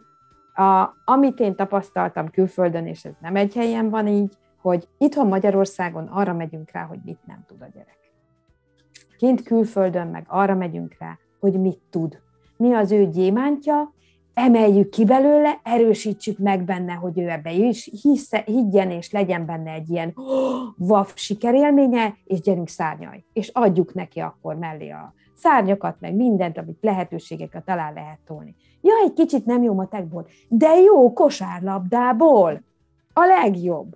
a, 0.53 0.93
amit 1.05 1.39
én 1.39 1.55
tapasztaltam 1.55 2.29
külföldön, 2.29 2.87
és 2.87 3.05
ez 3.05 3.13
nem 3.21 3.35
egy 3.35 3.53
helyen 3.53 3.89
van 3.89 4.07
így, 4.07 4.33
hogy 4.61 4.87
itthon 4.97 5.27
Magyarországon 5.27 6.07
arra 6.07 6.33
megyünk 6.33 6.71
rá, 6.71 6.83
hogy 6.83 6.99
mit 7.05 7.19
nem 7.25 7.43
tud 7.47 7.61
a 7.61 7.67
gyerek. 7.73 7.97
Kint 9.17 9.43
külföldön 9.43 10.07
meg 10.07 10.25
arra 10.27 10.55
megyünk 10.55 10.95
rá, 10.99 11.17
hogy 11.39 11.59
mit 11.59 11.79
tud. 11.89 12.21
Mi 12.57 12.73
az 12.73 12.91
ő 12.91 13.09
gyémántja, 13.09 13.93
emeljük 14.33 14.89
ki 14.89 15.05
belőle, 15.05 15.59
erősítsük 15.63 16.37
meg 16.37 16.63
benne, 16.63 16.93
hogy 16.93 17.19
ő 17.19 17.29
ebbe 17.29 17.51
is 17.51 17.89
hisze, 18.01 18.43
higgyen, 18.45 18.91
és 18.91 19.11
legyen 19.11 19.45
benne 19.45 19.71
egy 19.71 19.89
ilyen 19.89 20.13
vaff 20.77 21.11
sikerélménye, 21.15 22.15
és 22.25 22.41
gyerünk 22.41 22.67
szárnyaj. 22.67 23.23
És 23.33 23.49
adjuk 23.53 23.93
neki 23.93 24.19
akkor 24.19 24.55
mellé 24.55 24.89
a 24.89 25.13
szárnyakat, 25.35 25.95
meg 25.99 26.15
mindent, 26.15 26.57
amit 26.57 26.77
lehetőségeket 26.81 27.65
talán 27.65 27.93
lehet 27.93 28.19
tolni. 28.27 28.55
Ja, 28.81 28.93
egy 29.05 29.13
kicsit 29.13 29.45
nem 29.45 29.63
jó 29.63 29.73
matekból, 29.73 30.27
de 30.47 30.75
jó 30.75 31.13
kosárlabdából. 31.13 32.63
A 33.13 33.25
legjobb. 33.25 33.95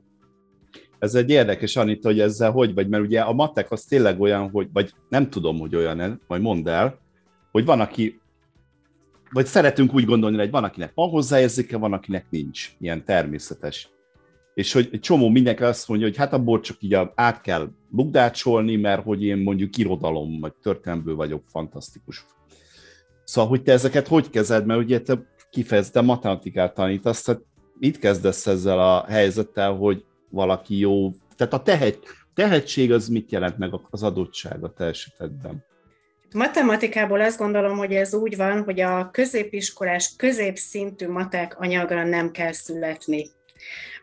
Ez 0.99 1.15
egy 1.15 1.29
érdekes, 1.29 1.75
Anita, 1.75 2.07
hogy 2.07 2.19
ezzel 2.19 2.51
hogy 2.51 2.73
vagy, 2.73 2.87
mert 2.87 3.03
ugye 3.03 3.21
a 3.21 3.33
matek 3.33 3.71
az 3.71 3.83
tényleg 3.83 4.19
olyan, 4.19 4.49
hogy, 4.49 4.69
vagy 4.73 4.93
nem 5.09 5.29
tudom, 5.29 5.59
hogy 5.59 5.75
olyan, 5.75 6.21
majd 6.27 6.41
mondd 6.41 6.67
el, 6.69 6.97
hogy 7.51 7.65
van, 7.65 7.79
aki 7.79 8.19
vagy 9.31 9.45
szeretünk 9.45 9.93
úgy 9.93 10.05
gondolni, 10.05 10.37
hogy 10.37 10.51
van, 10.51 10.63
akinek 10.63 10.91
van 10.93 11.09
hozzáérzéke, 11.09 11.77
van, 11.77 11.93
akinek 11.93 12.25
nincs. 12.29 12.71
Ilyen 12.79 13.05
természetes. 13.05 13.89
És 14.53 14.73
hogy 14.73 14.89
egy 14.91 14.99
csomó 14.99 15.29
mindenki 15.29 15.63
azt 15.63 15.87
mondja, 15.87 16.07
hogy 16.07 16.17
hát 16.17 16.33
abból 16.33 16.59
csak 16.59 16.77
így 16.79 16.97
át 17.15 17.41
kell 17.41 17.69
bugdácsolni, 17.89 18.75
mert 18.75 19.03
hogy 19.03 19.23
én 19.23 19.37
mondjuk 19.37 19.77
irodalom, 19.77 20.39
vagy 20.39 20.53
történelmből 20.53 21.15
vagyok 21.15 21.43
fantasztikus. 21.47 22.25
Szóval, 23.23 23.49
hogy 23.49 23.63
te 23.63 23.71
ezeket 23.71 24.07
hogy 24.07 24.29
kezed, 24.29 24.65
mert 24.65 24.79
ugye 24.79 25.01
te 25.01 25.33
kifejezetten 25.49 26.05
matematikát 26.05 26.73
tanítasz, 26.73 27.21
tehát 27.21 27.41
mit 27.79 27.99
kezdesz 27.99 28.47
ezzel 28.47 28.79
a 28.79 29.05
helyzettel, 29.07 29.73
hogy 29.73 30.05
valaki 30.29 30.77
jó, 30.77 31.11
tehát 31.35 31.53
a 31.53 31.61
tehet, 31.61 31.99
tehetség 32.33 32.91
az 32.91 33.07
mit 33.07 33.31
jelent 33.31 33.57
meg 33.57 33.79
az 33.89 34.03
adottság 34.03 34.63
a 34.63 34.73
te 34.73 34.85
esetedben? 34.85 35.63
Matematikából 36.33 37.21
azt 37.21 37.37
gondolom, 37.37 37.77
hogy 37.77 37.93
ez 37.93 38.13
úgy 38.13 38.37
van, 38.37 38.63
hogy 38.63 38.79
a 38.79 39.09
középiskolás, 39.11 40.13
középszintű 40.17 41.07
matek 41.07 41.59
anyagra 41.59 42.03
nem 42.03 42.31
kell 42.31 42.51
születni. 42.51 43.29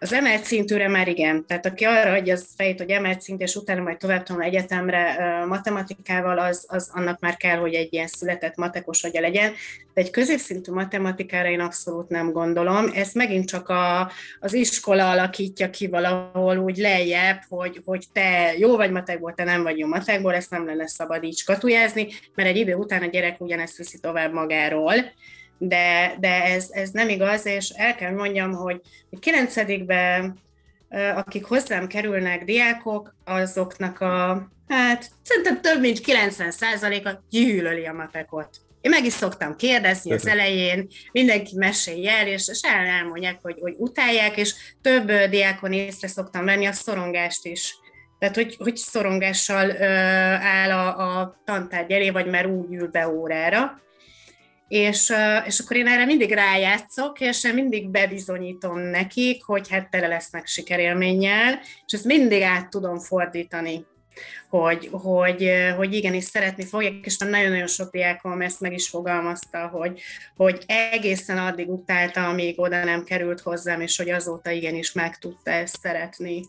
Az 0.02 0.12
emelt 0.12 0.44
szintűre 0.44 0.88
már 0.88 1.08
igen, 1.08 1.46
tehát 1.46 1.66
aki 1.66 1.84
arra 1.84 2.12
adja 2.12 2.34
az 2.34 2.46
fejét, 2.56 2.78
hogy 2.78 2.90
emelt 2.90 3.20
szint, 3.20 3.40
és 3.40 3.54
utána 3.54 3.82
majd 3.82 3.96
tovább 3.96 4.22
tanul 4.22 4.42
egyetemre 4.42 5.16
matematikával, 5.48 6.38
az, 6.38 6.66
az 6.68 6.90
annak 6.94 7.20
már 7.20 7.36
kell, 7.36 7.56
hogy 7.56 7.74
egy 7.74 7.92
ilyen 7.92 8.06
született 8.06 8.56
matekos 8.56 9.04
agya 9.04 9.20
legyen, 9.20 9.52
de 9.94 10.00
egy 10.00 10.10
középszintű 10.10 10.72
matematikára 10.72 11.48
én 11.48 11.60
abszolút 11.60 12.08
nem 12.08 12.32
gondolom. 12.32 12.90
Ezt 12.94 13.14
megint 13.14 13.48
csak 13.48 13.68
a, 13.68 14.10
az 14.40 14.52
iskola 14.52 15.10
alakítja 15.10 15.70
ki 15.70 15.86
valahol 15.86 16.56
úgy 16.56 16.76
lejjebb, 16.76 17.40
hogy, 17.48 17.82
hogy 17.84 18.04
te 18.12 18.54
jó 18.58 18.76
vagy 18.76 18.90
matekból, 18.90 19.34
te 19.34 19.44
nem 19.44 19.62
vagy 19.62 19.78
jó 19.78 19.86
matekból, 19.86 20.34
ezt 20.34 20.50
nem 20.50 20.66
lenne 20.66 20.86
szabad 20.86 21.24
így 21.24 21.36
skatujázni, 21.36 22.08
mert 22.34 22.48
egy 22.48 22.56
idő 22.56 22.74
után 22.74 23.02
a 23.02 23.06
gyerek 23.06 23.40
ugyanezt 23.40 23.76
viszi 23.76 23.98
tovább 24.00 24.32
magáról 24.32 24.94
de, 25.68 26.16
de 26.20 26.44
ez, 26.44 26.68
ez 26.70 26.90
nem 26.90 27.08
igaz, 27.08 27.46
és 27.46 27.68
el 27.68 27.94
kell 27.94 28.12
mondjam, 28.12 28.52
hogy 28.52 28.80
9 29.20 29.56
akik 31.14 31.44
hozzám 31.44 31.86
kerülnek 31.86 32.44
diákok, 32.44 33.14
azoknak 33.24 34.00
a, 34.00 34.48
hát 34.68 35.10
szerintem 35.22 35.60
több 35.60 35.80
mint 35.80 36.00
90%-a 36.04 37.22
gyűlöli 37.30 37.86
a 37.86 37.92
matekot. 37.92 38.48
Én 38.80 38.90
meg 38.90 39.04
is 39.04 39.12
szoktam 39.12 39.56
kérdezni 39.56 40.12
az 40.12 40.26
elején, 40.26 40.88
mindenki 41.12 41.56
mesélj 41.56 42.08
el, 42.08 42.26
és, 42.26 42.48
és 42.48 42.60
el 42.62 42.86
elmondják, 42.86 43.38
hogy, 43.42 43.58
hogy 43.60 43.74
utálják, 43.78 44.36
és 44.36 44.54
több 44.80 45.12
diákon 45.12 45.72
észre 45.72 46.08
szoktam 46.08 46.44
venni 46.44 46.66
a 46.66 46.72
szorongást 46.72 47.46
is. 47.46 47.76
Tehát, 48.18 48.34
hogy, 48.34 48.56
hogy 48.58 48.76
szorongással 48.76 49.70
ö, 49.70 49.84
áll 50.40 50.70
a, 50.70 51.20
a 51.20 51.42
tantárgy 51.44 51.90
elé, 51.90 52.10
vagy 52.10 52.26
már 52.26 52.46
úgy 52.46 52.74
ül 52.74 52.88
be 52.88 53.08
órára 53.08 53.82
és, 54.68 55.12
és 55.46 55.58
akkor 55.58 55.76
én 55.76 55.86
erre 55.86 56.04
mindig 56.04 56.32
rájátszok, 56.32 57.20
és 57.20 57.44
én 57.44 57.54
mindig 57.54 57.88
bebizonyítom 57.88 58.78
nekik, 58.78 59.44
hogy 59.44 59.68
hát 59.68 59.90
tele 59.90 60.06
lesznek 60.06 60.46
sikerélménnyel, 60.46 61.60
és 61.86 61.92
ezt 61.92 62.04
mindig 62.04 62.42
át 62.42 62.70
tudom 62.70 62.98
fordítani, 62.98 63.84
hogy, 64.48 64.88
hogy, 64.92 65.50
hogy 65.76 65.94
igenis 65.94 66.24
szeretni 66.24 66.64
fogják, 66.64 66.94
és 67.02 67.18
nagyon-nagyon 67.18 67.66
sok 67.66 67.90
diákom 67.90 68.40
ezt 68.40 68.60
meg 68.60 68.72
is 68.72 68.88
fogalmazta, 68.88 69.66
hogy, 69.66 70.00
hogy 70.36 70.64
egészen 70.66 71.38
addig 71.38 71.68
utálta, 71.68 72.28
amíg 72.28 72.60
oda 72.60 72.84
nem 72.84 73.04
került 73.04 73.40
hozzám, 73.40 73.80
és 73.80 73.96
hogy 73.96 74.10
azóta 74.10 74.50
igenis 74.50 74.92
meg 74.92 75.18
tudta 75.18 75.50
ezt 75.50 75.78
szeretni. 75.80 76.44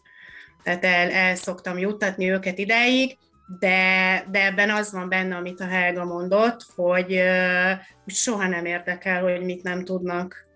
Tehát 0.64 0.84
el, 0.84 1.12
el 1.12 1.36
szoktam 1.36 1.78
juttatni 1.78 2.32
őket 2.32 2.58
ideig, 2.58 3.18
de, 3.60 4.26
de 4.32 4.46
ebben 4.46 4.70
az 4.70 4.92
van 4.92 5.10
benne, 5.10 5.36
amit 5.36 5.60
a 5.60 5.68
Helga 5.68 6.06
mondott, 6.06 6.66
hogy, 6.76 7.22
hogy 8.04 8.14
soha 8.14 8.48
nem 8.48 8.66
érdekel, 8.66 9.22
hogy 9.22 9.42
mit 9.42 9.64
nem 9.64 9.84
tudnak. 9.84 10.52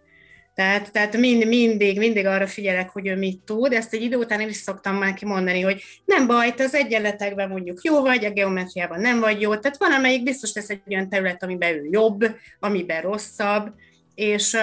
Tehát, 0.53 0.91
tehát 0.91 1.17
mind, 1.17 1.47
mindig, 1.47 1.97
mindig 1.97 2.25
arra 2.25 2.47
figyelek, 2.47 2.89
hogy 2.89 3.07
ő 3.07 3.15
mit 3.15 3.39
tud, 3.45 3.73
ezt 3.73 3.93
egy 3.93 4.01
idő 4.01 4.17
után 4.17 4.39
én 4.39 4.49
is 4.49 4.55
szoktam 4.55 4.95
már 4.95 5.13
kimondani, 5.13 5.61
hogy 5.61 5.83
nem 6.05 6.27
baj, 6.27 6.53
te 6.53 6.63
az 6.63 6.73
egyenletekben 6.73 7.49
mondjuk 7.49 7.81
jó 7.81 8.01
vagy, 8.01 8.25
a 8.25 8.31
geometriában 8.31 8.99
nem 8.99 9.19
vagy 9.19 9.41
jó, 9.41 9.55
tehát 9.55 9.77
van, 9.77 9.91
amelyik 9.91 10.23
biztos 10.23 10.53
lesz 10.53 10.69
egy 10.69 10.81
olyan 10.89 11.09
terület, 11.09 11.43
amiben 11.43 11.73
ő 11.73 11.88
jobb, 11.91 12.35
amiben 12.59 13.01
rosszabb, 13.01 13.73
és, 14.15 14.57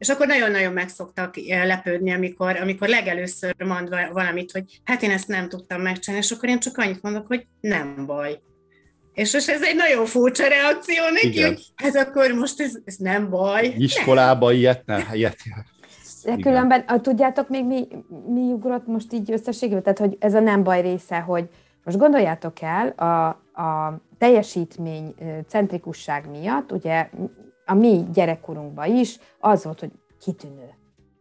És 0.00 0.08
akkor 0.08 0.26
nagyon-nagyon 0.26 0.72
meg 0.72 0.88
szoktak 0.88 1.34
lepődni, 1.46 2.12
amikor, 2.12 2.56
amikor 2.56 2.88
legelőször 2.88 3.54
mond 3.58 3.88
valamit, 4.12 4.52
hogy 4.52 4.80
hát 4.84 5.02
én 5.02 5.10
ezt 5.10 5.28
nem 5.28 5.48
tudtam 5.48 5.80
megcsinálni, 5.80 6.24
és 6.24 6.30
akkor 6.30 6.48
én 6.48 6.58
csak 6.58 6.78
annyit 6.78 7.02
mondok, 7.02 7.26
hogy 7.26 7.46
nem 7.60 8.06
baj. 8.06 8.38
És 9.12 9.32
most 9.32 9.48
ez 9.48 9.62
egy 9.62 9.76
nagyon 9.76 10.06
furcsa 10.06 10.48
reakció 10.48 11.02
neki, 11.12 11.28
Igen. 11.28 11.48
hogy 11.48 11.62
hát 11.74 11.96
akkor 11.96 12.32
most 12.32 12.60
ez, 12.60 12.72
ez 12.84 12.96
nem 12.96 13.30
baj. 13.30 13.74
Iskolába 13.78 14.52
ilyet 14.52 14.86
nem, 14.86 15.08
ilyet. 15.12 15.36
De 16.24 16.36
különben, 16.36 16.80
a, 16.86 17.00
tudjátok 17.00 17.48
még 17.48 17.64
mi, 17.64 17.88
mi 18.26 18.52
ugrott 18.52 18.86
most 18.86 19.12
így 19.12 19.32
összességül? 19.32 19.82
Tehát, 19.82 19.98
hogy 19.98 20.16
ez 20.20 20.34
a 20.34 20.40
nem 20.40 20.62
baj 20.62 20.80
része, 20.80 21.18
hogy 21.18 21.48
most 21.84 21.98
gondoljátok 21.98 22.56
el, 22.60 22.88
a, 22.88 23.28
a 23.62 24.00
teljesítmény 24.18 25.14
centrikusság 25.48 26.30
miatt, 26.30 26.72
ugye 26.72 27.08
a 27.70 27.74
mi 27.74 28.04
gyerekkorunkban 28.12 28.96
is 28.96 29.18
az 29.38 29.64
volt, 29.64 29.80
hogy 29.80 29.90
kitűnő. 30.20 30.74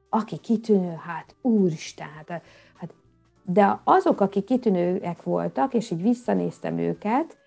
Aki 0.09 0.37
kitűnő, 0.37 0.95
hát 1.07 1.35
úristen, 1.41 2.07
hát, 2.17 2.41
hát 2.75 2.93
de 3.45 3.79
azok, 3.83 4.21
akik 4.21 4.43
kitűnőek 4.43 5.23
voltak, 5.23 5.73
és 5.73 5.91
így 5.91 6.01
visszanéztem 6.01 6.77
őket, 6.77 7.37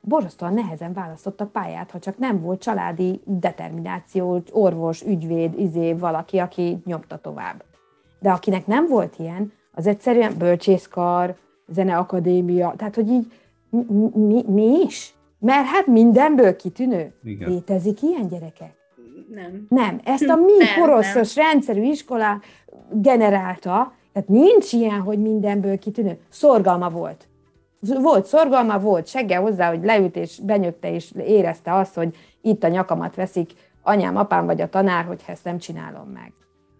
borzasztóan 0.00 0.54
nehezen 0.54 0.92
választottak 0.92 1.52
pályát, 1.52 1.90
ha 1.90 1.98
csak 1.98 2.18
nem 2.18 2.40
volt 2.40 2.60
családi 2.60 3.20
determináció, 3.24 4.42
orvos, 4.50 5.02
ügyvéd, 5.02 5.58
izé, 5.58 5.92
valaki, 5.92 6.38
aki 6.38 6.82
nyomta 6.84 7.18
tovább. 7.18 7.64
De 8.20 8.30
akinek 8.30 8.66
nem 8.66 8.86
volt 8.86 9.18
ilyen, 9.18 9.52
az 9.72 9.86
egyszerűen 9.86 10.38
bölcsészkar, 10.38 11.36
zeneakadémia, 11.66 12.74
tehát 12.76 12.94
hogy 12.94 13.08
így 13.08 13.32
mi, 14.14 14.44
mi 14.46 14.80
is? 14.86 15.14
Mert 15.38 15.66
hát 15.66 15.86
mindenből 15.86 16.56
kitűnő. 16.56 17.14
Igen. 17.22 17.50
Létezik 17.50 18.02
ilyen 18.02 18.28
gyerekek? 18.28 18.74
Nem. 19.34 19.66
Nem. 19.68 20.00
Ezt 20.04 20.28
a 20.28 20.36
mi 20.36 20.52
nem, 20.58 20.80
koroszos 20.80 21.34
nem. 21.34 21.46
rendszerű 21.46 21.82
iskola 21.82 22.40
generálta, 22.90 23.92
tehát 24.12 24.28
nincs 24.28 24.72
ilyen, 24.72 25.00
hogy 25.00 25.18
mindenből 25.18 25.78
kitűnő. 25.78 26.18
Szorgalma 26.28 26.90
volt 26.90 27.26
volt 27.94 28.26
szorgalma, 28.26 28.78
volt 28.78 29.06
segge 29.06 29.36
hozzá, 29.36 29.68
hogy 29.68 29.84
leült 29.84 30.16
és 30.16 30.40
benyögte, 30.42 30.92
és 30.92 31.12
érezte 31.26 31.74
azt, 31.74 31.94
hogy 31.94 32.16
itt 32.40 32.64
a 32.64 32.68
nyakamat 32.68 33.14
veszik 33.14 33.50
anyám, 33.82 34.16
apám 34.16 34.46
vagy 34.46 34.60
a 34.60 34.68
tanár, 34.68 35.04
hogy 35.04 35.22
ezt 35.26 35.44
nem 35.44 35.58
csinálom 35.58 36.08
meg. 36.08 36.32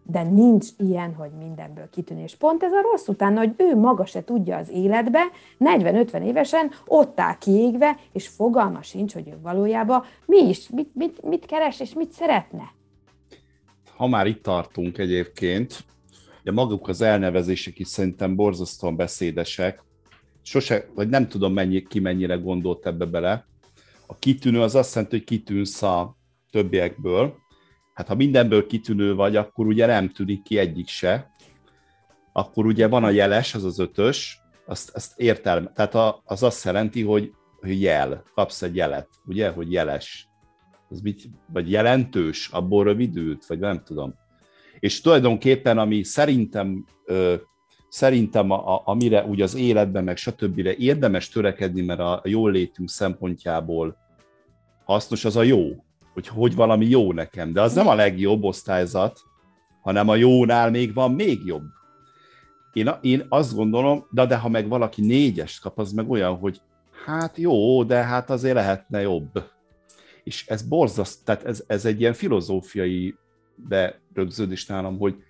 De 0.08 0.22
nincs 0.22 0.66
ilyen, 0.78 1.14
hogy 1.14 1.30
mindenből 1.38 1.90
kitűnés. 1.90 2.36
Pont 2.36 2.62
ez 2.62 2.72
a 2.72 2.80
rossz 2.80 3.08
utána, 3.08 3.38
hogy 3.38 3.54
ő 3.56 3.76
maga 3.76 4.06
se 4.06 4.24
tudja 4.24 4.56
az 4.56 4.70
életbe, 4.70 5.20
40-50 5.58 6.22
évesen 6.22 6.70
ott 6.86 7.20
áll 7.20 7.38
kiégve, 7.38 7.98
és 8.12 8.28
fogalma 8.28 8.82
sincs, 8.82 9.12
hogy 9.12 9.28
ő 9.28 9.38
valójában 9.42 10.04
mi 10.26 10.48
is, 10.48 10.68
mit, 10.68 10.94
mit, 10.94 11.22
mit 11.22 11.46
keres 11.46 11.80
és 11.80 11.94
mit 11.94 12.12
szeretne. 12.12 12.72
Ha 13.96 14.06
már 14.06 14.26
itt 14.26 14.42
tartunk 14.42 14.98
egyébként, 14.98 15.84
ugye 16.40 16.52
maguk 16.52 16.88
az 16.88 17.00
elnevezések 17.00 17.78
is 17.78 17.88
szerintem 17.88 18.36
borzasztóan 18.36 18.96
beszédesek, 18.96 19.84
sose, 20.42 20.88
vagy 20.94 21.08
nem 21.08 21.28
tudom 21.28 21.52
mennyi, 21.52 21.82
ki 21.82 22.00
mennyire 22.00 22.34
gondolt 22.34 22.86
ebbe 22.86 23.04
bele. 23.04 23.46
A 24.06 24.14
kitűnő 24.18 24.60
az 24.60 24.74
azt 24.74 24.94
jelenti, 24.94 25.16
hogy 25.16 25.24
kitűnsz 25.24 25.82
a 25.82 26.16
többiekből. 26.50 27.36
Hát 27.96 28.08
ha 28.08 28.14
mindenből 28.14 28.66
kitűnő 28.66 29.14
vagy, 29.14 29.36
akkor 29.36 29.66
ugye 29.66 29.86
nem 29.86 30.08
tűnik 30.08 30.42
ki 30.42 30.58
egyik 30.58 30.88
se. 30.88 31.30
Akkor 32.32 32.66
ugye 32.66 32.86
van 32.88 33.04
a 33.04 33.10
jeles, 33.10 33.54
az 33.54 33.64
az 33.64 33.78
ötös, 33.78 34.40
azt, 34.66 34.90
azt 34.94 35.20
értelme, 35.20 35.72
tehát 35.72 35.94
a, 35.94 36.22
az 36.24 36.42
azt 36.42 36.64
jelenti, 36.64 37.02
hogy, 37.02 37.32
hogy 37.60 37.80
jel, 37.80 38.22
kapsz 38.34 38.62
egy 38.62 38.76
jelet, 38.76 39.08
ugye, 39.26 39.48
hogy 39.48 39.72
jeles. 39.72 40.28
Az 40.88 41.00
mit, 41.00 41.22
vagy 41.52 41.70
jelentős, 41.70 42.48
abból 42.48 42.84
rövidült, 42.84 43.46
vagy 43.46 43.58
nem 43.58 43.82
tudom. 43.84 44.14
És 44.78 45.00
tulajdonképpen, 45.00 45.78
ami 45.78 46.02
szerintem 46.02 46.84
ö, 47.04 47.34
szerintem 47.88 48.50
a, 48.50 48.74
a, 48.74 48.82
amire 48.84 49.24
úgy 49.24 49.42
az 49.42 49.54
életben, 49.54 50.04
meg 50.04 50.16
stb. 50.16 50.58
érdemes 50.58 51.28
törekedni, 51.28 51.82
mert 51.82 52.00
a 52.00 52.22
jól 52.24 52.50
létünk 52.50 52.88
szempontjából 52.88 53.96
hasznos, 54.84 55.24
az 55.24 55.36
a 55.36 55.42
jó. 55.42 55.84
Hogy, 56.16 56.28
hogy 56.28 56.54
valami 56.54 56.86
jó 56.86 57.12
nekem. 57.12 57.52
De 57.52 57.60
az 57.60 57.74
nem 57.74 57.88
a 57.88 57.94
legjobb 57.94 58.44
osztályzat, 58.44 59.20
hanem 59.80 60.08
a 60.08 60.14
jónál 60.14 60.70
még 60.70 60.94
van 60.94 61.12
még 61.12 61.44
jobb. 61.44 61.64
Én, 62.72 62.90
én 63.00 63.26
azt 63.28 63.54
gondolom, 63.54 64.06
de, 64.10 64.26
de 64.26 64.36
ha 64.36 64.48
meg 64.48 64.68
valaki 64.68 65.06
négyest 65.06 65.60
kap, 65.60 65.78
az 65.78 65.92
meg 65.92 66.10
olyan, 66.10 66.36
hogy 66.36 66.60
hát 67.04 67.36
jó, 67.36 67.84
de 67.84 68.02
hát 68.02 68.30
azért 68.30 68.54
lehetne 68.54 69.00
jobb. 69.00 69.44
És 70.24 70.46
ez 70.46 70.62
borzaszt, 70.62 71.24
tehát 71.24 71.44
ez, 71.44 71.64
ez 71.66 71.84
egy 71.84 72.00
ilyen 72.00 72.12
filozófiai 72.12 73.16
berögződés 73.56 74.66
nálam, 74.66 74.98
hogy 74.98 75.22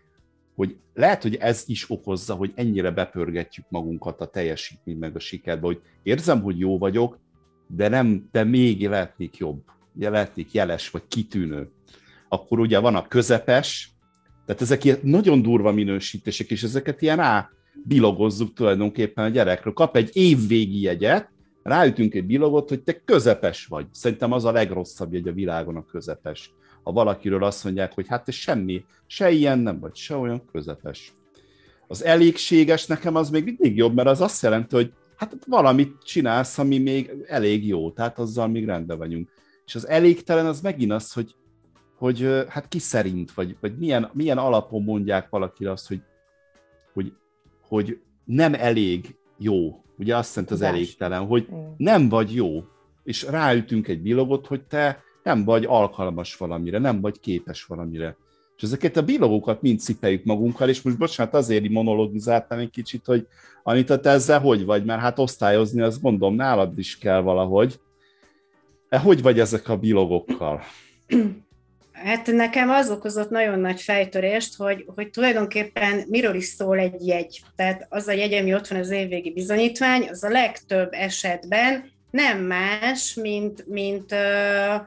hogy 0.54 0.76
lehet, 0.94 1.22
hogy 1.22 1.34
ez 1.34 1.64
is 1.66 1.90
okozza, 1.90 2.34
hogy 2.34 2.52
ennyire 2.54 2.90
bepörgetjük 2.90 3.66
magunkat 3.68 4.20
a 4.20 4.26
teljesítmény 4.26 4.96
meg 4.96 5.16
a 5.16 5.18
sikerbe, 5.18 5.66
hogy 5.66 5.80
érzem, 6.02 6.42
hogy 6.42 6.58
jó 6.58 6.78
vagyok, 6.78 7.18
de 7.66 7.88
nem, 7.88 8.28
de 8.32 8.44
még 8.44 8.88
lehetnék 8.88 9.36
jobb, 9.36 9.62
lehetnék 9.98 10.52
jeles 10.52 10.90
vagy 10.90 11.02
kitűnő. 11.08 11.70
Akkor 12.28 12.58
ugye 12.58 12.78
van 12.78 12.94
a 12.94 13.08
közepes, 13.08 13.90
tehát 14.46 14.62
ezek 14.62 14.84
ilyen 14.84 14.98
nagyon 15.02 15.42
durva 15.42 15.72
minősítések, 15.72 16.50
és 16.50 16.62
ezeket 16.62 17.02
ilyen 17.02 17.16
rá 17.16 17.50
bilogozzuk 17.84 18.52
tulajdonképpen 18.52 19.24
a 19.24 19.28
gyerekről. 19.28 19.72
Kap 19.72 19.96
egy 19.96 20.10
évvégi 20.12 20.80
jegyet, 20.80 21.30
ráütünk 21.62 22.14
egy 22.14 22.26
bilogot, 22.26 22.68
hogy 22.68 22.82
te 22.82 23.02
közepes 23.04 23.66
vagy. 23.66 23.86
Szerintem 23.92 24.32
az 24.32 24.44
a 24.44 24.52
legrosszabb 24.52 25.12
jegy 25.12 25.28
a 25.28 25.32
világon 25.32 25.76
a 25.76 25.84
közepes 25.84 26.54
ha 26.86 26.92
valakiről 26.92 27.44
azt 27.44 27.64
mondják, 27.64 27.92
hogy 27.94 28.06
hát 28.08 28.28
ez 28.28 28.34
semmi, 28.34 28.84
se 29.06 29.30
ilyen 29.30 29.58
nem 29.58 29.80
vagy, 29.80 29.96
se 29.96 30.16
olyan 30.16 30.42
közepes. 30.52 31.14
Az 31.86 32.04
elégséges 32.04 32.86
nekem 32.86 33.14
az 33.14 33.30
még 33.30 33.44
mindig 33.44 33.76
jobb, 33.76 33.94
mert 33.94 34.08
az 34.08 34.20
azt 34.20 34.42
jelenti, 34.42 34.74
hogy 34.74 34.92
hát 35.16 35.36
valamit 35.46 36.02
csinálsz, 36.04 36.58
ami 36.58 36.78
még 36.78 37.10
elég 37.26 37.66
jó, 37.66 37.90
tehát 37.90 38.18
azzal 38.18 38.48
még 38.48 38.64
rendben 38.64 38.98
vagyunk. 38.98 39.30
És 39.66 39.74
az 39.74 39.88
elégtelen 39.88 40.46
az 40.46 40.60
megint 40.60 40.92
az, 40.92 41.12
hogy, 41.12 41.34
hogy 41.98 42.44
hát 42.48 42.68
ki 42.68 42.78
szerint, 42.78 43.32
vagy, 43.32 43.56
vagy 43.60 43.78
milyen, 43.78 44.10
milyen 44.12 44.38
alapon 44.38 44.82
mondják 44.82 45.28
valakire 45.28 45.70
azt, 45.70 45.88
hogy, 45.88 46.02
hogy, 46.92 47.12
hogy 47.68 48.00
nem 48.24 48.54
elég 48.54 49.16
jó. 49.38 49.84
Ugye 49.98 50.16
azt 50.16 50.34
jelenti 50.34 50.54
az 50.54 50.62
elégtelen, 50.62 51.26
hogy 51.26 51.48
nem 51.76 52.08
vagy 52.08 52.34
jó. 52.34 52.64
És 53.04 53.22
ráütünk 53.22 53.88
egy 53.88 54.02
bilogot, 54.02 54.46
hogy 54.46 54.62
te 54.62 55.02
nem 55.22 55.44
vagy 55.44 55.64
alkalmas 55.64 56.36
valamire, 56.36 56.78
nem 56.78 57.00
vagy 57.00 57.20
képes 57.20 57.64
valamire. 57.64 58.16
És 58.56 58.62
ezeket 58.62 58.96
a 58.96 59.02
bilogókat 59.02 59.62
mind 59.62 59.80
cipeljük 59.80 60.24
magunkkal, 60.24 60.68
és 60.68 60.82
most 60.82 60.98
bocsánat, 60.98 61.34
azért 61.34 61.68
monologizáltam 61.68 62.58
egy 62.58 62.70
kicsit, 62.70 63.04
hogy 63.04 63.26
Anita, 63.62 64.00
te 64.00 64.10
ezzel 64.10 64.40
hogy 64.40 64.64
vagy? 64.64 64.84
Mert 64.84 65.00
hát 65.00 65.18
osztályozni, 65.18 65.80
azt 65.80 66.02
mondom, 66.02 66.34
nálad 66.34 66.78
is 66.78 66.98
kell 66.98 67.20
valahogy. 67.20 67.80
E, 68.88 68.98
hogy 68.98 69.22
vagy 69.22 69.40
ezek 69.40 69.68
a 69.68 69.76
bilogokkal? 69.76 70.62
Hát 71.92 72.26
nekem 72.26 72.70
az 72.70 72.90
okozott 72.90 73.30
nagyon 73.30 73.58
nagy 73.58 73.80
fejtörést, 73.80 74.56
hogy, 74.56 74.84
hogy 74.94 75.10
tulajdonképpen 75.10 76.04
miről 76.08 76.34
is 76.34 76.44
szól 76.44 76.78
egy 76.78 77.06
jegy. 77.06 77.42
Tehát 77.56 77.86
az 77.88 78.08
a 78.08 78.12
jegy, 78.12 78.34
ami 78.34 78.54
ott 78.54 78.68
van 78.68 78.78
az 78.78 78.90
évvégi 78.90 79.32
bizonyítvány, 79.32 80.08
az 80.08 80.24
a 80.24 80.28
legtöbb 80.28 80.92
esetben 80.92 81.90
nem 82.10 82.38
más, 82.38 83.14
mint, 83.14 83.66
mint 83.66 84.12
uh, 84.12 84.80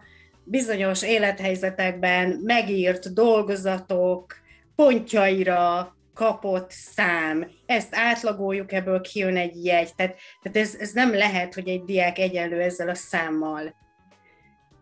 bizonyos 0.44 1.04
élethelyzetekben 1.04 2.40
megírt 2.44 3.14
dolgozatok 3.14 4.36
pontjaira 4.76 5.96
kapott 6.14 6.72
szám. 6.72 7.48
Ezt 7.66 7.96
átlagoljuk, 7.96 8.72
ebből 8.72 9.02
kijön 9.02 9.38
egy 9.38 9.66
jegy. 9.66 9.90
Tehát, 9.96 10.16
tehát 10.42 10.58
ez, 10.58 10.76
ez 10.80 10.92
nem 10.92 11.14
lehet, 11.14 11.54
hogy 11.54 11.68
egy 11.68 11.84
diák 11.84 12.20
egyenlő 12.20 12.62
ezzel 12.62 12.90
a 12.90 12.96
számmal. 12.96 13.76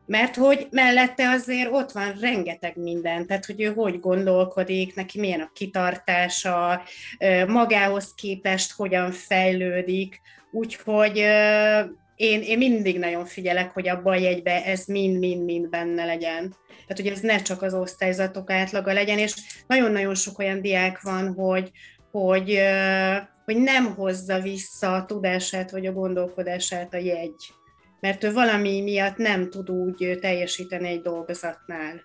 Mert 0.07 0.35
hogy 0.35 0.67
mellette 0.71 1.29
azért 1.29 1.71
ott 1.71 1.91
van 1.91 2.13
rengeteg 2.19 2.77
minden, 2.77 3.27
tehát 3.27 3.45
hogy 3.45 3.61
ő 3.61 3.73
hogy 3.73 3.99
gondolkodik, 3.99 4.95
neki 4.95 5.19
milyen 5.19 5.41
a 5.41 5.51
kitartása, 5.53 6.81
magához 7.47 8.13
képest 8.13 8.71
hogyan 8.71 9.11
fejlődik, 9.11 10.21
úgyhogy 10.51 11.17
én, 12.15 12.41
én 12.41 12.57
mindig 12.57 12.99
nagyon 12.99 13.25
figyelek, 13.25 13.71
hogy 13.71 13.87
abban 13.87 14.13
a 14.13 14.19
jegybe 14.19 14.65
ez 14.65 14.85
mind-mind-mind 14.85 15.69
benne 15.69 16.05
legyen. 16.05 16.55
Tehát, 16.67 17.03
hogy 17.03 17.07
ez 17.07 17.19
ne 17.19 17.41
csak 17.41 17.61
az 17.61 17.73
osztályzatok 17.73 18.51
átlaga 18.51 18.93
legyen, 18.93 19.17
és 19.17 19.33
nagyon-nagyon 19.67 20.15
sok 20.15 20.39
olyan 20.39 20.61
diák 20.61 21.01
van, 21.01 21.33
hogy, 21.33 21.71
hogy, 22.11 22.59
hogy 23.45 23.57
nem 23.57 23.95
hozza 23.95 24.39
vissza 24.39 24.93
a 24.93 25.05
tudását 25.05 25.71
vagy 25.71 25.85
a 25.85 25.91
gondolkodását 25.91 26.93
a 26.93 26.97
jegy. 26.97 27.53
Mert 27.99 28.23
ő 28.23 28.33
valami 28.33 28.81
miatt 28.81 29.17
nem 29.17 29.49
tud 29.49 29.69
úgy 29.69 30.17
teljesíteni 30.21 30.87
egy 30.87 31.01
dolgozatnál. 31.01 32.01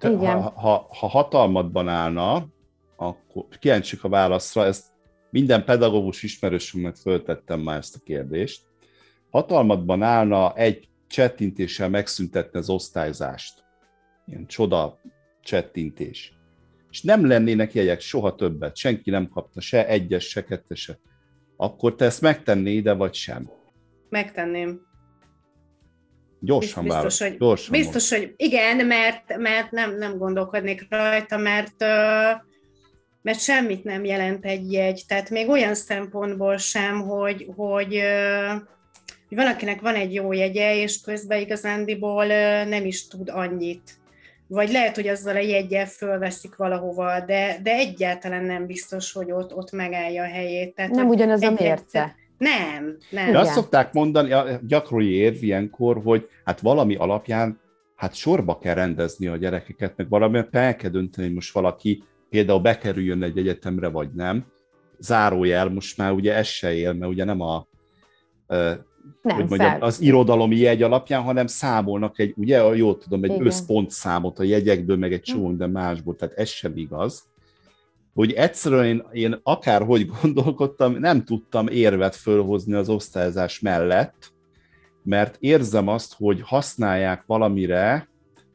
Ha, 0.00 0.50
ha, 0.50 0.86
ha 0.88 1.06
hatalmadban 1.06 1.88
állna, 1.88 2.46
akkor 2.96 3.44
kíváncsiak 3.58 4.04
a 4.04 4.08
válaszra, 4.08 4.64
ezt 4.64 4.84
minden 5.30 5.64
pedagógus 5.64 6.22
ismerősünknek 6.22 6.96
föltettem 6.96 7.60
már 7.60 7.78
ezt 7.78 7.96
a 7.96 8.00
kérdést, 8.04 8.62
hatalmadban 9.30 10.02
állna 10.02 10.54
egy 10.54 10.88
csettintéssel 11.08 11.88
megszüntetni 11.88 12.58
az 12.58 12.70
osztályzást. 12.70 13.64
Ilyen 14.26 14.46
csoda 14.46 15.00
csettintés, 15.42 16.32
és 16.90 17.02
nem 17.02 17.26
lennének 17.26 17.74
jegyek 17.74 18.00
soha 18.00 18.34
többet, 18.34 18.76
senki 18.76 19.10
nem 19.10 19.28
kapta 19.28 19.60
se 19.60 19.86
egyes, 19.86 20.24
se 20.24 20.44
kettes, 20.44 20.80
se, 20.80 20.98
akkor 21.56 21.94
te 21.94 22.04
ezt 22.04 22.20
megtennéd, 22.20 22.84
de 22.84 22.92
vagy 22.92 23.14
sem? 23.14 23.50
Megtenném. 24.10 24.88
Gyorsan 26.40 26.82
biztos, 26.82 26.98
válasz. 26.98 27.20
hogy, 27.20 27.36
Gyorsan 27.38 27.72
biztos, 27.72 28.10
hogy 28.10 28.34
igen, 28.36 28.86
mert, 28.86 29.36
mert 29.36 29.70
nem, 29.70 29.96
nem 29.96 30.18
gondolkodnék 30.18 30.86
rajta, 30.88 31.36
mert, 31.36 31.80
mert 33.22 33.40
semmit 33.40 33.84
nem 33.84 34.04
jelent 34.04 34.44
egy 34.44 34.72
jegy. 34.72 35.02
Tehát 35.06 35.30
még 35.30 35.48
olyan 35.48 35.74
szempontból 35.74 36.56
sem, 36.56 37.00
hogy, 37.00 37.46
hogy, 37.56 38.02
hogy 39.28 39.36
van, 39.36 39.46
akinek 39.46 39.80
van 39.80 39.94
egy 39.94 40.14
jó 40.14 40.32
jegye, 40.32 40.76
és 40.76 41.00
közben 41.00 41.40
igazándiból 41.40 42.26
nem 42.64 42.86
is 42.86 43.08
tud 43.08 43.28
annyit. 43.28 43.98
Vagy 44.46 44.70
lehet, 44.70 44.94
hogy 44.94 45.08
azzal 45.08 45.36
a 45.36 45.40
jegyel 45.40 45.86
fölveszik 45.86 46.56
valahova, 46.56 47.20
de, 47.20 47.58
de 47.62 47.72
egyáltalán 47.72 48.44
nem 48.44 48.66
biztos, 48.66 49.12
hogy 49.12 49.32
ott, 49.32 49.54
ott 49.54 49.72
megállja 49.72 50.22
a 50.22 50.26
helyét. 50.26 50.74
Tehát 50.74 50.90
nem 50.90 51.08
ugyanaz 51.08 51.42
a 51.42 51.50
mérce. 51.50 52.14
Nem, 52.40 52.96
nem. 53.10 53.32
De 53.32 53.38
azt 53.38 53.52
szokták 53.52 53.92
mondani, 53.92 54.32
a 54.32 54.60
gyakori 54.66 55.10
érv 55.10 55.42
ilyenkor, 55.42 56.00
hogy 56.04 56.28
hát 56.44 56.60
valami 56.60 56.94
alapján 56.94 57.60
hát 57.96 58.14
sorba 58.14 58.58
kell 58.58 58.74
rendezni 58.74 59.26
a 59.26 59.36
gyerekeket, 59.36 59.96
meg 59.96 60.08
valami 60.08 60.42
el 60.50 60.76
kell 60.76 60.90
dönteni, 60.90 61.26
hogy 61.26 61.34
most 61.34 61.52
valaki 61.52 62.02
például 62.30 62.60
bekerüljön 62.60 63.22
egy 63.22 63.38
egyetemre, 63.38 63.88
vagy 63.88 64.10
nem. 64.14 64.44
Zárójel 64.98 65.68
most 65.68 65.96
már 65.96 66.12
ugye 66.12 66.34
ez 66.34 66.46
se 66.46 66.74
él, 66.74 66.92
mert 66.92 67.12
ugye 67.12 67.24
nem 67.24 67.40
a 67.40 67.66
nem, 69.22 69.36
hogy 69.36 69.48
mondjam, 69.48 69.76
az 69.80 70.00
irodalomi 70.00 70.56
jegy 70.56 70.82
alapján, 70.82 71.22
hanem 71.22 71.46
számolnak 71.46 72.18
egy, 72.18 72.34
ugye, 72.36 72.76
jól 72.76 72.98
tudom, 72.98 73.24
egy 73.24 73.30
Igen. 73.30 73.46
összpontszámot 73.46 74.38
a 74.38 74.42
jegyekből, 74.42 74.96
meg 74.96 75.12
egy 75.12 75.22
csomó 75.22 75.52
de 75.52 75.66
másból, 75.66 76.16
tehát 76.16 76.38
ez 76.38 76.48
sem 76.48 76.76
igaz 76.76 77.29
hogy 78.14 78.32
egyszerűen 78.32 78.84
én, 78.84 79.04
én 79.12 79.40
akárhogy 79.42 80.10
gondolkodtam, 80.22 80.92
nem 80.92 81.24
tudtam 81.24 81.68
érvet 81.68 82.16
fölhozni 82.16 82.74
az 82.74 82.88
osztályozás 82.88 83.60
mellett, 83.60 84.32
mert 85.02 85.36
érzem 85.38 85.88
azt, 85.88 86.14
hogy 86.16 86.40
használják 86.44 87.22
valamire 87.26 88.08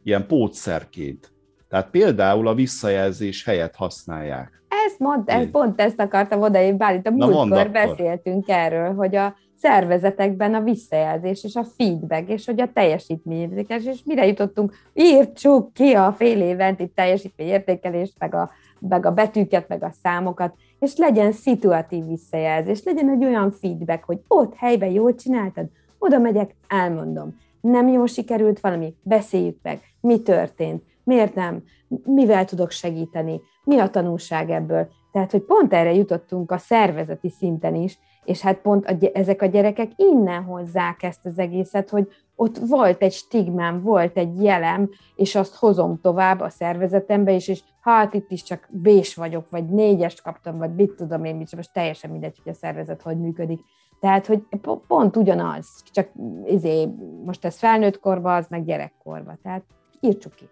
ilyen 0.03 0.27
pótszerként. 0.27 1.33
Tehát 1.69 1.89
például 1.89 2.47
a 2.47 2.53
visszajelzés 2.53 3.43
helyett 3.43 3.75
használják. 3.75 4.63
Ezt 4.87 4.99
mond, 4.99 5.29
ez, 5.29 5.51
pont 5.51 5.81
ezt 5.81 5.99
akartam 5.99 6.51
bár 6.77 6.95
itt 6.95 7.07
a 7.07 7.11
múltkor 7.11 7.71
beszéltünk 7.71 8.47
erről, 8.47 8.93
hogy 8.93 9.15
a 9.15 9.35
szervezetekben 9.57 10.53
a 10.53 10.61
visszajelzés 10.61 11.43
és 11.43 11.55
a 11.55 11.63
feedback, 11.77 12.29
és 12.29 12.45
hogy 12.45 12.61
a 12.61 12.71
teljesítményértékelés, 12.73 13.85
és 13.85 13.99
mire 14.05 14.25
jutottunk, 14.25 14.73
írtsuk 14.93 15.73
ki 15.73 15.93
a 15.93 16.13
fél 16.13 16.41
éventi 16.41 16.87
teljesítményértékelést, 16.87 18.13
meg 18.19 18.35
a 18.35 18.51
meg 18.79 19.05
a 19.05 19.11
betűket, 19.11 19.67
meg 19.67 19.83
a 19.83 19.91
számokat, 20.03 20.55
és 20.79 20.95
legyen 20.95 21.31
szituatív 21.31 22.05
visszajelzés, 22.05 22.83
legyen 22.83 23.09
egy 23.09 23.25
olyan 23.25 23.51
feedback, 23.51 24.03
hogy 24.03 24.21
ott 24.27 24.53
helyben 24.55 24.89
jól 24.89 25.15
csináltad, 25.15 25.65
oda 25.99 26.19
megyek, 26.19 26.55
elmondom. 26.67 27.39
Nem 27.61 27.87
jól 27.87 28.07
sikerült 28.07 28.59
valami, 28.59 28.95
beszéljük 29.01 29.57
meg, 29.61 29.81
mi 30.01 30.21
történt, 30.21 30.83
miért 31.03 31.35
nem, 31.35 31.63
mivel 32.03 32.45
tudok 32.45 32.71
segíteni, 32.71 33.41
mi 33.63 33.79
a 33.79 33.89
tanulság 33.89 34.49
ebből. 34.49 34.87
Tehát, 35.11 35.31
hogy 35.31 35.41
pont 35.41 35.73
erre 35.73 35.93
jutottunk 35.93 36.51
a 36.51 36.57
szervezeti 36.57 37.29
szinten 37.29 37.75
is, 37.75 37.99
és 38.23 38.41
hát 38.41 38.57
pont 38.57 38.85
a, 38.85 38.95
ezek 39.13 39.41
a 39.41 39.45
gyerekek 39.45 39.91
innen 39.95 40.43
hozzák 40.43 41.03
ezt 41.03 41.25
az 41.25 41.39
egészet, 41.39 41.89
hogy 41.89 42.07
ott 42.35 42.57
volt 42.57 43.01
egy 43.01 43.13
stigmám, 43.13 43.81
volt 43.81 44.17
egy 44.17 44.43
jelem, 44.43 44.89
és 45.15 45.35
azt 45.35 45.55
hozom 45.55 45.99
tovább 46.01 46.39
a 46.39 46.49
szervezetembe 46.49 47.31
is, 47.31 47.47
és 47.47 47.59
hát 47.81 48.13
itt 48.13 48.31
is 48.31 48.43
csak 48.43 48.67
bés 48.71 49.15
vagyok, 49.15 49.49
vagy 49.49 49.65
négyest 49.65 50.21
kaptam, 50.21 50.57
vagy 50.57 50.75
mit 50.75 50.91
tudom 50.91 51.25
én, 51.25 51.35
mit, 51.35 51.55
most 51.55 51.73
teljesen 51.73 52.11
mindegy, 52.11 52.39
hogy 52.43 52.53
a 52.53 52.55
szervezet 52.55 53.01
hogy 53.01 53.19
működik. 53.19 53.59
Tehát, 53.99 54.25
hogy 54.25 54.43
pont 54.87 55.15
ugyanaz, 55.15 55.83
csak 55.91 56.09
izé, 56.45 56.87
most 57.25 57.45
ez 57.45 57.57
felnőtt 57.57 57.99
korba, 57.99 58.35
az 58.35 58.45
meg 58.49 58.65
gyerekkorba. 58.65 59.37
Tehát 59.43 59.63
írtsuk 59.99 60.35
ki. 60.35 60.49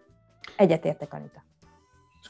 Egyetértek, 0.58 1.14
Anita. 1.14 1.44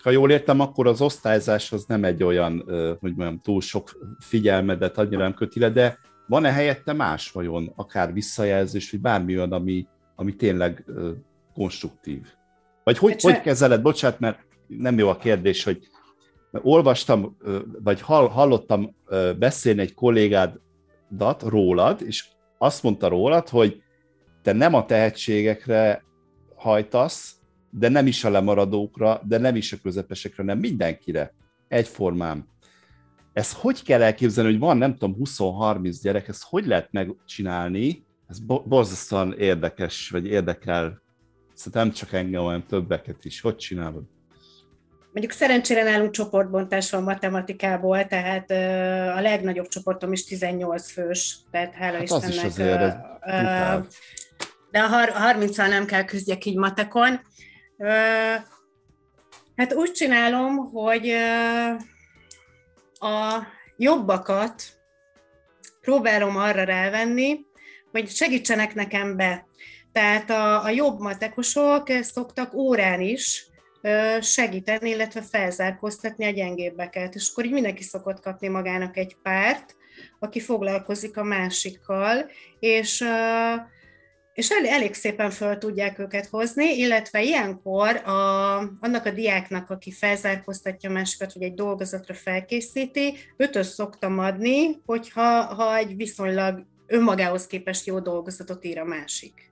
Ha 0.04 0.10
jól 0.10 0.32
értem, 0.32 0.60
akkor 0.60 0.88
az 0.88 1.02
osztályzás 1.02 1.72
az 1.72 1.86
nem 1.86 2.04
egy 2.04 2.24
olyan, 2.24 2.64
hogy 3.00 3.16
mondjam, 3.16 3.40
túl 3.40 3.62
sok 3.62 4.16
figyelmedet 4.20 4.98
annyira 4.98 5.22
nem 5.22 5.34
köti 5.34 5.60
le, 5.60 5.70
de 5.70 5.98
van-e 6.28 6.52
helyette 6.52 6.94
más 6.94 7.32
vajon, 7.32 7.72
akár 7.76 8.14
visszajelzés, 8.14 8.92
vagy 8.92 9.02
bármi 9.02 9.38
olyan, 9.38 9.52
ami, 9.52 9.88
ami 10.16 10.36
tényleg 10.36 10.86
konstruktív? 11.54 12.22
Vagy 12.84 12.98
hogy, 12.98 13.22
hogy 13.22 13.42
kezeled, 13.42 13.82
bocsánat, 13.82 14.20
mert 14.20 14.40
nem 14.68 14.98
jó 14.98 15.10
a 15.10 15.18
kérdés, 15.18 15.64
hogy 15.64 15.88
olvastam, 16.52 17.38
vagy 17.84 18.02
hallottam 18.02 18.96
beszélni 19.40 19.82
egy 19.82 19.94
kollégádat 19.94 21.42
rólad, 21.42 22.02
és 22.02 22.26
azt 22.58 22.84
mondta 22.84 23.08
rólad, 23.08 23.50
hogy 23.50 23.82
te 24.42 24.52
nem 24.52 24.74
a 24.74 24.86
tehetségekre 24.86 26.04
hajtasz, 26.56 27.36
de 27.70 27.90
nem 27.90 28.08
is 28.08 28.24
a 28.24 28.30
lemaradókra, 28.30 29.22
de 29.24 29.38
nem 29.38 29.56
is 29.56 29.74
a 29.74 29.78
közepesekre, 29.84 30.44
nem 30.44 30.60
mindenkire. 30.60 31.34
Egyformán. 31.68 32.48
Ez 33.34 33.54
hogy 33.54 33.84
kell 33.84 34.02
elképzelni, 34.02 34.50
hogy 34.52 34.60
van, 34.60 34.78
nem 34.78 34.96
tudom, 34.96 35.18
20-30 35.24 35.98
gyerek, 36.02 36.28
ezt 36.28 36.44
hogy 36.44 36.66
lehet 36.66 36.92
megcsinálni? 36.92 38.06
Ez 38.28 38.40
borzasztóan 38.46 39.34
érdekes, 39.38 40.10
vagy 40.10 40.28
érdekel. 40.28 41.02
Szerintem 41.54 41.84
nem 41.84 41.94
csak 41.94 42.14
engem, 42.14 42.42
hanem 42.42 42.66
többeket 42.68 43.26
is. 43.26 43.42
Hogy 43.42 43.56
csinálod? 43.56 44.04
Mondjuk 45.12 45.32
szerencsére 45.32 45.84
nálunk 45.84 46.12
csoportbontás 46.12 46.92
van 46.92 47.04
matematikából, 47.04 48.08
tehát 48.08 48.52
a 49.18 49.22
legnagyobb 49.22 49.68
csoportom 49.68 50.12
is 50.12 50.24
18 50.24 50.92
fős, 50.92 51.38
tehát 51.52 51.74
hála 51.74 51.94
hát 51.94 52.04
Istennek. 52.04 52.28
Az 52.28 52.36
is 52.36 52.44
azért 52.44 52.96
de 54.72 54.80
a 54.80 54.90
30-al 55.34 55.70
nem 55.70 55.86
kell 55.86 56.04
küzdjek 56.04 56.46
így 56.46 56.58
matekon. 56.58 57.20
Hát 59.56 59.74
úgy 59.74 59.92
csinálom, 59.92 60.56
hogy 60.58 61.12
a 63.04 63.48
jobbakat 63.78 64.64
próbálom 65.82 66.38
arra 66.38 66.64
rávenni, 66.64 67.46
hogy 67.92 68.10
segítsenek 68.10 68.74
nekem 68.74 69.16
be. 69.16 69.46
Tehát 69.92 70.30
a, 70.30 70.64
a 70.64 70.70
jobb 70.70 71.00
matekosok 71.00 71.88
szoktak 72.02 72.54
órán 72.54 73.02
is 73.02 73.48
segíteni, 74.22 74.90
illetve 74.90 75.22
felzárkóztatni 75.22 76.26
a 76.26 76.30
gyengébbeket. 76.30 77.16
És 77.16 77.30
akkor 77.32 77.46
így 77.46 77.52
mindenki 77.52 77.84
szokott 77.84 78.20
kapni 78.20 78.48
magának 78.48 78.98
egy 78.98 79.16
párt, 79.24 79.76
aki 80.20 80.40
foglalkozik 80.40 81.18
a 81.18 81.24
másikkal, 81.24 82.30
és 82.60 83.06
és 84.34 84.50
el, 84.50 84.66
elég 84.66 84.94
szépen 84.94 85.30
föl 85.30 85.58
tudják 85.58 86.00
őket 86.00 86.28
hozni, 86.28 86.78
illetve 86.78 87.24
ilyenkor 87.24 87.96
a, 87.96 88.58
annak 88.58 89.06
a 89.06 89.12
diáknak, 89.12 89.70
aki 89.70 89.92
felzárkóztatja 89.92 90.90
a 90.90 90.94
másikat, 90.94 91.34
vagy 91.34 91.44
egy 91.44 91.54
dolgozatra 91.54 92.14
felkészíti, 92.14 93.18
ötös 93.38 93.66
szoktam 93.66 94.20
adni, 94.20 94.82
hogyha 94.86 95.44
ha 95.44 95.78
egy 95.78 95.96
viszonylag 95.96 96.66
önmagához 96.88 97.48
képest 97.48 97.86
jó 97.86 98.00
dolgozatot 98.00 98.66
ír 98.66 98.80
a 98.80 98.86
másik. 98.86 99.52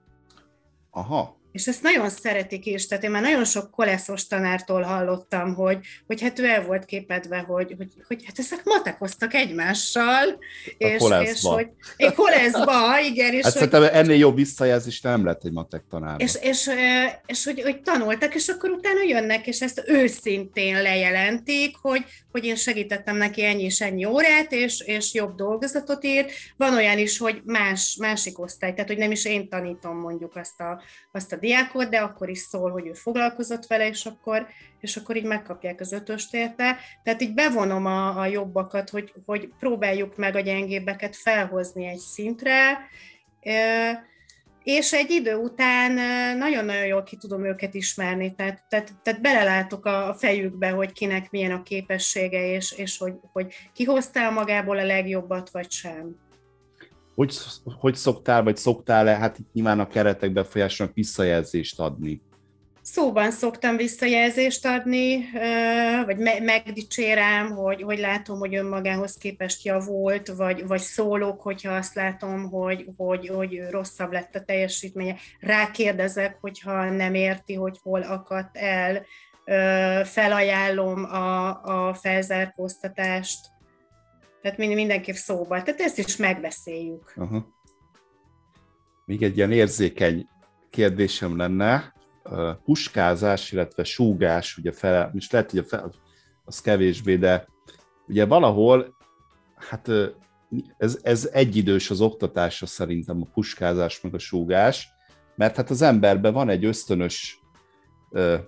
Aha, 0.90 1.41
és 1.52 1.66
ezt 1.66 1.82
nagyon 1.82 2.10
szeretik 2.10 2.66
is, 2.66 2.86
tehát 2.86 3.04
én 3.04 3.10
már 3.10 3.22
nagyon 3.22 3.44
sok 3.44 3.70
koleszos 3.70 4.26
tanártól 4.26 4.82
hallottam, 4.82 5.54
hogy, 5.54 5.78
hogy 6.06 6.20
hát 6.20 6.38
ő 6.38 6.44
el 6.44 6.64
volt 6.64 6.84
képedve, 6.84 7.38
hogy, 7.38 7.74
hogy, 7.76 7.88
hogy 8.08 8.24
hát 8.26 8.38
ezek 8.38 8.64
matekoztak 8.64 9.34
egymással, 9.34 10.28
a 10.28 10.74
és, 10.78 11.02
és 11.22 11.40
hogy 11.42 11.68
egy 11.96 12.14
koleszba, 12.14 13.00
igen. 13.00 13.32
És 13.32 13.44
hát 13.44 13.52
hogy, 13.52 13.62
szerintem 13.62 13.82
ennél 13.92 14.16
jobb 14.16 14.36
visszajelzés 14.36 15.00
nem 15.00 15.24
lett 15.24 15.44
egy 15.44 15.52
matek 15.52 15.82
tanár. 15.90 16.20
És, 16.20 16.38
és, 16.40 16.70
és 17.26 17.44
hogy, 17.44 17.62
hogy 17.62 17.82
tanultak, 17.82 18.34
és 18.34 18.48
akkor 18.48 18.70
utána 18.70 19.02
jönnek, 19.02 19.46
és 19.46 19.60
ezt 19.60 19.82
őszintén 19.86 20.82
lejelentik, 20.82 21.76
hogy, 21.76 22.04
hogy 22.30 22.44
én 22.44 22.56
segítettem 22.56 23.16
neki 23.16 23.44
ennyi 23.44 23.62
és 23.62 23.80
ennyi 23.80 24.04
órát, 24.04 24.52
és, 24.52 24.80
és 24.80 25.14
jobb 25.14 25.34
dolgozatot 25.34 26.04
írt. 26.04 26.30
Van 26.56 26.74
olyan 26.74 26.98
is, 26.98 27.18
hogy 27.18 27.40
más, 27.44 27.96
másik 28.00 28.38
osztály, 28.38 28.72
tehát 28.72 28.88
hogy 28.88 28.98
nem 28.98 29.10
is 29.10 29.24
én 29.24 29.48
tanítom 29.48 29.96
mondjuk 29.96 30.36
azt 30.36 30.60
a, 30.60 30.82
azt 31.12 31.32
a 31.32 31.40
diákot, 31.42 31.88
de 31.88 31.98
akkor 31.98 32.28
is 32.28 32.38
szól, 32.38 32.70
hogy 32.70 32.86
ő 32.86 32.92
foglalkozott 32.92 33.66
vele, 33.66 33.88
és 33.88 34.06
akkor, 34.06 34.46
és 34.80 34.96
akkor 34.96 35.16
így 35.16 35.24
megkapják 35.24 35.80
az 35.80 35.92
ötöst 35.92 36.34
érte. 36.34 36.76
Tehát 37.02 37.22
így 37.22 37.34
bevonom 37.34 37.86
a, 37.86 38.20
a 38.20 38.26
jobbakat, 38.26 38.90
hogy, 38.90 39.12
hogy 39.26 39.48
próbáljuk 39.58 40.16
meg 40.16 40.36
a 40.36 40.40
gyengébbeket 40.40 41.16
felhozni 41.16 41.86
egy 41.86 41.98
szintre, 41.98 42.88
és 44.62 44.92
egy 44.92 45.10
idő 45.10 45.34
után 45.34 45.92
nagyon-nagyon 46.36 46.86
jól 46.86 47.02
ki 47.02 47.16
tudom 47.16 47.44
őket 47.44 47.74
ismerni, 47.74 48.34
tehát, 48.34 48.62
tehát, 48.68 48.92
tehát 49.02 49.20
belelátok 49.20 49.86
a 49.86 50.14
fejükbe, 50.18 50.70
hogy 50.70 50.92
kinek 50.92 51.30
milyen 51.30 51.52
a 51.52 51.62
képessége, 51.62 52.46
és, 52.46 52.72
és 52.72 52.98
hogy, 52.98 53.14
hogy 53.32 53.54
ki 53.72 53.84
hoztál 53.84 54.30
magából 54.30 54.78
a 54.78 54.84
legjobbat, 54.84 55.50
vagy 55.50 55.70
sem 55.70 56.16
hogy, 57.14 57.36
hogy 57.64 57.94
szoktál, 57.94 58.42
vagy 58.42 58.56
szoktál-e, 58.56 59.16
hát 59.16 59.38
itt 59.38 59.52
nyilván 59.52 59.80
a 59.80 59.88
keretek 59.88 60.32
befolyásolnak 60.32 60.94
visszajelzést 60.94 61.80
adni? 61.80 62.22
Szóban 62.82 63.30
szoktam 63.30 63.76
visszajelzést 63.76 64.66
adni, 64.66 65.24
vagy 66.04 66.16
megdicsérem, 66.42 67.50
hogy, 67.50 67.82
hogy 67.82 67.98
látom, 67.98 68.38
hogy 68.38 68.54
önmagához 68.54 69.14
képest 69.14 69.64
javult, 69.64 70.28
vagy, 70.28 70.66
vagy 70.66 70.80
szólok, 70.80 71.42
hogyha 71.42 71.72
azt 71.72 71.94
látom, 71.94 72.50
hogy, 72.50 72.86
hogy, 72.96 73.28
hogy 73.28 73.62
rosszabb 73.70 74.12
lett 74.12 74.34
a 74.34 74.44
teljesítménye. 74.44 75.16
Rákérdezek, 75.40 76.36
hogyha 76.40 76.90
nem 76.90 77.14
érti, 77.14 77.54
hogy 77.54 77.78
hol 77.82 78.02
akadt 78.02 78.56
el, 78.56 79.06
felajánlom 80.04 81.04
a, 81.04 81.48
a 81.62 81.94
felzárkóztatást, 81.94 83.38
tehát 84.42 84.58
mindenképp 84.58 85.14
szóba. 85.14 85.62
Tehát 85.62 85.80
ezt 85.80 85.98
is 85.98 86.16
megbeszéljük. 86.16 87.12
Aha. 87.16 87.46
Még 89.04 89.22
egy 89.22 89.36
ilyen 89.36 89.52
érzékeny 89.52 90.28
kérdésem 90.70 91.36
lenne, 91.36 91.94
puskázás, 92.64 93.52
illetve 93.52 93.84
súgás, 93.84 94.56
ugye 94.56 94.72
fel, 94.72 95.10
most 95.14 95.32
lehet, 95.32 95.50
hogy 95.50 95.58
a 95.60 95.64
fel, 95.64 95.92
az 96.44 96.60
kevésbé, 96.60 97.16
de 97.16 97.46
ugye 98.08 98.24
valahol, 98.24 98.96
hát 99.54 99.90
ez, 100.78 100.98
ez 101.02 101.28
egyidős 101.32 101.90
az 101.90 102.00
oktatása 102.00 102.66
szerintem 102.66 103.22
a 103.22 103.30
puskázás 103.34 104.00
meg 104.00 104.14
a 104.14 104.18
súgás, 104.18 104.88
mert 105.36 105.56
hát 105.56 105.70
az 105.70 105.82
emberben 105.82 106.32
van 106.32 106.48
egy 106.48 106.64
ösztönös, 106.64 107.41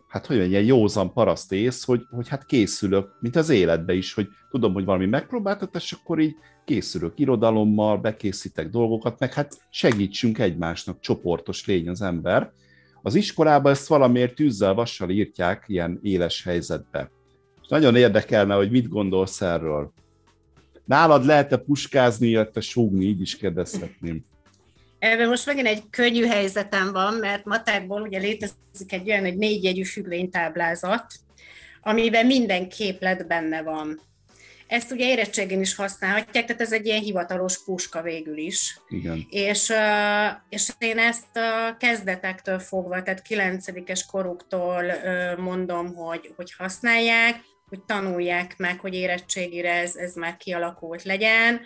hát 0.08 0.26
hogy 0.26 0.38
mondjam, 0.38 0.64
józan 0.64 1.12
paraszt 1.12 1.52
ész, 1.52 1.84
hogy, 1.84 2.02
hogy 2.10 2.28
hát 2.28 2.46
készülök, 2.46 3.16
mint 3.20 3.36
az 3.36 3.48
életbe 3.48 3.94
is, 3.94 4.14
hogy 4.14 4.28
tudom, 4.50 4.72
hogy 4.72 4.84
valami 4.84 5.06
megpróbáltat, 5.06 5.74
és 5.74 5.92
akkor 5.92 6.18
így 6.18 6.34
készülök 6.64 7.18
irodalommal, 7.18 7.98
bekészítek 7.98 8.68
dolgokat, 8.68 9.18
meg 9.18 9.32
hát 9.32 9.66
segítsünk 9.70 10.38
egymásnak, 10.38 11.00
csoportos 11.00 11.66
lény 11.66 11.88
az 11.88 12.02
ember, 12.02 12.52
az 13.02 13.14
iskolában 13.14 13.72
ezt 13.72 13.86
valamiért 13.86 14.34
tűzzel, 14.34 14.74
vassal 14.74 15.10
írtják 15.10 15.64
ilyen 15.66 15.98
éles 16.02 16.42
helyzetbe. 16.42 17.10
És 17.62 17.68
nagyon 17.68 17.96
érdekelne, 17.96 18.54
hogy 18.54 18.70
mit 18.70 18.88
gondolsz 18.88 19.40
erről. 19.40 19.92
Nálad 20.84 21.24
lehet-e 21.24 21.56
puskázni, 21.56 22.26
illetve 22.28 22.60
súgni, 22.60 23.04
így 23.04 23.20
is 23.20 23.36
kérdezhetném. 23.36 24.24
Ebben 25.04 25.28
most 25.28 25.46
megint 25.46 25.66
egy 25.66 25.82
könnyű 25.90 26.26
helyzetem 26.26 26.92
van, 26.92 27.14
mert 27.14 27.44
matákból 27.44 28.00
ugye 28.02 28.18
létezik 28.18 28.92
egy 28.92 29.10
olyan, 29.10 29.24
hogy 29.24 29.36
négy 29.36 29.64
jegyű 29.64 29.82
függvénytáblázat, 29.82 31.06
amiben 31.80 32.26
minden 32.26 32.68
képlet 32.68 33.26
benne 33.26 33.62
van. 33.62 34.00
Ezt 34.66 34.90
ugye 34.90 35.06
érettségén 35.06 35.60
is 35.60 35.74
használhatják, 35.74 36.44
tehát 36.44 36.60
ez 36.60 36.72
egy 36.72 36.86
ilyen 36.86 37.00
hivatalos 37.00 37.64
puska 37.64 38.02
végül 38.02 38.36
is. 38.36 38.80
Igen. 38.88 39.26
És, 39.30 39.72
és 40.48 40.70
én 40.78 40.98
ezt 40.98 41.36
a 41.36 41.76
kezdetektől 41.78 42.58
fogva, 42.58 43.02
tehát 43.02 43.22
kilencedikes 43.22 44.06
koruktól 44.06 44.84
mondom, 45.36 45.94
hogy, 45.94 46.32
hogy 46.36 46.54
használják, 46.58 47.40
hogy 47.68 47.80
tanulják 47.82 48.54
meg, 48.56 48.80
hogy 48.80 48.94
érettségire 48.94 49.72
ez, 49.72 49.96
ez 49.96 50.14
már 50.14 50.36
kialakult 50.36 51.02
legyen. 51.02 51.60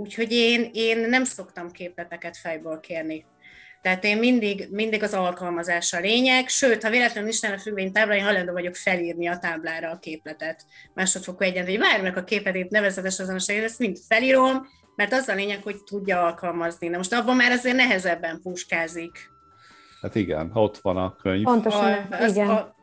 Úgyhogy 0.00 0.32
én, 0.32 0.70
én 0.72 0.98
nem 0.98 1.24
szoktam 1.24 1.70
képleteket 1.70 2.36
fejből 2.36 2.80
kérni. 2.80 3.24
Tehát 3.82 4.04
én 4.04 4.18
mindig, 4.18 4.68
mindig 4.70 5.02
az 5.02 5.14
alkalmazás 5.14 5.92
a 5.92 6.00
lényeg, 6.00 6.48
sőt, 6.48 6.82
ha 6.82 6.90
véletlenül 6.90 7.30
is 7.30 7.42
a 7.42 7.58
függvény 7.58 7.92
tábla, 7.92 8.14
én 8.14 8.24
hajlandó 8.24 8.52
vagyok 8.52 8.74
felírni 8.74 9.26
a 9.26 9.38
táblára 9.38 9.90
a 9.90 9.98
képletet. 9.98 10.64
Másodfokú 10.94 11.44
egyenlő, 11.44 11.70
hogy 11.70 11.78
várj 11.78 12.18
a 12.18 12.24
képletét 12.24 12.70
nevezetes 12.70 13.18
azonosságét, 13.18 13.62
ezt 13.62 13.78
mind 13.78 13.98
felírom, 14.08 14.66
mert 14.96 15.12
az 15.12 15.28
a 15.28 15.34
lényeg, 15.34 15.62
hogy 15.62 15.82
tudja 15.84 16.22
alkalmazni. 16.22 16.88
Na 16.88 16.96
most 16.96 17.12
abban 17.12 17.36
már 17.36 17.50
azért 17.50 17.76
nehezebben 17.76 18.40
puskázik. 18.42 19.30
Hát 20.00 20.14
igen, 20.14 20.50
ott 20.54 20.78
van 20.78 20.96
a 20.96 21.16
könyv. 21.16 21.44
Pontosan, 21.44 21.92
a, 21.92 22.26
igen. 22.26 22.48
A, 22.48 22.74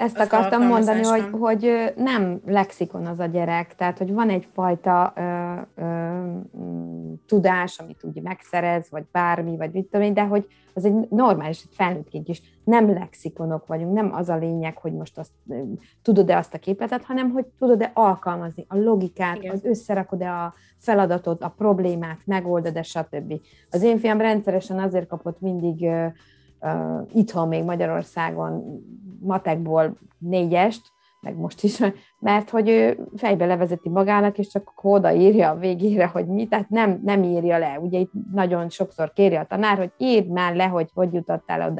ezt 0.00 0.18
Azt 0.18 0.32
akartam 0.32 0.66
mondani, 0.66 1.02
hogy, 1.02 1.28
hogy 1.30 1.92
nem 1.96 2.40
lexikon 2.46 3.06
az 3.06 3.18
a 3.18 3.26
gyerek, 3.26 3.74
tehát 3.74 3.98
hogy 3.98 4.12
van 4.12 4.28
egyfajta 4.28 5.12
ö, 5.16 5.54
ö, 5.82 6.20
tudás, 7.26 7.78
amit 7.78 8.04
úgy 8.04 8.22
megszerez, 8.22 8.86
vagy 8.90 9.04
bármi, 9.12 9.56
vagy 9.56 9.70
mit 9.72 9.84
tudom 9.84 10.06
én, 10.06 10.14
de 10.14 10.22
hogy 10.22 10.46
az 10.74 10.84
egy 10.84 10.94
normális, 11.08 11.64
felnőttként 11.70 12.28
is 12.28 12.42
nem 12.64 12.92
lexikonok 12.92 13.66
vagyunk, 13.66 13.92
nem 13.92 14.12
az 14.14 14.28
a 14.28 14.36
lényeg, 14.36 14.76
hogy 14.76 14.92
most 14.92 15.18
azt 15.18 15.30
tudod-e 16.02 16.36
azt 16.36 16.54
a 16.54 16.58
képletet, 16.58 17.04
hanem 17.04 17.30
hogy 17.30 17.44
tudod-e 17.58 17.90
alkalmazni 17.94 18.64
a 18.68 18.76
logikát, 18.76 19.36
Igen. 19.36 19.52
az 19.52 19.64
összerakod-e 19.64 20.32
a 20.32 20.54
feladatot, 20.76 21.42
a 21.42 21.54
problémát, 21.56 22.18
megoldod-e, 22.24 22.82
stb. 22.82 23.40
Az 23.70 23.82
én 23.82 23.98
fiam 23.98 24.20
rendszeresen 24.20 24.78
azért 24.78 25.06
kapott 25.06 25.40
mindig 25.40 25.88
uh, 26.60 27.08
itthon 27.12 27.48
még 27.48 27.64
Magyarországon 27.64 28.82
matekból 29.20 29.96
négyest, 30.18 30.82
meg 31.20 31.36
most 31.36 31.62
is, 31.62 31.78
mert 32.18 32.50
hogy 32.50 32.68
ő 32.68 33.08
fejbe 33.16 33.46
levezeti 33.46 33.88
magának, 33.88 34.38
és 34.38 34.48
csak 34.48 34.72
odaírja 34.82 35.50
a 35.50 35.58
végére, 35.58 36.06
hogy 36.06 36.26
mi, 36.26 36.46
tehát 36.46 36.68
nem, 36.68 37.00
nem 37.04 37.22
írja 37.22 37.58
le. 37.58 37.78
Ugye 37.80 37.98
itt 37.98 38.12
nagyon 38.32 38.68
sokszor 38.68 39.12
kéri 39.12 39.34
a 39.34 39.44
tanár, 39.44 39.76
hogy 39.76 39.92
írd 39.98 40.28
már 40.28 40.54
le, 40.54 40.64
hogy 40.64 40.90
hogy 40.94 41.14
jutottál 41.14 41.74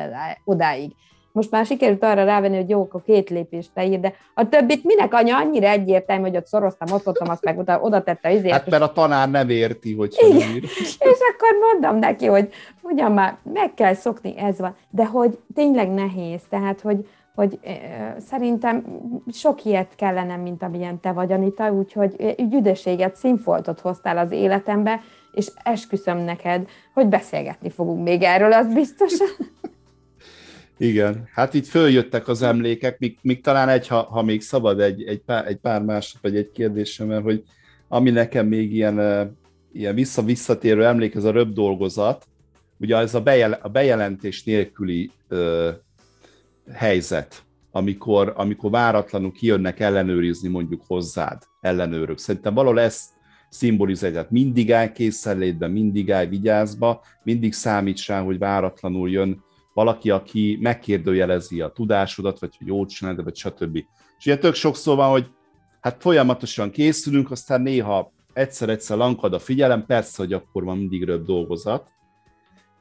odáig. 0.45 0.95
Most 1.33 1.51
már 1.51 1.67
sikerült 1.67 2.05
arra 2.05 2.25
rávenni, 2.25 2.57
hogy 2.57 2.69
jó, 2.69 2.81
akkor 2.81 3.03
két 3.03 3.31
lépést 3.31 3.71
leír, 3.75 4.01
de 4.01 4.15
a 4.35 4.49
többit 4.49 4.85
minek 4.85 5.15
anya 5.15 5.37
annyira 5.37 5.69
egyértelmű, 5.69 6.23
hogy 6.23 6.37
ott 6.37 6.47
szoroztam, 6.47 6.93
osztottam, 6.93 7.29
azt 7.29 7.45
meg 7.45 7.59
oda, 7.59 7.81
oda 7.81 8.03
tette 8.03 8.33
izért. 8.33 8.53
Hát 8.53 8.71
mert 8.71 8.83
a 8.83 8.93
tanár 8.93 9.31
nem 9.31 9.49
érti, 9.49 9.95
hogy 9.95 10.17
ír. 10.33 10.63
És 11.11 11.19
akkor 11.33 11.59
mondom 11.73 11.99
neki, 11.99 12.27
hogy 12.27 12.49
ugyan 12.83 13.13
már 13.13 13.37
meg 13.53 13.75
kell 13.75 13.95
szokni, 13.95 14.35
ez 14.39 14.59
van. 14.59 14.75
De 14.91 15.07
hogy 15.07 15.39
tényleg 15.55 15.91
nehéz, 15.91 16.41
tehát 16.49 16.81
hogy, 16.81 17.09
hogy 17.35 17.59
szerintem 18.19 18.85
sok 19.33 19.65
ilyet 19.65 19.95
kellene, 19.97 20.37
mint 20.37 20.63
amilyen 20.63 21.01
te 21.01 21.13
vagy, 21.13 21.33
Anita, 21.33 21.73
úgyhogy 21.73 22.35
üdösséget, 22.53 23.17
színfoltot 23.17 23.81
hoztál 23.81 24.19
az 24.19 24.31
életembe, 24.31 25.01
és 25.33 25.47
esküszöm 25.63 26.19
neked, 26.19 26.69
hogy 26.95 27.07
beszélgetni 27.07 27.71
fogunk 27.71 28.03
még 28.03 28.23
erről, 28.23 28.53
az 28.53 28.75
biztosan. 28.75 29.29
Igen, 30.83 31.29
hát 31.33 31.55
itt 31.55 31.67
följöttek 31.67 32.29
az 32.29 32.43
emlékek, 32.43 32.99
még, 32.99 33.19
még 33.23 33.41
talán 33.43 33.69
egy, 33.69 33.87
ha, 33.87 34.03
ha 34.03 34.23
még 34.23 34.41
szabad 34.41 34.81
egy, 34.81 35.03
egy, 35.03 35.19
pár, 35.19 35.47
egy 35.47 35.57
pár 35.57 35.83
másod, 35.83 36.21
vagy 36.23 36.37
egy 36.37 36.51
kérdésem, 36.53 37.23
hogy 37.23 37.43
ami 37.89 38.11
nekem 38.11 38.47
még 38.47 38.75
ilyen, 38.75 38.99
ilyen 39.73 39.95
vissza-visszatérő 39.95 40.85
emlék, 40.85 41.15
ez 41.15 41.25
a 41.25 41.31
röbb 41.31 41.53
dolgozat, 41.53 42.27
ugye 42.79 42.97
ez 42.97 43.15
a, 43.15 43.21
bejel, 43.21 43.59
a 43.63 43.69
bejelentés 43.69 44.45
nélküli 44.45 45.11
ö, 45.29 45.71
helyzet, 46.73 47.43
amikor, 47.71 48.33
amikor 48.37 48.71
váratlanul 48.71 49.33
kijönnek 49.33 49.81
ellenőrizni 49.81 50.49
mondjuk 50.49 50.83
hozzád, 50.87 51.43
ellenőrök. 51.61 52.19
Szerintem 52.19 52.55
valahol 52.55 52.81
ezt 52.81 53.11
szimbolizálja, 53.49 54.15
tehát 54.15 54.31
mindig 54.31 54.73
áll 54.73 54.93
készenlétben, 54.93 55.71
mindig 55.71 56.13
áll 56.13 56.27
vigyázba, 56.27 57.03
mindig 57.23 57.53
számíts 57.53 58.07
rá, 58.07 58.23
hogy 58.23 58.39
váratlanul 58.39 59.11
jön 59.11 59.49
valaki, 59.75 60.11
aki 60.11 60.59
megkérdőjelezi 60.61 61.61
a 61.61 61.69
tudásodat, 61.69 62.39
vagy 62.39 62.57
hogy 62.59 62.67
jót 62.67 62.89
csinálod, 62.89 63.25
vagy 63.25 63.37
stb. 63.37 63.77
És 64.19 64.27
ugye 64.27 64.39
tök 64.39 64.55
sokszor 64.55 64.97
van, 64.97 65.11
hogy 65.11 65.27
hát 65.81 65.97
folyamatosan 66.01 66.71
készülünk, 66.71 67.31
aztán 67.31 67.61
néha 67.61 68.13
egyszer-egyszer 68.33 68.97
lankad 68.97 69.35
a 69.35 69.39
figyelem, 69.39 69.87
persze, 69.87 70.23
hogy 70.23 70.33
akkor 70.33 70.65
van 70.65 70.79
mindig 70.79 71.05
röbb 71.05 71.25
dolgozat. 71.25 71.87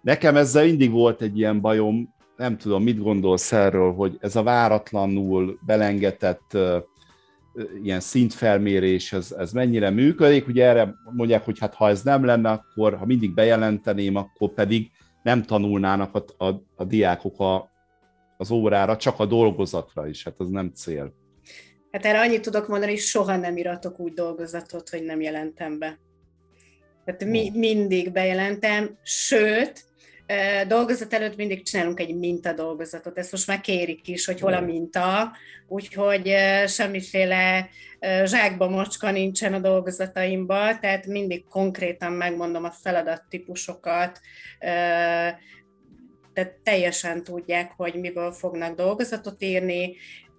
Nekem 0.01 0.35
ezzel 0.35 0.65
mindig 0.65 0.91
volt 0.91 1.21
egy 1.21 1.37
ilyen 1.37 1.61
bajom, 1.61 2.13
nem 2.37 2.57
tudom, 2.57 2.83
mit 2.83 3.01
gondolsz 3.01 3.51
erről, 3.51 3.93
hogy 3.93 4.17
ez 4.19 4.35
a 4.35 4.43
váratlanul 4.43 5.59
belengetett 5.65 6.57
ilyen 7.83 7.99
szintfelmérés, 7.99 9.13
ez, 9.13 9.31
ez 9.31 9.51
mennyire 9.51 9.89
működik. 9.89 10.47
Ugye 10.47 10.65
erre 10.65 10.95
mondják, 11.15 11.45
hogy 11.45 11.59
hát 11.59 11.73
ha 11.73 11.89
ez 11.89 12.01
nem 12.01 12.25
lenne, 12.25 12.49
akkor 12.49 12.97
ha 12.97 13.05
mindig 13.05 13.33
bejelenteném, 13.33 14.15
akkor 14.15 14.53
pedig 14.53 14.91
nem 15.23 15.43
tanulnának 15.43 16.15
a, 16.15 16.45
a, 16.45 16.63
a 16.75 16.83
diákok 16.83 17.39
a, 17.39 17.71
az 18.37 18.51
órára, 18.51 18.97
csak 18.97 19.19
a 19.19 19.25
dolgozatra 19.25 20.07
is, 20.07 20.23
hát 20.23 20.35
az 20.37 20.49
nem 20.49 20.71
cél. 20.73 21.13
Hát 21.91 22.05
erre 22.05 22.19
annyit 22.19 22.41
tudok 22.41 22.67
mondani, 22.67 22.91
hogy 22.91 23.01
soha 23.01 23.35
nem 23.35 23.57
iratok 23.57 23.99
úgy 23.99 24.13
dolgozatot, 24.13 24.89
hogy 24.89 25.03
nem 25.03 25.21
jelentem 25.21 25.79
be. 25.79 25.99
Tehát 27.05 27.25
mi, 27.25 27.51
mindig 27.53 28.11
bejelentem, 28.11 28.97
sőt, 29.03 29.85
dolgozat 30.67 31.13
előtt 31.13 31.35
mindig 31.35 31.63
csinálunk 31.63 31.99
egy 31.99 32.15
mintadolgozatot, 32.15 33.17
ezt 33.17 33.31
most 33.31 33.47
már 33.47 33.61
kérik 33.61 34.07
is, 34.07 34.25
hogy 34.25 34.39
hol 34.39 34.53
a 34.53 34.61
minta, 34.61 35.31
úgyhogy 35.67 36.35
semmiféle 36.67 37.69
zsákba 38.23 38.69
mocska 38.69 39.11
nincsen 39.11 39.53
a 39.53 39.59
dolgozataimban, 39.59 40.79
tehát 40.79 41.05
mindig 41.05 41.45
konkrétan 41.45 42.11
megmondom 42.11 42.63
a 42.63 42.71
feladattípusokat, 42.71 44.19
tehát 46.33 46.53
teljesen 46.63 47.23
tudják, 47.23 47.71
hogy 47.77 47.93
miből 47.93 48.31
fognak 48.31 48.75
dolgozatot 48.75 49.43
írni, 49.43 49.95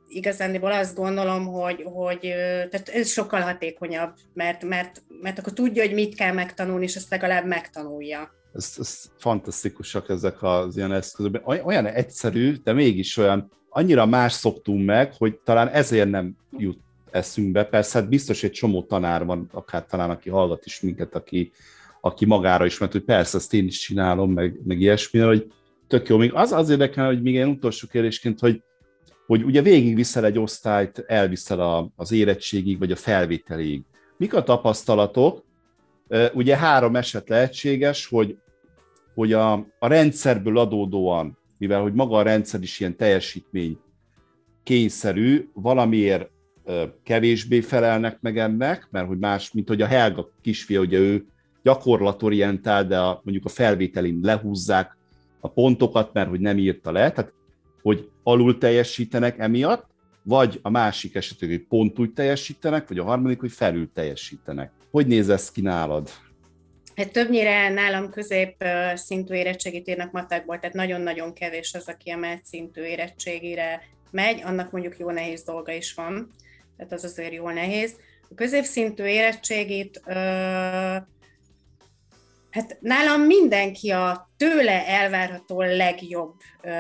igazándiból 0.09 0.73
azt 0.73 0.97
gondolom, 0.97 1.47
hogy, 1.47 1.83
hogy 1.83 2.21
tehát 2.71 2.89
ez 2.89 3.09
sokkal 3.09 3.41
hatékonyabb, 3.41 4.15
mert, 4.35 4.63
mert, 4.63 5.03
mert 5.21 5.39
akkor 5.39 5.53
tudja, 5.53 5.83
hogy 5.83 5.95
mit 5.95 6.15
kell 6.15 6.33
megtanulni, 6.33 6.85
és 6.85 6.95
ezt 6.95 7.11
legalább 7.11 7.47
megtanulja 7.47 8.39
ez, 8.55 8.75
ez 8.79 9.11
fantasztikusak 9.17 10.09
ezek 10.09 10.43
az 10.43 10.77
ilyen 10.77 10.93
eszközök. 10.93 11.41
Olyan 11.45 11.87
egyszerű, 11.87 12.57
de 12.65 12.73
mégis 12.73 13.17
olyan 13.17 13.51
annyira 13.69 14.07
más 14.07 14.33
szoktunk 14.33 14.87
meg, 14.87 15.15
hogy 15.15 15.39
talán 15.45 15.69
ezért 15.69 16.11
nem 16.11 16.37
jut 16.57 16.79
eszünkbe. 17.11 17.65
Persze 17.65 17.99
hát 17.99 18.09
biztos 18.09 18.43
egy 18.43 18.51
csomó 18.51 18.83
tanár 18.83 19.25
van, 19.25 19.49
akár 19.53 19.87
talán 19.87 20.11
aki 20.11 20.31
hallgat 20.31 20.67
is 20.67 20.81
minket, 20.81 21.15
aki, 21.15 21.53
aki 22.01 22.27
magára 22.27 22.67
is, 22.67 22.79
mert 22.79 22.93
hogy 22.93 23.05
persze 23.05 23.37
ezt 23.37 23.55
én 23.55 23.67
is 23.67 23.79
csinálom, 23.79 24.33
meg, 24.33 24.61
meg 24.65 24.81
ilyesmi, 24.81 25.19
hogy 25.19 25.53
tök 25.87 26.09
jó. 26.09 26.17
Még 26.17 26.33
az 26.35 26.53
az 26.53 26.71
érdekel, 26.71 27.07
hogy 27.07 27.23
még 27.23 27.35
ilyen 27.35 27.49
utolsó 27.49 27.87
kérdésként, 27.91 28.41
hogy, 28.41 28.63
hogy 29.27 29.43
ugye 29.43 29.63
végigviszel 29.63 30.25
egy 30.25 30.39
osztályt, 30.39 31.05
elviszel 31.07 31.61
a, 31.61 31.91
az 31.97 32.13
érettségig, 32.13 32.79
vagy 32.79 32.93
a 32.93 32.97
felvételig. 32.97 33.83
Mik 34.17 34.35
a 34.35 34.43
tapasztalatok? 34.43 35.45
Ugye 36.33 36.57
három 36.57 36.97
eset 36.97 37.29
lehetséges, 37.29 38.07
hogy, 38.07 38.39
hogy 39.15 39.33
a, 39.33 39.53
a 39.79 39.87
rendszerből 39.87 40.59
adódóan, 40.59 41.39
mivel 41.59 41.81
hogy 41.81 41.93
maga 41.93 42.17
a 42.17 42.23
rendszer 42.23 42.63
is 42.63 42.81
ilyen 42.81 42.97
teljesítmény 42.97 43.79
kényszerű, 44.63 45.49
valamiért 45.53 46.31
kevésbé 47.03 47.61
felelnek 47.61 48.21
meg 48.21 48.39
ennek, 48.39 48.89
mert 48.91 49.07
hogy 49.07 49.19
más, 49.19 49.53
mint 49.53 49.69
hogy 49.69 49.83
a 49.83 49.87
Helga 49.87 50.31
kisfia, 50.43 50.81
ugye 50.81 50.99
ő 50.99 51.27
gyakorlatorientál, 51.63 52.87
de 52.87 52.99
a, 52.99 53.21
mondjuk 53.25 53.45
a 53.45 53.49
felvételin 53.49 54.21
lehúzzák 54.23 54.97
a 55.41 55.49
pontokat, 55.49 56.13
mert 56.13 56.29
hogy 56.29 56.41
nem 56.41 56.59
írta 56.59 56.93
le, 56.93 57.11
tehát 57.11 57.33
hogy 57.83 58.09
alul 58.23 58.59
teljesítenek 58.59 59.39
emiatt, 59.39 59.87
vagy 60.23 60.59
a 60.63 60.71
másik 60.71 61.15
esetben, 61.15 61.49
hogy 61.49 61.67
pont 61.69 61.99
úgy 61.99 62.13
teljesítenek, 62.13 62.89
vagy 62.89 62.99
a 62.99 63.05
harmadik, 63.05 63.41
hogy 63.41 63.53
felül 63.53 63.91
teljesítenek. 63.95 64.73
Hogy 64.91 65.07
néz 65.07 65.29
ez 65.29 65.51
ki 65.51 65.61
nálad? 65.61 66.11
Hát 66.97 67.13
többnyire 67.13 67.69
nálam 67.69 68.11
közép 68.11 68.65
szintű 68.95 69.35
érettségit 69.35 69.89
írnak 69.89 70.13
matekból, 70.13 70.59
tehát 70.59 70.77
nagyon-nagyon 70.77 71.33
kevés 71.33 71.75
az, 71.75 71.89
aki 71.89 72.11
emelt 72.11 72.45
szintű 72.45 72.83
érettségére 72.83 73.83
megy, 74.11 74.43
annak 74.43 74.71
mondjuk 74.71 74.99
jó 74.99 75.11
nehéz 75.11 75.43
dolga 75.43 75.73
is 75.73 75.95
van, 75.95 76.31
tehát 76.77 76.93
az 76.93 77.05
azért 77.05 77.33
jól 77.33 77.53
nehéz. 77.53 77.97
A 78.31 78.35
középszintű 78.35 79.05
érettségit 79.05 80.03
Hát 82.51 82.79
nálam 82.81 83.21
mindenki 83.21 83.91
a 83.91 84.31
tőle 84.37 84.87
elvárható 84.87 85.61
legjobb 85.61 86.35
ö, 86.63 86.71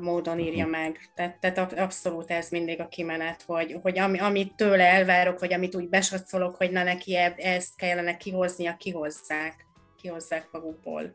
módon 0.00 0.38
írja 0.38 0.66
meg. 0.66 1.10
Tehát, 1.14 1.40
tehát 1.40 1.78
abszolút 1.78 2.30
ez 2.30 2.50
mindig 2.50 2.80
a 2.80 2.88
kimenet, 2.88 3.42
hogy, 3.42 3.78
hogy 3.82 3.98
ami, 3.98 4.18
amit 4.18 4.54
tőle 4.54 4.84
elvárok, 4.84 5.38
vagy 5.38 5.52
amit 5.52 5.74
úgy 5.74 5.88
besatszolok, 5.88 6.56
hogy 6.56 6.70
na 6.70 6.82
neki 6.82 7.16
ezt 7.36 7.76
kellene 7.76 8.16
kihoznia, 8.16 8.76
kihozzák. 8.76 9.66
Kihozzák 9.96 10.48
magukból. 10.52 11.14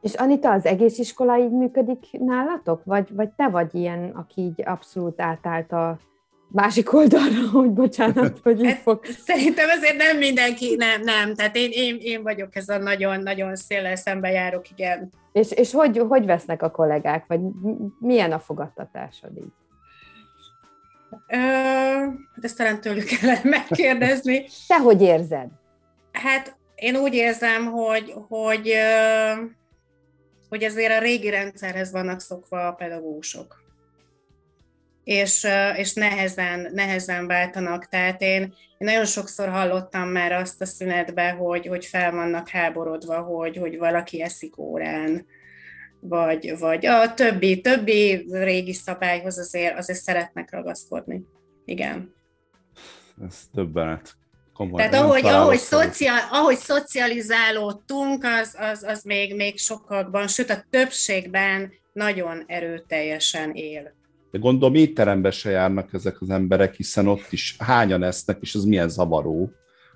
És 0.00 0.14
Anita, 0.14 0.50
az 0.50 0.64
egész 0.64 0.98
iskola 0.98 1.38
így 1.38 1.50
működik 1.50 2.06
nálatok? 2.12 2.84
Vagy, 2.84 3.14
vagy 3.14 3.28
te 3.28 3.48
vagy 3.48 3.74
ilyen, 3.74 4.10
aki 4.10 4.40
így 4.40 4.62
abszolút 4.64 5.20
átállt 5.20 5.72
a 5.72 5.98
másik 6.54 6.92
oldalra, 6.92 7.48
hogy 7.52 7.70
bocsánat, 7.70 8.38
hogy 8.42 8.64
így 8.64 8.78
fog. 8.82 9.04
Szerintem 9.04 9.68
azért 9.68 9.96
nem 9.96 10.16
mindenki, 10.16 10.74
nem, 10.76 11.00
nem. 11.00 11.34
Tehát 11.34 11.56
én, 11.56 11.70
én, 11.72 11.96
én 12.00 12.22
vagyok 12.22 12.56
ez 12.56 12.68
a 12.68 12.78
nagyon-nagyon 12.78 13.56
széles 13.56 13.98
szembe 13.98 14.30
járok, 14.30 14.70
igen. 14.70 15.10
És, 15.32 15.50
és 15.50 15.72
hogy, 15.72 15.98
hogy 16.08 16.26
vesznek 16.26 16.62
a 16.62 16.70
kollégák, 16.70 17.24
vagy 17.26 17.40
milyen 17.98 18.32
a 18.32 18.38
fogadtatásod 18.38 19.30
így? 19.36 19.52
Ö, 21.28 21.36
ezt 22.40 22.56
talán 22.56 22.80
tőlük 22.80 23.04
kellene 23.04 23.40
megkérdezni. 23.58 24.46
Te 24.66 24.78
hogy 24.78 25.02
érzed? 25.02 25.48
Hát 26.12 26.56
én 26.74 26.96
úgy 26.96 27.14
érzem, 27.14 27.66
hogy, 27.66 28.14
hogy, 28.28 28.72
hogy 30.48 30.62
ezért 30.62 30.92
a 30.92 31.02
régi 31.02 31.30
rendszerhez 31.30 31.92
vannak 31.92 32.20
szokva 32.20 32.66
a 32.66 32.72
pedagógusok 32.72 33.63
és, 35.04 35.46
és 35.76 35.92
nehezen, 35.92 36.70
nehezen 36.72 37.26
váltanak. 37.26 37.88
Tehát 37.88 38.20
én, 38.20 38.42
én 38.42 38.52
nagyon 38.78 39.04
sokszor 39.04 39.48
hallottam 39.48 40.08
már 40.08 40.32
azt 40.32 40.60
a 40.60 40.66
szünetbe, 40.66 41.30
hogy, 41.30 41.66
hogy 41.66 41.84
fel 41.84 42.12
vannak 42.12 42.48
háborodva, 42.48 43.20
hogy, 43.20 43.56
hogy 43.56 43.78
valaki 43.78 44.22
eszik 44.22 44.58
órán, 44.58 45.26
vagy, 46.00 46.58
vagy 46.58 46.86
a 46.86 47.14
többi, 47.14 47.60
többi 47.60 48.26
régi 48.30 48.72
szabályhoz 48.72 49.38
azért, 49.38 49.78
azért 49.78 49.98
szeretnek 50.02 50.50
ragaszkodni. 50.50 51.22
Igen. 51.64 52.14
Ez 53.26 53.40
többenet. 53.54 54.12
Komoly, 54.52 54.76
Tehát 54.76 54.94
ahogy, 54.94 55.26
ahogy, 55.26 55.58
szociál, 55.58 56.28
ahogy 56.30 56.56
szocializálódtunk, 56.56 58.24
az, 58.24 58.56
az, 58.58 58.82
az 58.82 59.02
még, 59.02 59.36
még 59.36 59.58
sokakban, 59.58 60.28
sőt 60.28 60.50
a 60.50 60.64
többségben 60.70 61.72
nagyon 61.92 62.44
erőteljesen 62.46 63.50
él. 63.54 63.92
De 64.34 64.40
gondolom 64.40 64.74
étterembe 64.74 65.30
se 65.30 65.50
járnak 65.50 65.92
ezek 65.92 66.20
az 66.20 66.30
emberek, 66.30 66.74
hiszen 66.74 67.06
ott 67.06 67.26
is 67.30 67.56
hányan 67.58 68.02
esznek, 68.02 68.38
és 68.40 68.54
az 68.54 68.64
milyen 68.64 68.88
zavaró, 68.88 69.52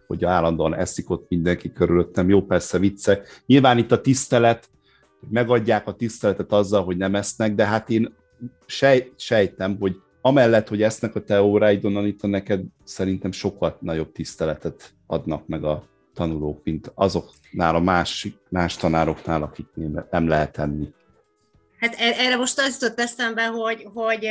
hogy 0.06 0.24
állandóan 0.24 0.74
eszik 0.74 1.10
ott 1.10 1.28
mindenki 1.28 1.72
körülöttem. 1.72 2.28
Jó, 2.28 2.42
persze 2.42 2.78
viccek. 2.78 3.42
Nyilván 3.46 3.78
itt 3.78 3.92
a 3.92 4.00
tisztelet, 4.00 4.70
megadják 5.30 5.86
a 5.86 5.94
tiszteletet 5.94 6.52
azzal, 6.52 6.84
hogy 6.84 6.96
nem 6.96 7.14
esznek, 7.14 7.54
de 7.54 7.66
hát 7.66 7.90
én 7.90 8.14
sej, 8.66 9.12
sejtem, 9.16 9.76
hogy 9.80 9.96
amellett, 10.20 10.68
hogy 10.68 10.82
esznek 10.82 11.14
a 11.14 11.24
te 11.24 11.42
óráidon, 11.42 12.06
itt 12.06 12.22
neked 12.22 12.62
szerintem 12.84 13.32
sokkal 13.32 13.76
nagyobb 13.80 14.12
tiszteletet 14.12 14.94
adnak 15.06 15.46
meg 15.46 15.64
a 15.64 15.84
tanulók, 16.14 16.60
mint 16.64 16.92
azoknál 16.94 17.74
a 17.74 17.80
más, 17.80 18.28
más 18.48 18.76
tanároknál, 18.76 19.42
akik 19.42 19.66
nem 20.10 20.28
lehet 20.28 20.58
enni. 20.58 20.88
Hát 21.78 21.94
e- 21.98 22.24
erre 22.24 22.36
most 22.36 22.58
az 22.58 22.78
jutott 22.80 23.00
eszembe, 23.00 23.46
hogy, 23.46 23.88
hogy 23.94 24.24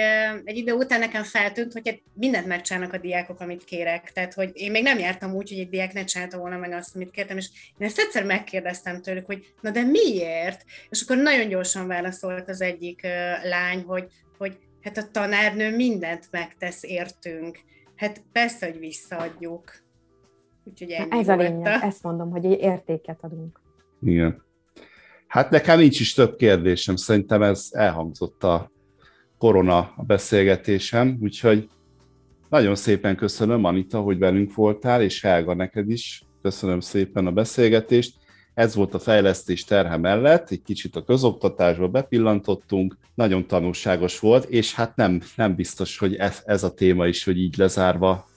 egy 0.44 0.58
idő 0.58 0.74
után 0.74 1.00
nekem 1.00 1.24
feltűnt, 1.24 1.74
hogy 1.74 1.90
hát 1.90 2.02
mindent 2.14 2.48
megcsinálnak 2.48 2.94
a 2.94 2.98
diákok, 2.98 3.40
amit 3.40 3.64
kérek. 3.64 4.12
Tehát, 4.12 4.34
hogy 4.34 4.52
én 4.54 4.72
még 4.72 4.84
nem 4.84 5.00
jártam 5.00 5.34
úgy, 5.34 5.50
hogy 5.50 5.60
egy 5.60 5.70
diák 5.70 5.94
ne 5.94 6.04
csinálta 6.04 6.38
volna 6.38 6.58
meg 6.58 6.72
azt, 6.72 6.96
amit 6.96 7.12
kértem, 7.12 7.38
és 7.38 7.50
én 7.78 7.88
ezt 7.88 8.00
egyszer 8.00 8.26
megkérdeztem 8.26 9.02
tőlük, 9.02 9.26
hogy 9.26 9.54
na 9.62 9.72
de 9.72 9.84
miért? 9.84 10.66
És 10.90 11.02
akkor 11.02 11.18
nagyon 11.18 11.48
gyorsan 11.48 11.88
válaszolt 11.88 12.50
az 12.50 12.62
egyik 12.62 13.02
lány, 13.44 13.84
hogy, 13.84 14.08
hogy 14.38 14.58
hát 14.82 14.98
a 14.98 15.08
tanárnő 15.12 15.76
mindent 15.76 16.28
megtesz 16.32 16.84
értünk. 16.84 17.60
Hát 17.96 18.22
persze, 18.32 18.66
hogy 18.66 18.80
visszaadjuk. 18.80 19.76
Úgyhogy 20.64 20.92
ennyi 20.92 21.20
Ez 21.20 21.28
a 21.28 21.36
lényeg, 21.36 21.84
ezt 21.84 22.04
mondom, 22.04 22.30
hogy 22.30 22.44
értéket 22.44 23.18
adunk. 23.22 23.62
Igen. 24.02 24.46
Hát 25.28 25.50
nekem 25.50 25.80
nincs 25.80 26.00
is 26.00 26.14
több 26.14 26.36
kérdésem, 26.36 26.96
szerintem 26.96 27.42
ez 27.42 27.68
elhangzott 27.72 28.44
a 28.44 28.72
korona 29.38 29.94
beszélgetésem, 30.08 31.18
úgyhogy 31.22 31.70
nagyon 32.50 32.76
szépen 32.76 33.16
köszönöm, 33.16 33.64
Anita, 33.64 34.00
hogy 34.02 34.18
velünk 34.18 34.54
voltál, 34.54 35.02
és 35.02 35.22
Helga 35.22 35.54
neked 35.54 35.90
is. 35.90 36.24
Köszönöm 36.42 36.80
szépen 36.80 37.28
a 37.28 37.32
beszélgetést. 37.32 38.16
Ez 38.54 38.76
volt 38.76 38.94
a 38.94 39.00
fejlesztés 39.00 39.64
terhe 39.64 39.98
mellett, 39.98 40.50
egy 40.50 40.62
kicsit 40.62 40.96
a 40.96 41.04
közoktatásba 41.04 41.88
bepillantottunk, 41.88 42.98
nagyon 43.16 43.48
tanulságos 43.48 44.20
volt, 44.20 44.46
és 44.46 44.74
hát 44.74 44.96
nem, 44.96 45.22
nem 45.36 45.56
biztos, 45.56 45.98
hogy 45.98 46.16
ez, 46.16 46.42
ez 46.46 46.64
a 46.64 46.74
téma 46.74 47.08
is, 47.08 47.24
hogy 47.24 47.38
így 47.40 47.58
lezárva 47.58 48.28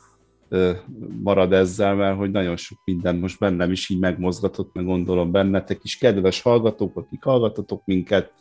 marad 1.23 1.53
ezzel, 1.53 1.95
mert 1.95 2.17
hogy 2.17 2.31
nagyon 2.31 2.57
sok 2.57 2.79
minden 2.85 3.17
most 3.17 3.39
bennem 3.39 3.71
is 3.71 3.89
így 3.89 3.99
megmozgatott, 3.99 4.75
meg 4.75 4.85
gondolom 4.85 5.31
bennetek 5.31 5.79
is, 5.83 5.99
kedves 5.99 6.43
hallgatók, 6.43 6.97
akik 6.97 7.23
hallgatotok 7.23 7.83
minket, 7.85 8.33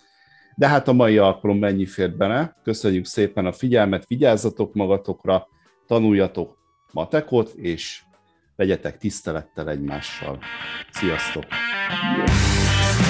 de 0.56 0.68
hát 0.68 0.88
a 0.88 0.94
mai 0.94 1.18
alkalom 1.18 1.58
mennyi 1.58 1.86
fért 1.86 2.18
bele. 2.18 2.56
Köszönjük 2.64 3.06
szépen 3.06 3.46
a 3.46 3.52
figyelmet, 3.52 4.08
vigyázzatok 4.08 4.74
magatokra, 4.74 5.48
tanuljatok 5.88 6.58
matekot, 6.94 7.50
és 7.50 8.04
legyetek 8.56 8.98
tisztelettel 8.98 9.70
egymással. 9.70 10.40
Sziasztok! 10.92 11.46
Yeah. 11.50 13.09